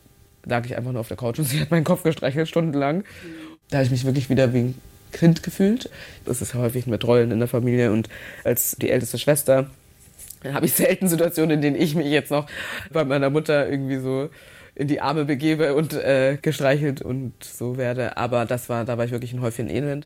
lag 0.46 0.66
ich 0.66 0.76
einfach 0.76 0.92
nur 0.92 1.02
auf 1.02 1.08
der 1.08 1.18
Couch 1.18 1.40
und 1.40 1.46
sie 1.50 1.60
hat 1.60 1.72
meinen 1.72 1.84
Kopf 1.84 2.04
gestreichelt 2.04 2.48
stundenlang. 2.48 3.04
Da 3.70 3.78
habe 3.78 3.86
ich 3.86 3.92
mich 3.92 4.06
wirklich 4.06 4.30
wieder 4.30 4.54
wie 4.54 4.60
ein 4.60 4.82
Kind 5.14 5.44
gefühlt. 5.44 5.90
Das 6.26 6.42
ist 6.42 6.54
häufig 6.54 6.88
mit 6.88 7.06
Rollen 7.06 7.32
in 7.32 7.40
der 7.40 7.48
Familie 7.48 7.92
und 7.92 8.10
als 8.44 8.76
die 8.76 8.90
älteste 8.90 9.18
Schwester 9.18 9.70
habe 10.52 10.66
ich 10.66 10.74
selten 10.74 11.08
Situationen, 11.08 11.52
in 11.52 11.62
denen 11.62 11.76
ich 11.76 11.96
mich 11.96 12.08
jetzt 12.08 12.32
noch 12.32 12.48
bei 12.92 13.06
meiner 13.06 13.30
Mutter 13.30 13.70
irgendwie 13.70 13.98
so 13.98 14.30
in 14.76 14.88
die 14.88 15.02
Arme 15.02 15.26
begebe 15.26 15.76
und 15.76 15.94
äh, 15.94 16.38
gestreichelt 16.42 17.02
und 17.02 17.32
so 17.44 17.78
werde. 17.78 18.18
Aber 18.18 18.46
das 18.46 18.70
war, 18.70 18.86
da 18.86 18.98
war 18.98 19.06
ich 19.06 19.12
wirklich 19.12 19.34
ein 19.34 19.42
Häufchen 19.42 19.70
Elend. 19.70 20.06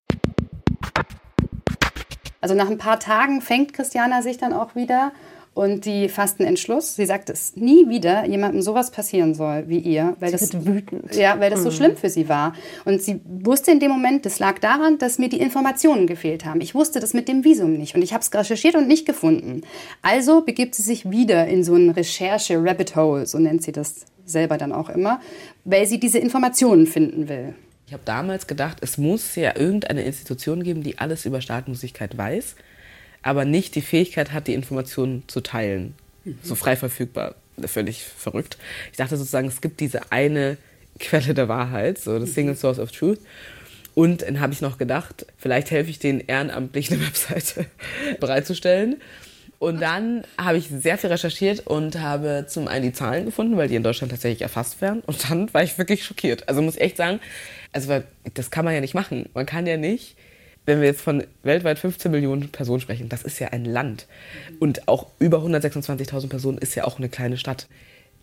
Also 2.42 2.54
nach 2.54 2.70
ein 2.70 2.78
paar 2.78 3.00
Tagen 3.00 3.42
fängt 3.42 3.74
Christiana 3.74 4.22
sich 4.22 4.38
dann 4.38 4.54
auch 4.54 4.76
wieder 4.76 5.12
und 5.58 5.86
die 5.86 6.08
fasst 6.08 6.40
einen 6.40 6.50
Entschluss. 6.50 6.96
Sie 6.96 7.08
sagt, 7.08 7.30
dass 7.30 7.56
nie 7.56 7.90
wieder 7.90 8.28
jemandem 8.28 8.62
sowas 8.62 8.92
passieren 8.92 9.34
soll 9.34 9.64
wie 9.68 9.80
ihr, 9.80 10.16
weil 10.20 10.30
sie 10.30 10.52
das 10.52 10.66
wütend. 10.68 11.16
Ja, 11.16 11.40
weil 11.40 11.50
das 11.50 11.64
so 11.64 11.70
mhm. 11.70 11.74
schlimm 11.74 11.98
für 11.98 12.12
sie 12.12 12.30
war. 12.30 12.54
Und 12.86 13.02
sie 13.02 13.22
wusste 13.26 13.72
in 13.72 13.80
dem 13.80 13.90
Moment, 13.90 14.28
das 14.28 14.38
lag 14.38 14.60
daran, 14.60 15.00
dass 15.00 15.18
mir 15.18 15.30
die 15.30 15.40
Informationen 15.40 16.06
gefehlt 16.06 16.46
haben. 16.46 16.62
Ich 16.62 16.76
wusste 16.76 17.00
das 17.00 17.16
mit 17.16 17.28
dem 17.28 17.44
Visum 17.44 17.74
nicht 17.74 17.96
und 17.96 18.04
ich 18.04 18.14
habe 18.14 18.22
es 18.22 18.32
recherchiert 18.32 18.76
und 18.76 18.88
nicht 18.88 19.08
gefunden. 19.08 19.62
Also 20.04 20.42
begibt 20.42 20.76
sie 20.76 20.84
sich 20.84 21.10
wieder 21.10 21.48
in 21.48 21.64
so 21.64 21.74
ein 21.74 21.90
Recherche 21.90 22.64
Rabbit 22.64 22.96
Hole, 22.96 23.26
so 23.26 23.40
nennt 23.40 23.64
sie 23.64 23.72
das 23.72 24.06
selber 24.26 24.60
dann 24.60 24.72
auch 24.72 24.90
immer, 24.90 25.22
weil 25.66 25.88
sie 25.88 26.00
diese 26.00 26.20
Informationen 26.20 26.86
finden 26.86 27.30
will. 27.30 27.56
Ich 27.88 27.94
habe 27.94 28.04
damals 28.06 28.46
gedacht, 28.46 28.78
es 28.82 29.00
muss 29.00 29.36
ja 29.36 29.58
irgendeine 29.58 30.04
Institution 30.04 30.62
geben, 30.62 30.84
die 30.84 31.00
alles 31.00 31.26
über 31.26 31.42
Staatenlosigkeit 31.42 32.16
weiß 32.16 32.56
aber 33.22 33.46
nicht 33.46 33.76
die 33.76 33.82
Fähigkeit 33.82 34.32
hat, 34.32 34.48
die 34.48 34.54
Informationen 34.54 35.24
zu 35.28 35.42
teilen. 35.42 35.96
Mhm. 36.24 36.40
So 36.44 36.56
frei 36.56 36.76
verfügbar. 36.76 37.36
Völlig 37.66 38.04
verrückt. 38.04 38.58
Ich 38.92 38.98
dachte 38.98 39.18
sozusagen, 39.18 39.48
es 39.48 39.62
gibt 39.62 39.80
diese 39.80 40.12
eine 40.12 40.58
Quelle 41.00 41.34
der 41.34 41.48
Wahrheit, 41.48 41.98
so 41.98 42.18
das 42.20 42.34
Single 42.34 42.56
Source 42.56 42.80
of 42.80 42.92
Truth. 42.92 43.20
Und 43.96 44.22
dann 44.22 44.40
habe 44.40 44.54
ich 44.54 44.62
noch 44.62 44.78
gedacht, 44.78 45.26
vielleicht 45.38 45.72
helfe 45.72 45.90
ich 45.90 45.98
denen 45.98 46.20
ehrenamtlich 46.20 46.92
eine 46.92 47.06
Webseite 47.06 47.66
bereitzustellen. 48.20 48.98
Und 49.60 49.82
dann 49.82 50.24
habe 50.38 50.60
ich 50.60 50.68
sehr 50.70 51.00
viel 51.00 51.10
recherchiert 51.10 51.66
und 51.66 52.00
habe 52.00 52.46
zum 52.48 52.68
einen 52.68 52.84
die 52.84 52.94
Zahlen 52.94 53.26
gefunden, 53.26 53.58
weil 53.58 53.68
die 53.68 53.76
in 53.76 53.82
Deutschland 53.82 54.12
tatsächlich 54.12 54.44
erfasst 54.44 54.82
werden. 54.82 55.02
Und 55.08 55.30
dann 55.30 55.52
war 55.52 55.64
ich 55.64 55.80
wirklich 55.80 56.06
schockiert. 56.06 56.48
Also 56.48 56.62
muss 56.62 56.76
ich 56.76 56.82
echt 56.82 56.98
sagen, 56.98 57.20
also 57.72 58.04
das 58.36 58.52
kann 58.52 58.66
man 58.66 58.76
ja 58.76 58.82
nicht 58.82 58.94
machen. 58.94 59.30
Man 59.34 59.48
kann 59.48 59.66
ja 59.66 59.78
nicht 59.78 60.16
wenn 60.68 60.82
wir 60.82 60.88
jetzt 60.88 61.02
von 61.02 61.24
weltweit 61.44 61.80
15 61.80 62.12
Millionen 62.12 62.50
Personen 62.50 62.82
sprechen, 62.82 63.08
das 63.08 63.24
ist 63.24 63.40
ja 63.40 63.48
ein 63.48 63.64
Land. 63.64 64.06
Und 64.60 64.88
auch 64.90 65.08
über 65.18 65.40
126.000 65.40 66.28
Personen 66.28 66.58
ist 66.58 66.76
ja 66.76 66.84
auch 66.84 67.00
eine 67.00 67.08
kleine 67.08 67.38
Stadt. 67.38 67.68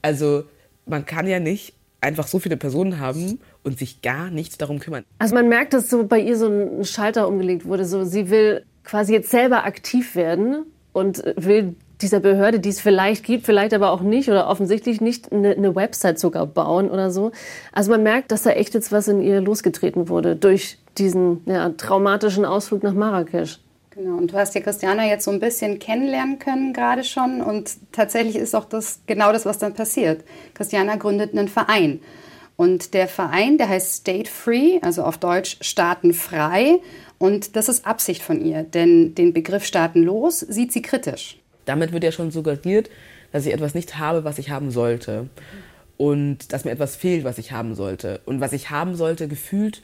Also 0.03 0.45
man 0.85 1.07
kann 1.07 1.27
ja 1.27 1.41
nicht 1.41 1.73
einfach 2.03 2.27
so 2.27 2.39
viele 2.39 2.59
Personen 2.59 3.01
haben 3.01 3.41
und 3.63 3.79
sich 3.79 4.03
gar 4.03 4.31
nicht 4.31 4.61
darum 4.61 4.79
kümmern. 4.79 5.05
Also 5.19 5.35
man 5.35 5.49
merkt, 5.49 5.73
dass 5.73 5.89
so 5.89 6.07
bei 6.07 6.19
ihr 6.19 6.37
so 6.37 6.49
ein 6.49 6.85
Schalter 6.85 7.27
umgelegt 7.27 7.65
wurde. 7.65 7.87
So, 7.87 8.05
sie 8.05 8.29
will 8.29 8.67
quasi 8.85 9.15
jetzt 9.15 9.31
selber 9.31 9.65
aktiv 9.65 10.15
werden 10.15 10.67
und 10.93 11.25
will 11.37 11.75
dieser 12.05 12.21
Behörde, 12.21 12.61
die 12.61 12.69
es 12.69 12.81
vielleicht 12.81 13.25
gibt, 13.25 13.47
vielleicht 13.47 13.73
aber 13.73 13.91
auch 13.91 14.03
nicht 14.03 14.29
oder 14.29 14.49
offensichtlich 14.49 15.01
nicht, 15.01 15.33
eine, 15.33 15.53
eine, 15.53 15.75
Website 15.75 16.19
sogar 16.19 16.47
bauen 16.47 16.91
oder 16.91 17.11
so. 17.11 17.33
Also 17.73 17.91
man 17.91 18.03
merkt, 18.03 18.31
dass 18.31 18.43
da 18.43 18.51
echt 18.51 18.75
jetzt 18.75 18.93
was 18.93 19.09
in 19.09 19.23
ihr 19.23 19.41
losgetreten 19.41 20.09
wurde 20.09 20.37
durch 20.37 20.79
diesen 20.99 21.41
ja, 21.47 21.71
traumatischen 21.71 22.45
Ausflug 22.45 22.83
nach 22.83 22.93
Marrakesch. 22.93 23.59
Genau, 23.91 24.19
und 24.19 24.33
du 24.33 24.37
hast 24.37 24.55
ja 24.55 24.61
Christiana 24.61 25.07
jetzt 25.07 25.25
so 25.25 25.31
ein 25.31 25.41
bisschen 25.41 25.79
kennenlernen 25.79 26.39
können 26.39 26.73
gerade 26.73 27.05
schon 27.05 27.41
und 27.41 27.71
tatsächlich 27.93 28.37
ist 28.37 28.55
auch 28.55 28.65
das 28.65 29.01
genau 29.07 29.33
das, 29.33 29.47
was 29.47 29.59
dann 29.59 29.73
passiert. 29.73 30.25
Christiana 30.53 30.97
gründet 30.97 31.33
einen 31.33 31.49
Verein 31.49 32.01
und 32.57 32.93
der 32.93 33.09
Verein, 33.09 33.57
der 33.57 33.69
heißt 33.69 33.95
State 33.95 34.29
Free, 34.29 34.81
also 34.83 35.05
auf 35.05 35.17
Deutsch 35.19 35.59
Staatenfrei 35.61 36.81
und 37.19 37.55
das 37.55 37.69
ist 37.69 37.87
Absicht 37.87 38.23
von 38.23 38.45
ihr, 38.45 38.65
denn 38.65 39.15
den 39.15 39.33
Begriff 39.33 39.65
Staatenlos 39.65 40.41
sieht 40.41 40.73
sie 40.73 40.83
kritisch. 40.83 41.39
Damit 41.65 41.93
wird 41.93 42.05
ja 42.05 42.13
schon 42.13 42.31
suggeriert, 42.31 42.91
dass 43.33 43.47
ich 43.47 43.53
etwas 43.53 43.75
nicht 43.75 43.99
habe, 43.99 44.25
was 44.25 44.39
ich 44.39 44.51
haben 44.51 44.71
sollte 44.71 45.29
und 45.97 46.53
dass 46.53 46.65
mir 46.65 46.73
etwas 46.73 46.97
fehlt, 46.97 47.25
was 47.25 47.39
ich 47.39 47.53
haben 47.53 47.75
sollte 47.75 48.21
und 48.25 48.41
was 48.41 48.53
ich 48.53 48.71
haben 48.71 48.95
sollte 48.95 49.29
gefühlt 49.29 49.83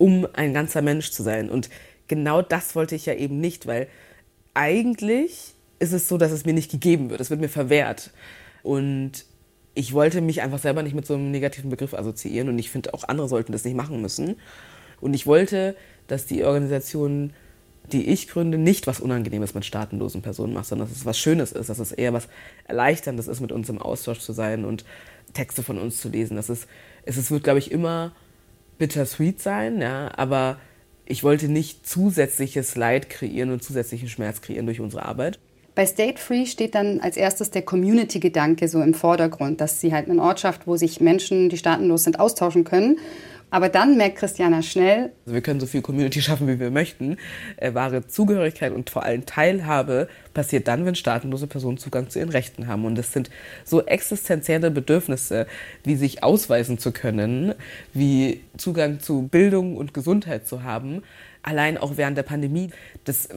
um 0.00 0.26
ein 0.32 0.54
ganzer 0.54 0.80
Mensch 0.80 1.10
zu 1.10 1.22
sein. 1.22 1.50
Und 1.50 1.68
genau 2.08 2.40
das 2.40 2.74
wollte 2.74 2.94
ich 2.94 3.04
ja 3.04 3.12
eben 3.12 3.38
nicht, 3.38 3.66
weil 3.66 3.86
eigentlich 4.54 5.52
ist 5.78 5.92
es 5.92 6.08
so, 6.08 6.16
dass 6.16 6.32
es 6.32 6.46
mir 6.46 6.54
nicht 6.54 6.70
gegeben 6.70 7.10
wird. 7.10 7.20
Es 7.20 7.28
wird 7.28 7.40
mir 7.40 7.50
verwehrt. 7.50 8.10
Und 8.62 9.26
ich 9.74 9.92
wollte 9.92 10.22
mich 10.22 10.40
einfach 10.40 10.58
selber 10.58 10.82
nicht 10.82 10.94
mit 10.94 11.06
so 11.06 11.14
einem 11.14 11.30
negativen 11.30 11.68
Begriff 11.68 11.92
assoziieren. 11.92 12.48
Und 12.48 12.58
ich 12.58 12.70
finde, 12.70 12.94
auch 12.94 13.04
andere 13.04 13.28
sollten 13.28 13.52
das 13.52 13.64
nicht 13.64 13.76
machen 13.76 14.00
müssen. 14.00 14.36
Und 15.02 15.12
ich 15.12 15.26
wollte, 15.26 15.76
dass 16.06 16.24
die 16.24 16.44
Organisation, 16.44 17.34
die 17.92 18.08
ich 18.08 18.28
gründe, 18.28 18.58
nicht 18.58 18.86
was 18.86 19.00
Unangenehmes 19.00 19.54
mit 19.54 19.64
staatenlosen 19.64 20.22
Personen 20.22 20.52
macht, 20.52 20.66
sondern 20.66 20.88
dass 20.88 20.96
es 20.96 21.06
was 21.06 21.18
Schönes 21.18 21.52
ist, 21.52 21.68
dass 21.68 21.78
es 21.78 21.92
eher 21.92 22.12
was 22.12 22.28
Erleichterndes 22.66 23.28
ist, 23.28 23.40
mit 23.40 23.52
uns 23.52 23.68
im 23.68 23.80
Austausch 23.80 24.20
zu 24.20 24.32
sein 24.32 24.64
und 24.64 24.84
Texte 25.32 25.62
von 25.62 25.78
uns 25.78 26.00
zu 26.00 26.08
lesen. 26.08 26.36
Das 26.36 26.50
ist, 26.50 26.66
es, 27.04 27.16
es 27.16 27.30
wird, 27.30 27.44
glaube 27.44 27.58
ich, 27.58 27.70
immer 27.70 28.12
bittersweet 28.78 29.40
sein, 29.40 29.80
ja, 29.80 30.10
aber 30.16 30.58
ich 31.04 31.24
wollte 31.24 31.48
nicht 31.48 31.86
zusätzliches 31.86 32.76
Leid 32.76 33.10
kreieren 33.10 33.50
und 33.50 33.62
zusätzlichen 33.62 34.08
Schmerz 34.08 34.40
kreieren 34.40 34.66
durch 34.66 34.80
unsere 34.80 35.04
Arbeit. 35.04 35.38
Bei 35.74 35.86
State 35.86 36.18
Free 36.18 36.46
steht 36.46 36.74
dann 36.74 37.00
als 37.00 37.16
erstes 37.16 37.50
der 37.50 37.62
Community-Gedanke 37.62 38.68
so 38.68 38.82
im 38.82 38.94
Vordergrund, 38.94 39.60
dass 39.60 39.80
sie 39.80 39.92
halt 39.92 40.08
einen 40.08 40.20
Ort 40.20 40.40
schafft, 40.40 40.66
wo 40.66 40.76
sich 40.76 41.00
Menschen, 41.00 41.48
die 41.48 41.56
staatenlos 41.56 42.04
sind, 42.04 42.18
austauschen 42.18 42.64
können. 42.64 42.98
Aber 43.50 43.68
dann 43.68 43.96
merkt 43.96 44.18
Christiana 44.18 44.62
schnell, 44.62 45.12
also 45.24 45.34
wir 45.34 45.40
können 45.40 45.60
so 45.60 45.66
viel 45.66 45.82
Community 45.82 46.22
schaffen, 46.22 46.46
wie 46.46 46.60
wir 46.60 46.70
möchten. 46.70 47.16
Äh, 47.56 47.74
wahre 47.74 48.06
Zugehörigkeit 48.06 48.72
und 48.72 48.90
vor 48.90 49.02
allem 49.02 49.26
Teilhabe 49.26 50.08
passiert 50.34 50.68
dann, 50.68 50.84
wenn 50.86 50.94
staatenlose 50.94 51.46
Personen 51.46 51.78
Zugang 51.78 52.08
zu 52.08 52.18
ihren 52.20 52.28
Rechten 52.28 52.68
haben. 52.68 52.84
Und 52.84 52.96
das 52.96 53.12
sind 53.12 53.30
so 53.64 53.84
existenzielle 53.84 54.70
Bedürfnisse, 54.70 55.46
wie 55.84 55.96
sich 55.96 56.22
ausweisen 56.22 56.78
zu 56.78 56.92
können, 56.92 57.54
wie 57.92 58.40
Zugang 58.56 59.00
zu 59.00 59.22
Bildung 59.22 59.76
und 59.76 59.94
Gesundheit 59.94 60.46
zu 60.46 60.62
haben. 60.62 61.02
Allein 61.42 61.78
auch 61.78 61.96
während 61.96 62.18
der 62.18 62.22
Pandemie, 62.22 62.70
das 63.04 63.28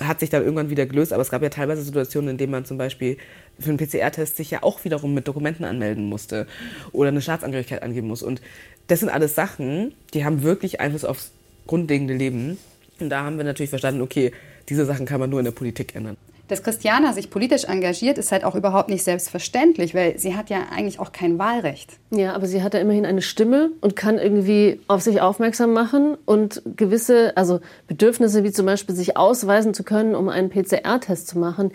hat 0.00 0.20
sich 0.20 0.30
dann 0.30 0.42
irgendwann 0.42 0.70
wieder 0.70 0.86
gelöst, 0.86 1.12
aber 1.12 1.22
es 1.22 1.30
gab 1.30 1.42
ja 1.42 1.48
teilweise 1.48 1.82
Situationen, 1.82 2.30
in 2.30 2.38
denen 2.38 2.50
man 2.50 2.64
zum 2.64 2.76
Beispiel 2.76 3.18
für 3.58 3.68
einen 3.68 3.78
PCR-Test 3.78 4.36
sich 4.36 4.50
ja 4.50 4.62
auch 4.62 4.84
wiederum 4.84 5.14
mit 5.14 5.28
Dokumenten 5.28 5.64
anmelden 5.64 6.08
musste 6.08 6.46
oder 6.90 7.08
eine 7.08 7.22
Staatsangehörigkeit 7.22 7.82
angeben 7.82 8.08
muss. 8.08 8.22
Und 8.22 8.42
das 8.88 9.00
sind 9.00 9.10
alles 9.10 9.34
Sachen, 9.34 9.94
die 10.12 10.24
haben 10.24 10.42
wirklich 10.42 10.80
Einfluss 10.80 11.04
aufs 11.04 11.30
grundlegende 11.66 12.14
Leben. 12.14 12.58
Und 12.98 13.10
da 13.10 13.22
haben 13.22 13.36
wir 13.36 13.44
natürlich 13.44 13.70
verstanden, 13.70 14.02
okay, 14.02 14.32
diese 14.68 14.84
Sachen 14.84 15.06
kann 15.06 15.20
man 15.20 15.30
nur 15.30 15.38
in 15.38 15.44
der 15.44 15.52
Politik 15.52 15.94
ändern. 15.94 16.16
Dass 16.48 16.62
Christiana 16.62 17.12
sich 17.12 17.30
politisch 17.30 17.64
engagiert, 17.64 18.18
ist 18.18 18.32
halt 18.32 18.44
auch 18.44 18.54
überhaupt 18.54 18.88
nicht 18.88 19.04
selbstverständlich, 19.04 19.94
weil 19.94 20.18
sie 20.18 20.36
hat 20.36 20.50
ja 20.50 20.66
eigentlich 20.74 20.98
auch 20.98 21.12
kein 21.12 21.38
Wahlrecht. 21.38 21.92
Ja, 22.10 22.34
aber 22.34 22.46
sie 22.46 22.62
hat 22.62 22.74
ja 22.74 22.80
immerhin 22.80 23.06
eine 23.06 23.22
Stimme 23.22 23.70
und 23.80 23.96
kann 23.96 24.18
irgendwie 24.18 24.80
auf 24.88 25.02
sich 25.02 25.20
aufmerksam 25.20 25.72
machen 25.72 26.16
und 26.26 26.62
gewisse, 26.76 27.36
also 27.36 27.60
Bedürfnisse 27.86 28.44
wie 28.44 28.52
zum 28.52 28.66
Beispiel 28.66 28.94
sich 28.94 29.16
ausweisen 29.16 29.72
zu 29.72 29.84
können, 29.84 30.14
um 30.14 30.28
einen 30.28 30.50
PCR-Test 30.50 31.28
zu 31.28 31.38
machen, 31.38 31.72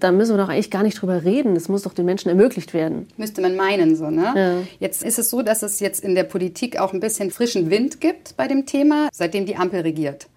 da 0.00 0.12
müssen 0.12 0.36
wir 0.36 0.42
doch 0.42 0.48
eigentlich 0.48 0.70
gar 0.70 0.82
nicht 0.82 1.00
drüber 1.00 1.24
reden. 1.24 1.54
Das 1.54 1.68
muss 1.68 1.82
doch 1.82 1.92
den 1.92 2.06
Menschen 2.06 2.28
ermöglicht 2.28 2.74
werden. 2.74 3.08
Müsste 3.16 3.40
man 3.40 3.56
meinen, 3.56 3.96
so, 3.96 4.10
ne? 4.10 4.32
Ja. 4.36 4.68
Jetzt 4.78 5.02
ist 5.02 5.18
es 5.18 5.30
so, 5.30 5.42
dass 5.42 5.62
es 5.62 5.80
jetzt 5.80 6.02
in 6.04 6.14
der 6.14 6.24
Politik 6.24 6.78
auch 6.78 6.92
ein 6.92 7.00
bisschen 7.00 7.30
frischen 7.30 7.70
Wind 7.70 8.00
gibt 8.00 8.36
bei 8.36 8.46
dem 8.46 8.66
Thema, 8.66 9.08
seitdem 9.12 9.46
die 9.46 9.56
Ampel 9.56 9.80
regiert. 9.80 10.28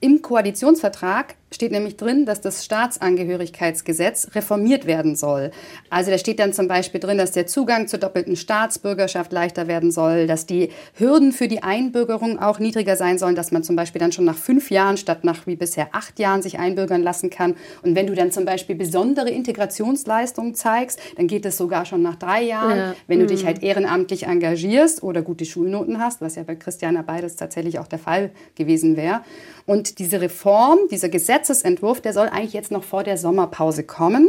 Im 0.00 0.22
Koalitionsvertrag 0.22 1.34
steht 1.52 1.72
nämlich 1.72 1.96
drin, 1.96 2.26
dass 2.26 2.40
das 2.40 2.64
Staatsangehörigkeitsgesetz 2.64 4.28
reformiert 4.34 4.86
werden 4.86 5.16
soll. 5.16 5.50
Also 5.88 6.10
da 6.10 6.18
steht 6.18 6.38
dann 6.38 6.52
zum 6.52 6.68
Beispiel 6.68 7.00
drin, 7.00 7.18
dass 7.18 7.32
der 7.32 7.46
Zugang 7.46 7.88
zur 7.88 7.98
doppelten 7.98 8.36
Staatsbürgerschaft 8.36 9.32
leichter 9.32 9.66
werden 9.66 9.90
soll, 9.90 10.26
dass 10.26 10.46
die 10.46 10.70
Hürden 10.94 11.32
für 11.32 11.48
die 11.48 11.62
Einbürgerung 11.62 12.38
auch 12.38 12.58
niedriger 12.58 12.96
sein 12.96 13.18
sollen, 13.18 13.34
dass 13.34 13.50
man 13.50 13.64
zum 13.64 13.76
Beispiel 13.76 13.98
dann 13.98 14.12
schon 14.12 14.24
nach 14.24 14.36
fünf 14.36 14.70
Jahren 14.70 14.96
statt 14.96 15.24
nach 15.24 15.46
wie 15.46 15.56
bisher 15.56 15.88
acht 15.92 16.18
Jahren 16.18 16.42
sich 16.42 16.58
einbürgern 16.58 17.02
lassen 17.02 17.30
kann. 17.30 17.56
Und 17.82 17.96
wenn 17.96 18.06
du 18.06 18.14
dann 18.14 18.30
zum 18.30 18.44
Beispiel 18.44 18.76
besondere 18.76 19.30
Integrationsleistungen 19.30 20.54
zeigst, 20.54 21.00
dann 21.16 21.26
geht 21.26 21.44
es 21.46 21.56
sogar 21.56 21.84
schon 21.84 22.02
nach 22.02 22.16
drei 22.16 22.42
Jahren. 22.42 22.78
Ja. 22.78 22.94
Wenn 23.06 23.18
du 23.18 23.24
mhm. 23.24 23.28
dich 23.28 23.44
halt 23.44 23.62
ehrenamtlich 23.62 24.24
engagierst 24.24 25.02
oder 25.02 25.22
gute 25.22 25.44
Schulnoten 25.44 25.98
hast, 25.98 26.20
was 26.20 26.36
ja 26.36 26.44
bei 26.44 26.54
Christiana 26.54 27.02
beides 27.02 27.36
tatsächlich 27.36 27.78
auch 27.78 27.88
der 27.88 27.98
Fall 27.98 28.30
gewesen 28.54 28.96
wäre. 28.96 29.22
Und 29.66 29.98
diese 29.98 30.20
Reform, 30.20 30.78
dieser 30.90 31.08
Gesetz 31.08 31.39
Gesetzesentwurf, 31.40 32.00
der 32.00 32.12
soll 32.12 32.28
eigentlich 32.28 32.52
jetzt 32.52 32.70
noch 32.70 32.84
vor 32.84 33.02
der 33.02 33.16
Sommerpause 33.16 33.82
kommen. 33.82 34.28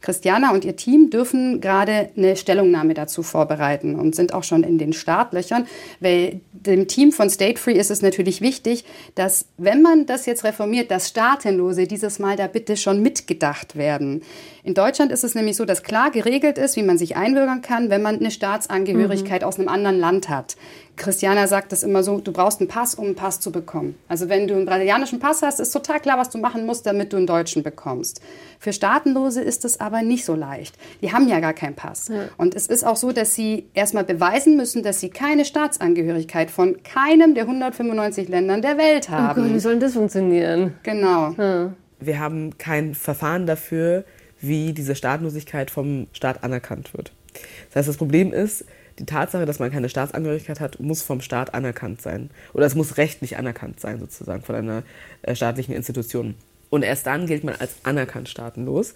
Christiana 0.00 0.52
und 0.52 0.64
ihr 0.64 0.76
Team 0.76 1.10
dürfen 1.10 1.60
gerade 1.60 2.10
eine 2.16 2.36
Stellungnahme 2.36 2.94
dazu 2.94 3.22
vorbereiten 3.22 3.94
und 3.94 4.14
sind 4.14 4.34
auch 4.34 4.44
schon 4.44 4.62
in 4.62 4.78
den 4.78 4.92
Startlöchern, 4.92 5.66
weil 6.00 6.40
dem 6.52 6.86
Team 6.86 7.12
von 7.12 7.30
State 7.30 7.58
Free 7.58 7.72
ist 7.72 7.90
es 7.90 8.02
natürlich 8.02 8.40
wichtig, 8.40 8.84
dass 9.14 9.46
wenn 9.56 9.82
man 9.82 10.06
das 10.06 10.26
jetzt 10.26 10.44
reformiert, 10.44 10.90
dass 10.90 11.08
Staatenlose 11.08 11.86
dieses 11.86 12.18
Mal 12.18 12.36
da 12.36 12.46
bitte 12.46 12.76
schon 12.76 13.02
mitgedacht 13.02 13.76
werden. 13.76 14.22
In 14.62 14.74
Deutschland 14.74 15.10
ist 15.12 15.24
es 15.24 15.34
nämlich 15.34 15.56
so, 15.56 15.64
dass 15.64 15.82
klar 15.82 16.10
geregelt 16.10 16.58
ist, 16.58 16.76
wie 16.76 16.82
man 16.82 16.98
sich 16.98 17.16
einbürgern 17.16 17.62
kann, 17.62 17.88
wenn 17.90 18.02
man 18.02 18.18
eine 18.18 18.30
Staatsangehörigkeit 18.30 19.42
mhm. 19.42 19.48
aus 19.48 19.58
einem 19.58 19.68
anderen 19.68 19.98
Land 19.98 20.28
hat. 20.28 20.56
Christiana 21.00 21.46
sagt 21.46 21.72
das 21.72 21.82
immer 21.82 22.02
so, 22.02 22.20
du 22.20 22.30
brauchst 22.30 22.60
einen 22.60 22.68
Pass, 22.68 22.94
um 22.94 23.06
einen 23.06 23.14
Pass 23.14 23.40
zu 23.40 23.50
bekommen. 23.50 23.94
Also 24.06 24.28
wenn 24.28 24.46
du 24.46 24.54
einen 24.54 24.66
brasilianischen 24.66 25.18
Pass 25.18 25.40
hast, 25.40 25.58
ist 25.58 25.70
total 25.70 25.98
klar, 25.98 26.18
was 26.18 26.28
du 26.28 26.36
machen 26.36 26.66
musst, 26.66 26.84
damit 26.84 27.14
du 27.14 27.16
einen 27.16 27.26
deutschen 27.26 27.62
bekommst. 27.62 28.20
Für 28.58 28.74
Staatenlose 28.74 29.40
ist 29.40 29.64
es 29.64 29.80
aber 29.80 30.02
nicht 30.02 30.26
so 30.26 30.34
leicht. 30.34 30.76
Die 31.00 31.10
haben 31.10 31.26
ja 31.26 31.40
gar 31.40 31.54
keinen 31.54 31.74
Pass. 31.74 32.08
Ja. 32.08 32.28
Und 32.36 32.54
es 32.54 32.66
ist 32.66 32.84
auch 32.84 32.96
so, 32.96 33.12
dass 33.12 33.34
sie 33.34 33.66
erstmal 33.72 34.04
beweisen 34.04 34.58
müssen, 34.58 34.82
dass 34.82 35.00
sie 35.00 35.08
keine 35.08 35.46
Staatsangehörigkeit 35.46 36.50
von 36.50 36.82
keinem 36.82 37.34
der 37.34 37.44
195 37.44 38.28
Ländern 38.28 38.60
der 38.60 38.76
Welt 38.76 39.08
haben. 39.08 39.40
Oh 39.40 39.44
Gott, 39.44 39.54
wie 39.54 39.60
soll 39.60 39.78
das 39.78 39.94
funktionieren? 39.94 40.74
Genau. 40.82 41.30
Ja. 41.38 41.72
Wir 41.98 42.20
haben 42.20 42.58
kein 42.58 42.94
Verfahren 42.94 43.46
dafür, 43.46 44.04
wie 44.42 44.74
diese 44.74 44.94
Staatlosigkeit 44.94 45.70
vom 45.70 46.08
Staat 46.12 46.44
anerkannt 46.44 46.92
wird. 46.94 47.12
Das 47.68 47.76
heißt, 47.76 47.88
das 47.88 47.96
Problem 47.96 48.34
ist, 48.34 48.66
die 49.00 49.06
Tatsache, 49.06 49.46
dass 49.46 49.58
man 49.58 49.72
keine 49.72 49.88
Staatsangehörigkeit 49.88 50.60
hat, 50.60 50.78
muss 50.78 51.02
vom 51.02 51.20
Staat 51.20 51.54
anerkannt 51.54 52.02
sein. 52.02 52.30
Oder 52.52 52.66
es 52.66 52.74
muss 52.74 52.98
rechtlich 52.98 53.38
anerkannt 53.38 53.80
sein, 53.80 53.98
sozusagen, 53.98 54.42
von 54.42 54.54
einer 54.54 54.82
äh, 55.22 55.34
staatlichen 55.34 55.74
Institution. 55.74 56.34
Und 56.68 56.84
erst 56.84 57.06
dann 57.06 57.26
gilt 57.26 57.42
man 57.42 57.56
als 57.56 57.72
anerkannt 57.82 58.28
staatenlos. 58.28 58.94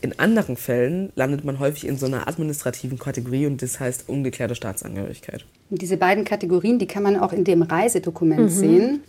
In 0.00 0.18
anderen 0.18 0.56
Fällen 0.56 1.12
landet 1.14 1.44
man 1.44 1.60
häufig 1.60 1.86
in 1.86 1.96
so 1.96 2.06
einer 2.06 2.26
administrativen 2.26 2.98
Kategorie 2.98 3.46
und 3.46 3.62
das 3.62 3.78
heißt 3.78 4.08
ungeklärte 4.08 4.56
Staatsangehörigkeit. 4.56 5.44
Und 5.70 5.80
diese 5.80 5.96
beiden 5.96 6.24
Kategorien, 6.24 6.80
die 6.80 6.88
kann 6.88 7.04
man 7.04 7.16
auch 7.16 7.32
in 7.32 7.44
dem 7.44 7.62
Reisedokument 7.62 8.42
mhm. 8.42 8.48
sehen. 8.48 9.00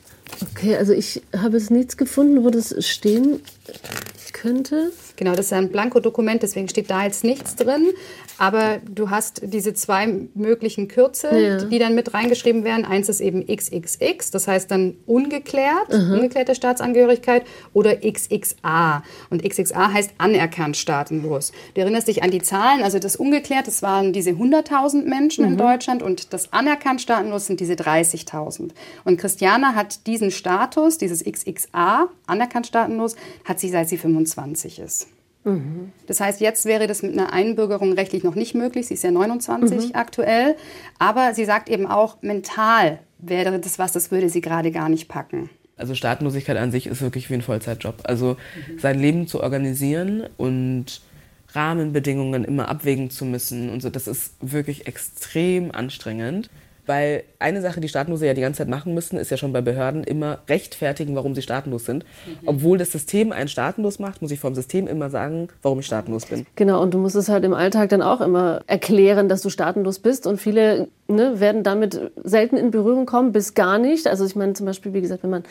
Okay, 0.51 0.75
also 0.77 0.93
ich 0.93 1.23
habe 1.35 1.57
es 1.57 1.71
nichts 1.71 1.97
gefunden, 1.97 2.43
wo 2.43 2.51
das 2.51 2.75
stehen 2.87 3.41
könnte. 4.33 4.91
Genau, 5.15 5.31
das 5.35 5.45
ist 5.45 5.53
ein 5.53 5.69
Blankodokument, 5.69 6.43
deswegen 6.43 6.67
steht 6.67 6.89
da 6.89 7.03
jetzt 7.03 7.23
nichts 7.23 7.55
drin. 7.55 7.87
Aber 8.39 8.79
du 8.89 9.09
hast 9.11 9.41
diese 9.43 9.73
zwei 9.73 10.07
möglichen 10.33 10.87
Kürzel, 10.87 11.41
ja. 11.41 11.63
die 11.65 11.77
dann 11.79 11.93
mit 11.95 12.13
reingeschrieben 12.13 12.63
werden. 12.63 12.83
Eins 12.83 13.07
ist 13.07 13.21
eben 13.21 13.45
XXX, 13.45 14.31
das 14.31 14.47
heißt 14.47 14.71
dann 14.71 14.95
ungeklärt, 15.05 15.89
mhm. 15.91 16.13
ungeklärte 16.13 16.55
Staatsangehörigkeit, 16.55 17.43
oder 17.73 17.97
XXA. 17.97 19.03
Und 19.29 19.47
XXA 19.47 19.93
heißt 19.93 20.11
anerkannt 20.17 20.77
staatenlos. 20.77 21.51
Du 21.75 21.81
erinnerst 21.81 22.07
dich 22.07 22.23
an 22.23 22.31
die 22.31 22.41
Zahlen, 22.41 22.81
also 22.81 22.97
das 22.97 23.15
ungeklärt, 23.15 23.67
das 23.67 23.83
waren 23.83 24.13
diese 24.13 24.31
100.000 24.31 25.05
Menschen 25.05 25.45
mhm. 25.45 25.51
in 25.51 25.57
Deutschland 25.57 26.01
und 26.01 26.33
das 26.33 26.51
anerkannt 26.51 27.01
staatenlos 27.01 27.45
sind 27.45 27.59
diese 27.59 27.73
30.000. 27.73 28.71
Und 29.05 29.17
Christiana 29.17 29.75
hat 29.75 30.07
diesen 30.07 30.31
Status, 30.31 30.97
dieses 30.97 31.23
XXA, 31.23 32.09
anerkannt 32.25 32.67
staatenlos, 32.67 33.15
hat 33.45 33.59
sie 33.59 33.69
seit 33.69 33.89
sie 33.89 33.97
25 33.97 34.22
ist. 34.79 35.07
Mhm. 35.43 35.91
Das 36.07 36.19
heißt, 36.19 36.41
jetzt 36.41 36.65
wäre 36.65 36.87
das 36.87 37.01
mit 37.01 37.13
einer 37.13 37.33
Einbürgerung 37.33 37.93
rechtlich 37.93 38.23
noch 38.23 38.35
nicht 38.35 38.55
möglich. 38.55 38.87
Sie 38.87 38.93
ist 38.93 39.03
ja 39.03 39.11
29 39.11 39.89
mhm. 39.89 39.95
aktuell. 39.95 40.55
Aber 40.99 41.33
sie 41.33 41.45
sagt 41.45 41.69
eben 41.69 41.85
auch, 41.85 42.21
mental 42.21 42.99
wäre 43.19 43.59
das 43.59 43.79
was, 43.79 43.91
das 43.91 44.11
würde 44.11 44.29
sie 44.29 44.41
gerade 44.41 44.71
gar 44.71 44.89
nicht 44.89 45.07
packen. 45.07 45.49
Also 45.75 45.95
Staatenlosigkeit 45.95 46.57
an 46.57 46.71
sich 46.71 46.87
ist 46.87 47.01
wirklich 47.01 47.29
wie 47.29 47.35
ein 47.35 47.41
Vollzeitjob. 47.41 48.01
Also 48.03 48.37
mhm. 48.67 48.79
sein 48.79 48.99
Leben 48.99 49.27
zu 49.27 49.41
organisieren 49.41 50.23
und 50.37 51.01
Rahmenbedingungen 51.49 52.43
immer 52.43 52.69
abwägen 52.69 53.09
zu 53.09 53.25
müssen 53.25 53.69
und 53.69 53.81
so, 53.81 53.89
das 53.89 54.07
ist 54.07 54.33
wirklich 54.41 54.87
extrem 54.87 55.71
anstrengend. 55.71 56.49
Weil 56.85 57.23
eine 57.39 57.61
Sache, 57.61 57.79
die 57.79 57.87
Staatenlose 57.87 58.25
ja 58.25 58.33
die 58.33 58.41
ganze 58.41 58.59
Zeit 58.59 58.67
machen 58.67 58.93
müssen, 58.93 59.17
ist 59.17 59.31
ja 59.31 59.37
schon 59.37 59.53
bei 59.53 59.61
Behörden 59.61 60.03
immer 60.03 60.39
rechtfertigen, 60.49 61.15
warum 61.15 61.33
sie 61.33 61.41
staatenlos 61.41 61.85
sind. 61.85 62.03
Mhm. 62.03 62.47
Obwohl 62.47 62.77
das 62.77 62.91
System 62.91 63.31
einen 63.31 63.47
staatenlos 63.47 63.99
macht, 63.99 64.21
muss 64.21 64.31
ich 64.31 64.39
vom 64.39 64.53
System 64.53 64.87
immer 64.87 65.09
sagen, 65.09 65.47
warum 65.61 65.79
ich 65.79 65.85
staatenlos 65.85 66.25
bin. 66.25 66.45
Genau, 66.55 66.81
und 66.81 66.93
du 66.93 66.97
musst 66.97 67.15
es 67.15 67.29
halt 67.29 67.45
im 67.45 67.53
Alltag 67.53 67.89
dann 67.89 68.01
auch 68.01 68.19
immer 68.19 68.61
erklären, 68.67 69.29
dass 69.29 69.41
du 69.41 69.49
staatenlos 69.49 69.99
bist. 69.99 70.27
Und 70.27 70.41
viele 70.41 70.87
ne, 71.07 71.39
werden 71.39 71.63
damit 71.63 72.11
selten 72.23 72.57
in 72.57 72.71
Berührung 72.71 73.05
kommen, 73.05 73.31
bis 73.31 73.53
gar 73.53 73.77
nicht. 73.77 74.07
Also 74.07 74.25
ich 74.25 74.35
meine 74.35 74.53
zum 74.53 74.65
Beispiel, 74.65 74.93
wie 74.93 75.01
gesagt, 75.01 75.23
wenn 75.23 75.29
man 75.29 75.43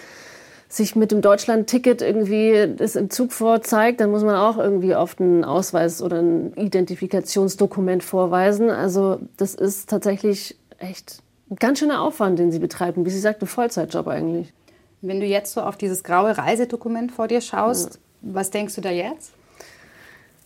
sich 0.73 0.97
mit 0.97 1.13
dem 1.13 1.21
Deutschland-Ticket 1.21 2.01
irgendwie 2.01 2.75
das 2.77 2.97
im 2.97 3.11
Zug 3.11 3.33
vorzeigt, 3.33 4.01
dann 4.01 4.11
muss 4.11 4.23
man 4.23 4.37
auch 4.37 4.57
irgendwie 4.57 4.95
oft 4.97 5.21
einen 5.21 5.45
Ausweis 5.45 6.01
oder 6.03 6.21
ein 6.21 6.55
Identifikationsdokument 6.55 8.03
vorweisen. 8.03 8.71
Also 8.71 9.19
das 9.37 9.55
ist 9.55 9.91
tatsächlich 9.91 10.57
echt 10.83 11.23
ein 11.51 11.57
ganz 11.57 11.79
schöner 11.79 12.01
Aufwand, 12.01 12.39
den 12.39 12.51
sie 12.51 12.59
betreiben. 12.59 13.05
Wie 13.05 13.11
sie 13.11 13.19
sagt, 13.19 13.43
ein 13.43 13.47
Vollzeitjob 13.47 14.09
eigentlich. 14.09 14.53
Wenn 15.01 15.21
du 15.21 15.27
jetzt 15.27 15.53
so 15.53 15.61
auf 15.61 15.77
dieses 15.77 16.03
graue 16.03 16.37
Reisedokument 16.39 17.13
vor 17.13 17.29
dir 17.29 17.41
schaust, 17.41 17.95
ja. 17.95 18.01
was 18.35 18.51
denkst 18.51 18.75
du 18.77 18.81
da 18.81 18.91
jetzt? 18.91 19.33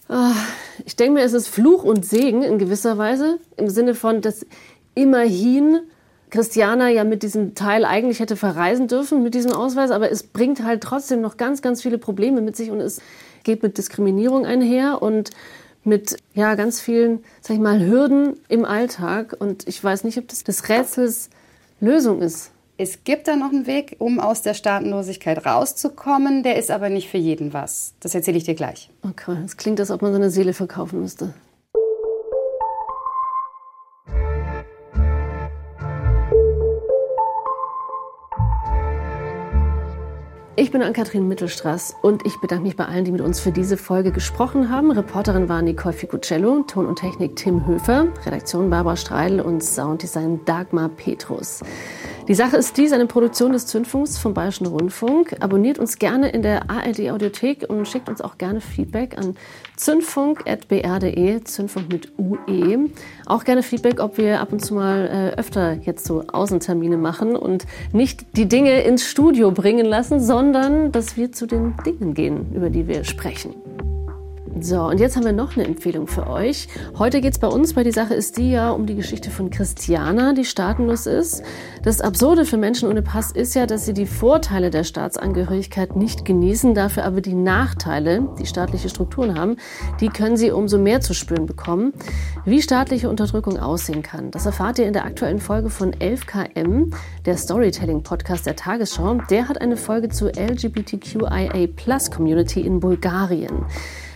Ah, 0.08 0.34
ich 0.84 0.96
denke 0.96 1.14
mir, 1.14 1.24
es 1.24 1.32
ist 1.32 1.48
Fluch 1.48 1.82
und 1.82 2.06
Segen 2.06 2.42
in 2.42 2.58
gewisser 2.58 2.96
Weise. 2.96 3.38
Im 3.56 3.68
Sinne 3.68 3.94
von, 3.94 4.20
dass 4.20 4.46
immerhin 4.94 5.80
Christiana 6.30 6.88
ja 6.88 7.04
mit 7.04 7.22
diesem 7.22 7.54
Teil 7.54 7.84
eigentlich 7.84 8.20
hätte 8.20 8.36
verreisen 8.36 8.88
dürfen, 8.88 9.22
mit 9.22 9.34
diesem 9.34 9.52
Ausweis, 9.52 9.90
aber 9.90 10.10
es 10.10 10.24
bringt 10.24 10.64
halt 10.64 10.82
trotzdem 10.82 11.20
noch 11.20 11.36
ganz, 11.36 11.62
ganz 11.62 11.82
viele 11.82 11.98
Probleme 11.98 12.40
mit 12.40 12.56
sich 12.56 12.70
und 12.70 12.80
es 12.80 13.00
geht 13.44 13.62
mit 13.62 13.78
Diskriminierung 13.78 14.44
einher 14.44 15.02
und 15.02 15.30
mit 15.86 16.16
ja, 16.34 16.54
ganz 16.54 16.80
vielen, 16.80 17.24
sag 17.40 17.54
ich 17.54 17.62
mal, 17.62 17.80
Hürden 17.80 18.38
im 18.48 18.64
Alltag. 18.64 19.36
Und 19.38 19.66
ich 19.68 19.82
weiß 19.82 20.04
nicht, 20.04 20.18
ob 20.18 20.28
das 20.28 20.44
des 20.44 20.68
Rätsels 20.68 21.30
Lösung 21.80 22.20
ist. 22.22 22.50
Es 22.78 23.04
gibt 23.04 23.26
da 23.26 23.36
noch 23.36 23.52
einen 23.52 23.66
Weg, 23.66 23.96
um 24.00 24.20
aus 24.20 24.42
der 24.42 24.52
Staatenlosigkeit 24.52 25.46
rauszukommen. 25.46 26.42
Der 26.42 26.56
ist 26.56 26.70
aber 26.70 26.90
nicht 26.90 27.08
für 27.08 27.16
jeden 27.16 27.54
was. 27.54 27.94
Das 28.00 28.14
erzähle 28.14 28.36
ich 28.36 28.44
dir 28.44 28.54
gleich. 28.54 28.90
Okay, 29.02 29.36
es 29.44 29.56
klingt, 29.56 29.80
als 29.80 29.90
ob 29.90 30.02
man 30.02 30.12
seine 30.12 30.30
Seele 30.30 30.52
verkaufen 30.52 31.00
müsste. 31.00 31.32
Ich 40.58 40.70
bin 40.70 40.80
Ann-Kathrin 40.80 41.28
Mittelstraß 41.28 41.96
und 42.00 42.24
ich 42.24 42.40
bedanke 42.40 42.64
mich 42.64 42.76
bei 42.76 42.86
allen, 42.86 43.04
die 43.04 43.12
mit 43.12 43.20
uns 43.20 43.40
für 43.40 43.52
diese 43.52 43.76
Folge 43.76 44.10
gesprochen 44.10 44.70
haben. 44.70 44.90
Reporterin 44.90 45.50
war 45.50 45.60
Nicole 45.60 45.92
Ficucello, 45.92 46.64
Ton 46.66 46.86
und 46.86 46.98
Technik 46.98 47.36
Tim 47.36 47.66
Höfer, 47.66 48.06
Redaktion 48.24 48.70
Barbara 48.70 48.96
Streidel 48.96 49.42
und 49.42 49.62
Sounddesign 49.62 50.46
Dagmar 50.46 50.88
Petrus. 50.88 51.60
Die 52.28 52.34
Sache 52.34 52.56
ist 52.56 52.76
dies, 52.76 52.90
eine 52.90 53.06
Produktion 53.06 53.52
des 53.52 53.68
Zündfunks 53.68 54.18
vom 54.18 54.34
Bayerischen 54.34 54.66
Rundfunk. 54.66 55.36
Abonniert 55.38 55.78
uns 55.78 55.96
gerne 55.96 56.28
in 56.30 56.42
der 56.42 56.68
ARD 56.68 57.08
Audiothek 57.10 57.66
und 57.68 57.86
schickt 57.86 58.08
uns 58.08 58.20
auch 58.20 58.36
gerne 58.36 58.60
Feedback 58.60 59.16
an 59.16 59.36
zündfunk.br.de, 59.76 61.44
Zündfunk 61.44 61.92
mit 61.92 62.12
UE. 62.18 62.90
Auch 63.26 63.44
gerne 63.44 63.62
Feedback, 63.62 64.00
ob 64.00 64.18
wir 64.18 64.40
ab 64.40 64.52
und 64.52 64.58
zu 64.58 64.74
mal 64.74 65.06
äh, 65.36 65.38
öfter 65.38 65.74
jetzt 65.74 66.04
so 66.04 66.24
Außentermine 66.26 66.96
machen 66.96 67.36
und 67.36 67.64
nicht 67.92 68.26
die 68.36 68.48
Dinge 68.48 68.82
ins 68.82 69.04
Studio 69.04 69.52
bringen 69.52 69.86
lassen, 69.86 70.18
sondern 70.18 70.90
dass 70.90 71.16
wir 71.16 71.30
zu 71.30 71.46
den 71.46 71.76
Dingen 71.86 72.14
gehen, 72.14 72.52
über 72.56 72.70
die 72.70 72.88
wir 72.88 73.04
sprechen. 73.04 73.54
So, 74.58 74.84
und 74.84 75.00
jetzt 75.00 75.16
haben 75.16 75.24
wir 75.24 75.32
noch 75.32 75.54
eine 75.54 75.66
Empfehlung 75.66 76.06
für 76.06 76.28
euch. 76.28 76.68
Heute 76.98 77.20
geht 77.20 77.34
es 77.34 77.38
bei 77.38 77.48
uns 77.48 77.74
bei 77.74 77.84
Die 77.84 77.92
Sache 77.92 78.14
ist 78.14 78.38
die 78.38 78.52
ja 78.52 78.70
um 78.70 78.86
die 78.86 78.94
Geschichte 78.94 79.28
von 79.30 79.50
Christiana, 79.50 80.32
die 80.32 80.46
staatenlos 80.46 81.04
ist. 81.06 81.42
Das 81.82 82.00
Absurde 82.00 82.46
für 82.46 82.56
Menschen 82.56 82.88
ohne 82.88 83.02
Pass 83.02 83.32
ist 83.32 83.54
ja, 83.54 83.66
dass 83.66 83.84
sie 83.84 83.92
die 83.92 84.06
Vorteile 84.06 84.70
der 84.70 84.84
Staatsangehörigkeit 84.84 85.94
nicht 85.94 86.24
genießen, 86.24 86.74
dafür 86.74 87.04
aber 87.04 87.20
die 87.20 87.34
Nachteile, 87.34 88.30
die 88.40 88.46
staatliche 88.46 88.88
Strukturen 88.88 89.38
haben, 89.38 89.58
die 90.00 90.08
können 90.08 90.38
sie 90.38 90.52
umso 90.52 90.78
mehr 90.78 91.02
zu 91.02 91.12
spüren 91.12 91.44
bekommen. 91.44 91.92
Wie 92.46 92.62
staatliche 92.62 93.10
Unterdrückung 93.10 93.58
aussehen 93.58 94.02
kann, 94.02 94.30
das 94.30 94.46
erfahrt 94.46 94.78
ihr 94.78 94.86
in 94.86 94.94
der 94.94 95.04
aktuellen 95.04 95.40
Folge 95.40 95.68
von 95.68 95.92
11KM, 95.92 96.94
der 97.26 97.36
Storytelling-Podcast 97.36 98.46
der 98.46 98.56
Tagesschau. 98.56 99.18
Der 99.28 99.48
hat 99.48 99.60
eine 99.60 99.76
Folge 99.76 100.08
zur 100.08 100.32
LGBTQIA-Plus-Community 100.34 102.62
in 102.62 102.80
Bulgarien. 102.80 103.66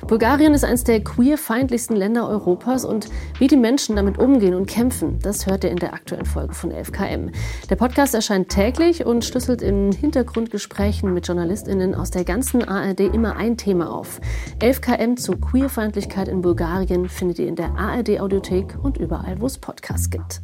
Bulgarien 0.06 0.54
ist 0.54 0.64
eines 0.64 0.84
der 0.84 1.02
queerfeindlichsten 1.02 1.94
Länder 1.94 2.28
Europas 2.28 2.84
und 2.84 3.08
wie 3.38 3.46
die 3.46 3.56
Menschen 3.56 3.96
damit 3.96 4.18
umgehen 4.18 4.54
und 4.54 4.66
kämpfen, 4.66 5.18
das 5.22 5.46
hört 5.46 5.64
ihr 5.64 5.70
in 5.70 5.78
der 5.78 5.92
aktuellen 5.92 6.24
Folge 6.24 6.54
von 6.54 6.72
11KM. 6.72 7.30
Der 7.68 7.76
Podcast 7.76 8.14
erscheint 8.14 8.48
täglich 8.48 9.04
und 9.04 9.24
schlüsselt 9.24 9.62
in 9.62 9.92
Hintergrundgesprächen 9.92 11.12
mit 11.12 11.28
JournalistInnen 11.28 11.94
aus 11.94 12.10
der 12.10 12.24
ganzen 12.24 12.66
ARD 12.66 13.00
immer 13.00 13.36
ein 13.36 13.56
Thema 13.56 13.92
auf. 13.92 14.20
11KM 14.60 15.16
zu 15.16 15.32
Queerfeindlichkeit 15.32 16.28
in 16.28 16.42
Bulgarien 16.42 17.08
findet 17.08 17.38
ihr 17.38 17.48
in 17.48 17.56
der 17.56 17.76
ARD-Audiothek 17.76 18.78
und 18.82 18.96
überall, 18.96 19.40
wo 19.40 19.46
es 19.46 19.58
Podcasts 19.58 20.10
gibt. 20.10 20.40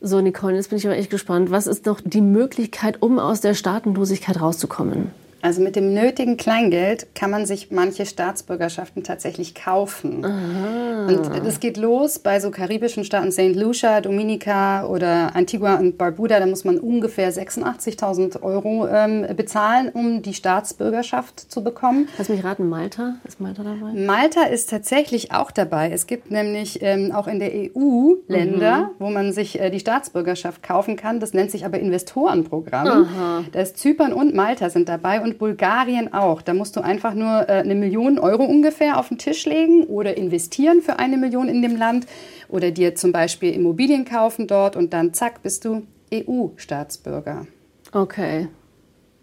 So, 0.00 0.20
Nicole, 0.22 0.56
jetzt 0.56 0.70
bin 0.70 0.78
ich 0.78 0.86
aber 0.86 0.96
echt 0.96 1.10
gespannt. 1.10 1.50
Was 1.50 1.66
ist 1.66 1.84
noch 1.84 2.00
die 2.02 2.22
Möglichkeit, 2.22 3.02
um 3.02 3.18
aus 3.18 3.42
der 3.42 3.52
Staatenlosigkeit 3.52 4.40
rauszukommen? 4.40 5.10
Also 5.42 5.62
mit 5.62 5.76
dem 5.76 5.94
nötigen 5.94 6.36
Kleingeld 6.36 7.14
kann 7.14 7.30
man 7.30 7.46
sich 7.46 7.70
manche 7.70 8.04
Staatsbürgerschaften 8.04 9.02
tatsächlich 9.02 9.54
kaufen. 9.54 10.24
Aha. 10.24 11.06
Und 11.08 11.46
das 11.46 11.60
geht 11.60 11.76
los 11.76 12.18
bei 12.18 12.40
so 12.40 12.50
karibischen 12.50 13.04
Staaten, 13.04 13.32
St. 13.32 13.54
Lucia, 13.54 14.00
Dominica 14.00 14.84
oder 14.86 15.34
Antigua 15.34 15.76
und 15.76 15.96
Barbuda. 15.96 16.40
Da 16.40 16.46
muss 16.46 16.64
man 16.64 16.78
ungefähr 16.78 17.32
86.000 17.32 18.42
Euro 18.42 18.86
ähm, 18.88 19.26
bezahlen, 19.34 19.88
um 19.88 20.22
die 20.22 20.34
Staatsbürgerschaft 20.34 21.40
zu 21.50 21.64
bekommen. 21.64 22.08
Lass 22.18 22.28
mich 22.28 22.44
raten, 22.44 22.68
Malta? 22.68 23.14
Ist 23.24 23.40
Malta 23.40 23.62
dabei? 23.62 23.92
Malta 23.94 24.42
ist 24.42 24.68
tatsächlich 24.68 25.32
auch 25.32 25.50
dabei. 25.50 25.90
Es 25.90 26.06
gibt 26.06 26.30
nämlich 26.30 26.82
ähm, 26.82 27.12
auch 27.12 27.26
in 27.26 27.38
der 27.38 27.50
EU 27.52 28.14
Länder, 28.28 28.78
mhm. 28.78 28.88
wo 28.98 29.10
man 29.10 29.32
sich 29.32 29.58
äh, 29.58 29.70
die 29.70 29.80
Staatsbürgerschaft 29.80 30.62
kaufen 30.62 30.96
kann. 30.96 31.20
Das 31.20 31.32
nennt 31.32 31.50
sich 31.50 31.64
aber 31.64 31.78
Investorenprogramm. 31.78 33.08
Da 33.52 33.60
ist 33.60 33.78
Zypern 33.78 34.12
und 34.12 34.34
Malta 34.34 34.70
sind 34.70 34.88
dabei. 34.88 35.20
Und 35.20 35.29
und 35.30 35.38
Bulgarien 35.38 36.12
auch. 36.12 36.42
Da 36.42 36.54
musst 36.54 36.76
du 36.76 36.80
einfach 36.80 37.14
nur 37.14 37.48
äh, 37.48 37.52
eine 37.52 37.74
Million 37.74 38.18
Euro 38.18 38.44
ungefähr 38.44 38.98
auf 38.98 39.08
den 39.08 39.18
Tisch 39.18 39.46
legen 39.46 39.84
oder 39.84 40.16
investieren 40.16 40.82
für 40.82 40.98
eine 40.98 41.16
Million 41.16 41.48
in 41.48 41.62
dem 41.62 41.76
Land 41.76 42.06
oder 42.48 42.70
dir 42.70 42.94
zum 42.94 43.12
Beispiel 43.12 43.54
Immobilien 43.54 44.04
kaufen 44.04 44.46
dort 44.46 44.76
und 44.76 44.92
dann 44.92 45.14
zack, 45.14 45.42
bist 45.42 45.64
du 45.64 45.86
EU-Staatsbürger. 46.12 47.46
Okay. 47.92 48.48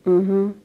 Mhm. 0.06 0.56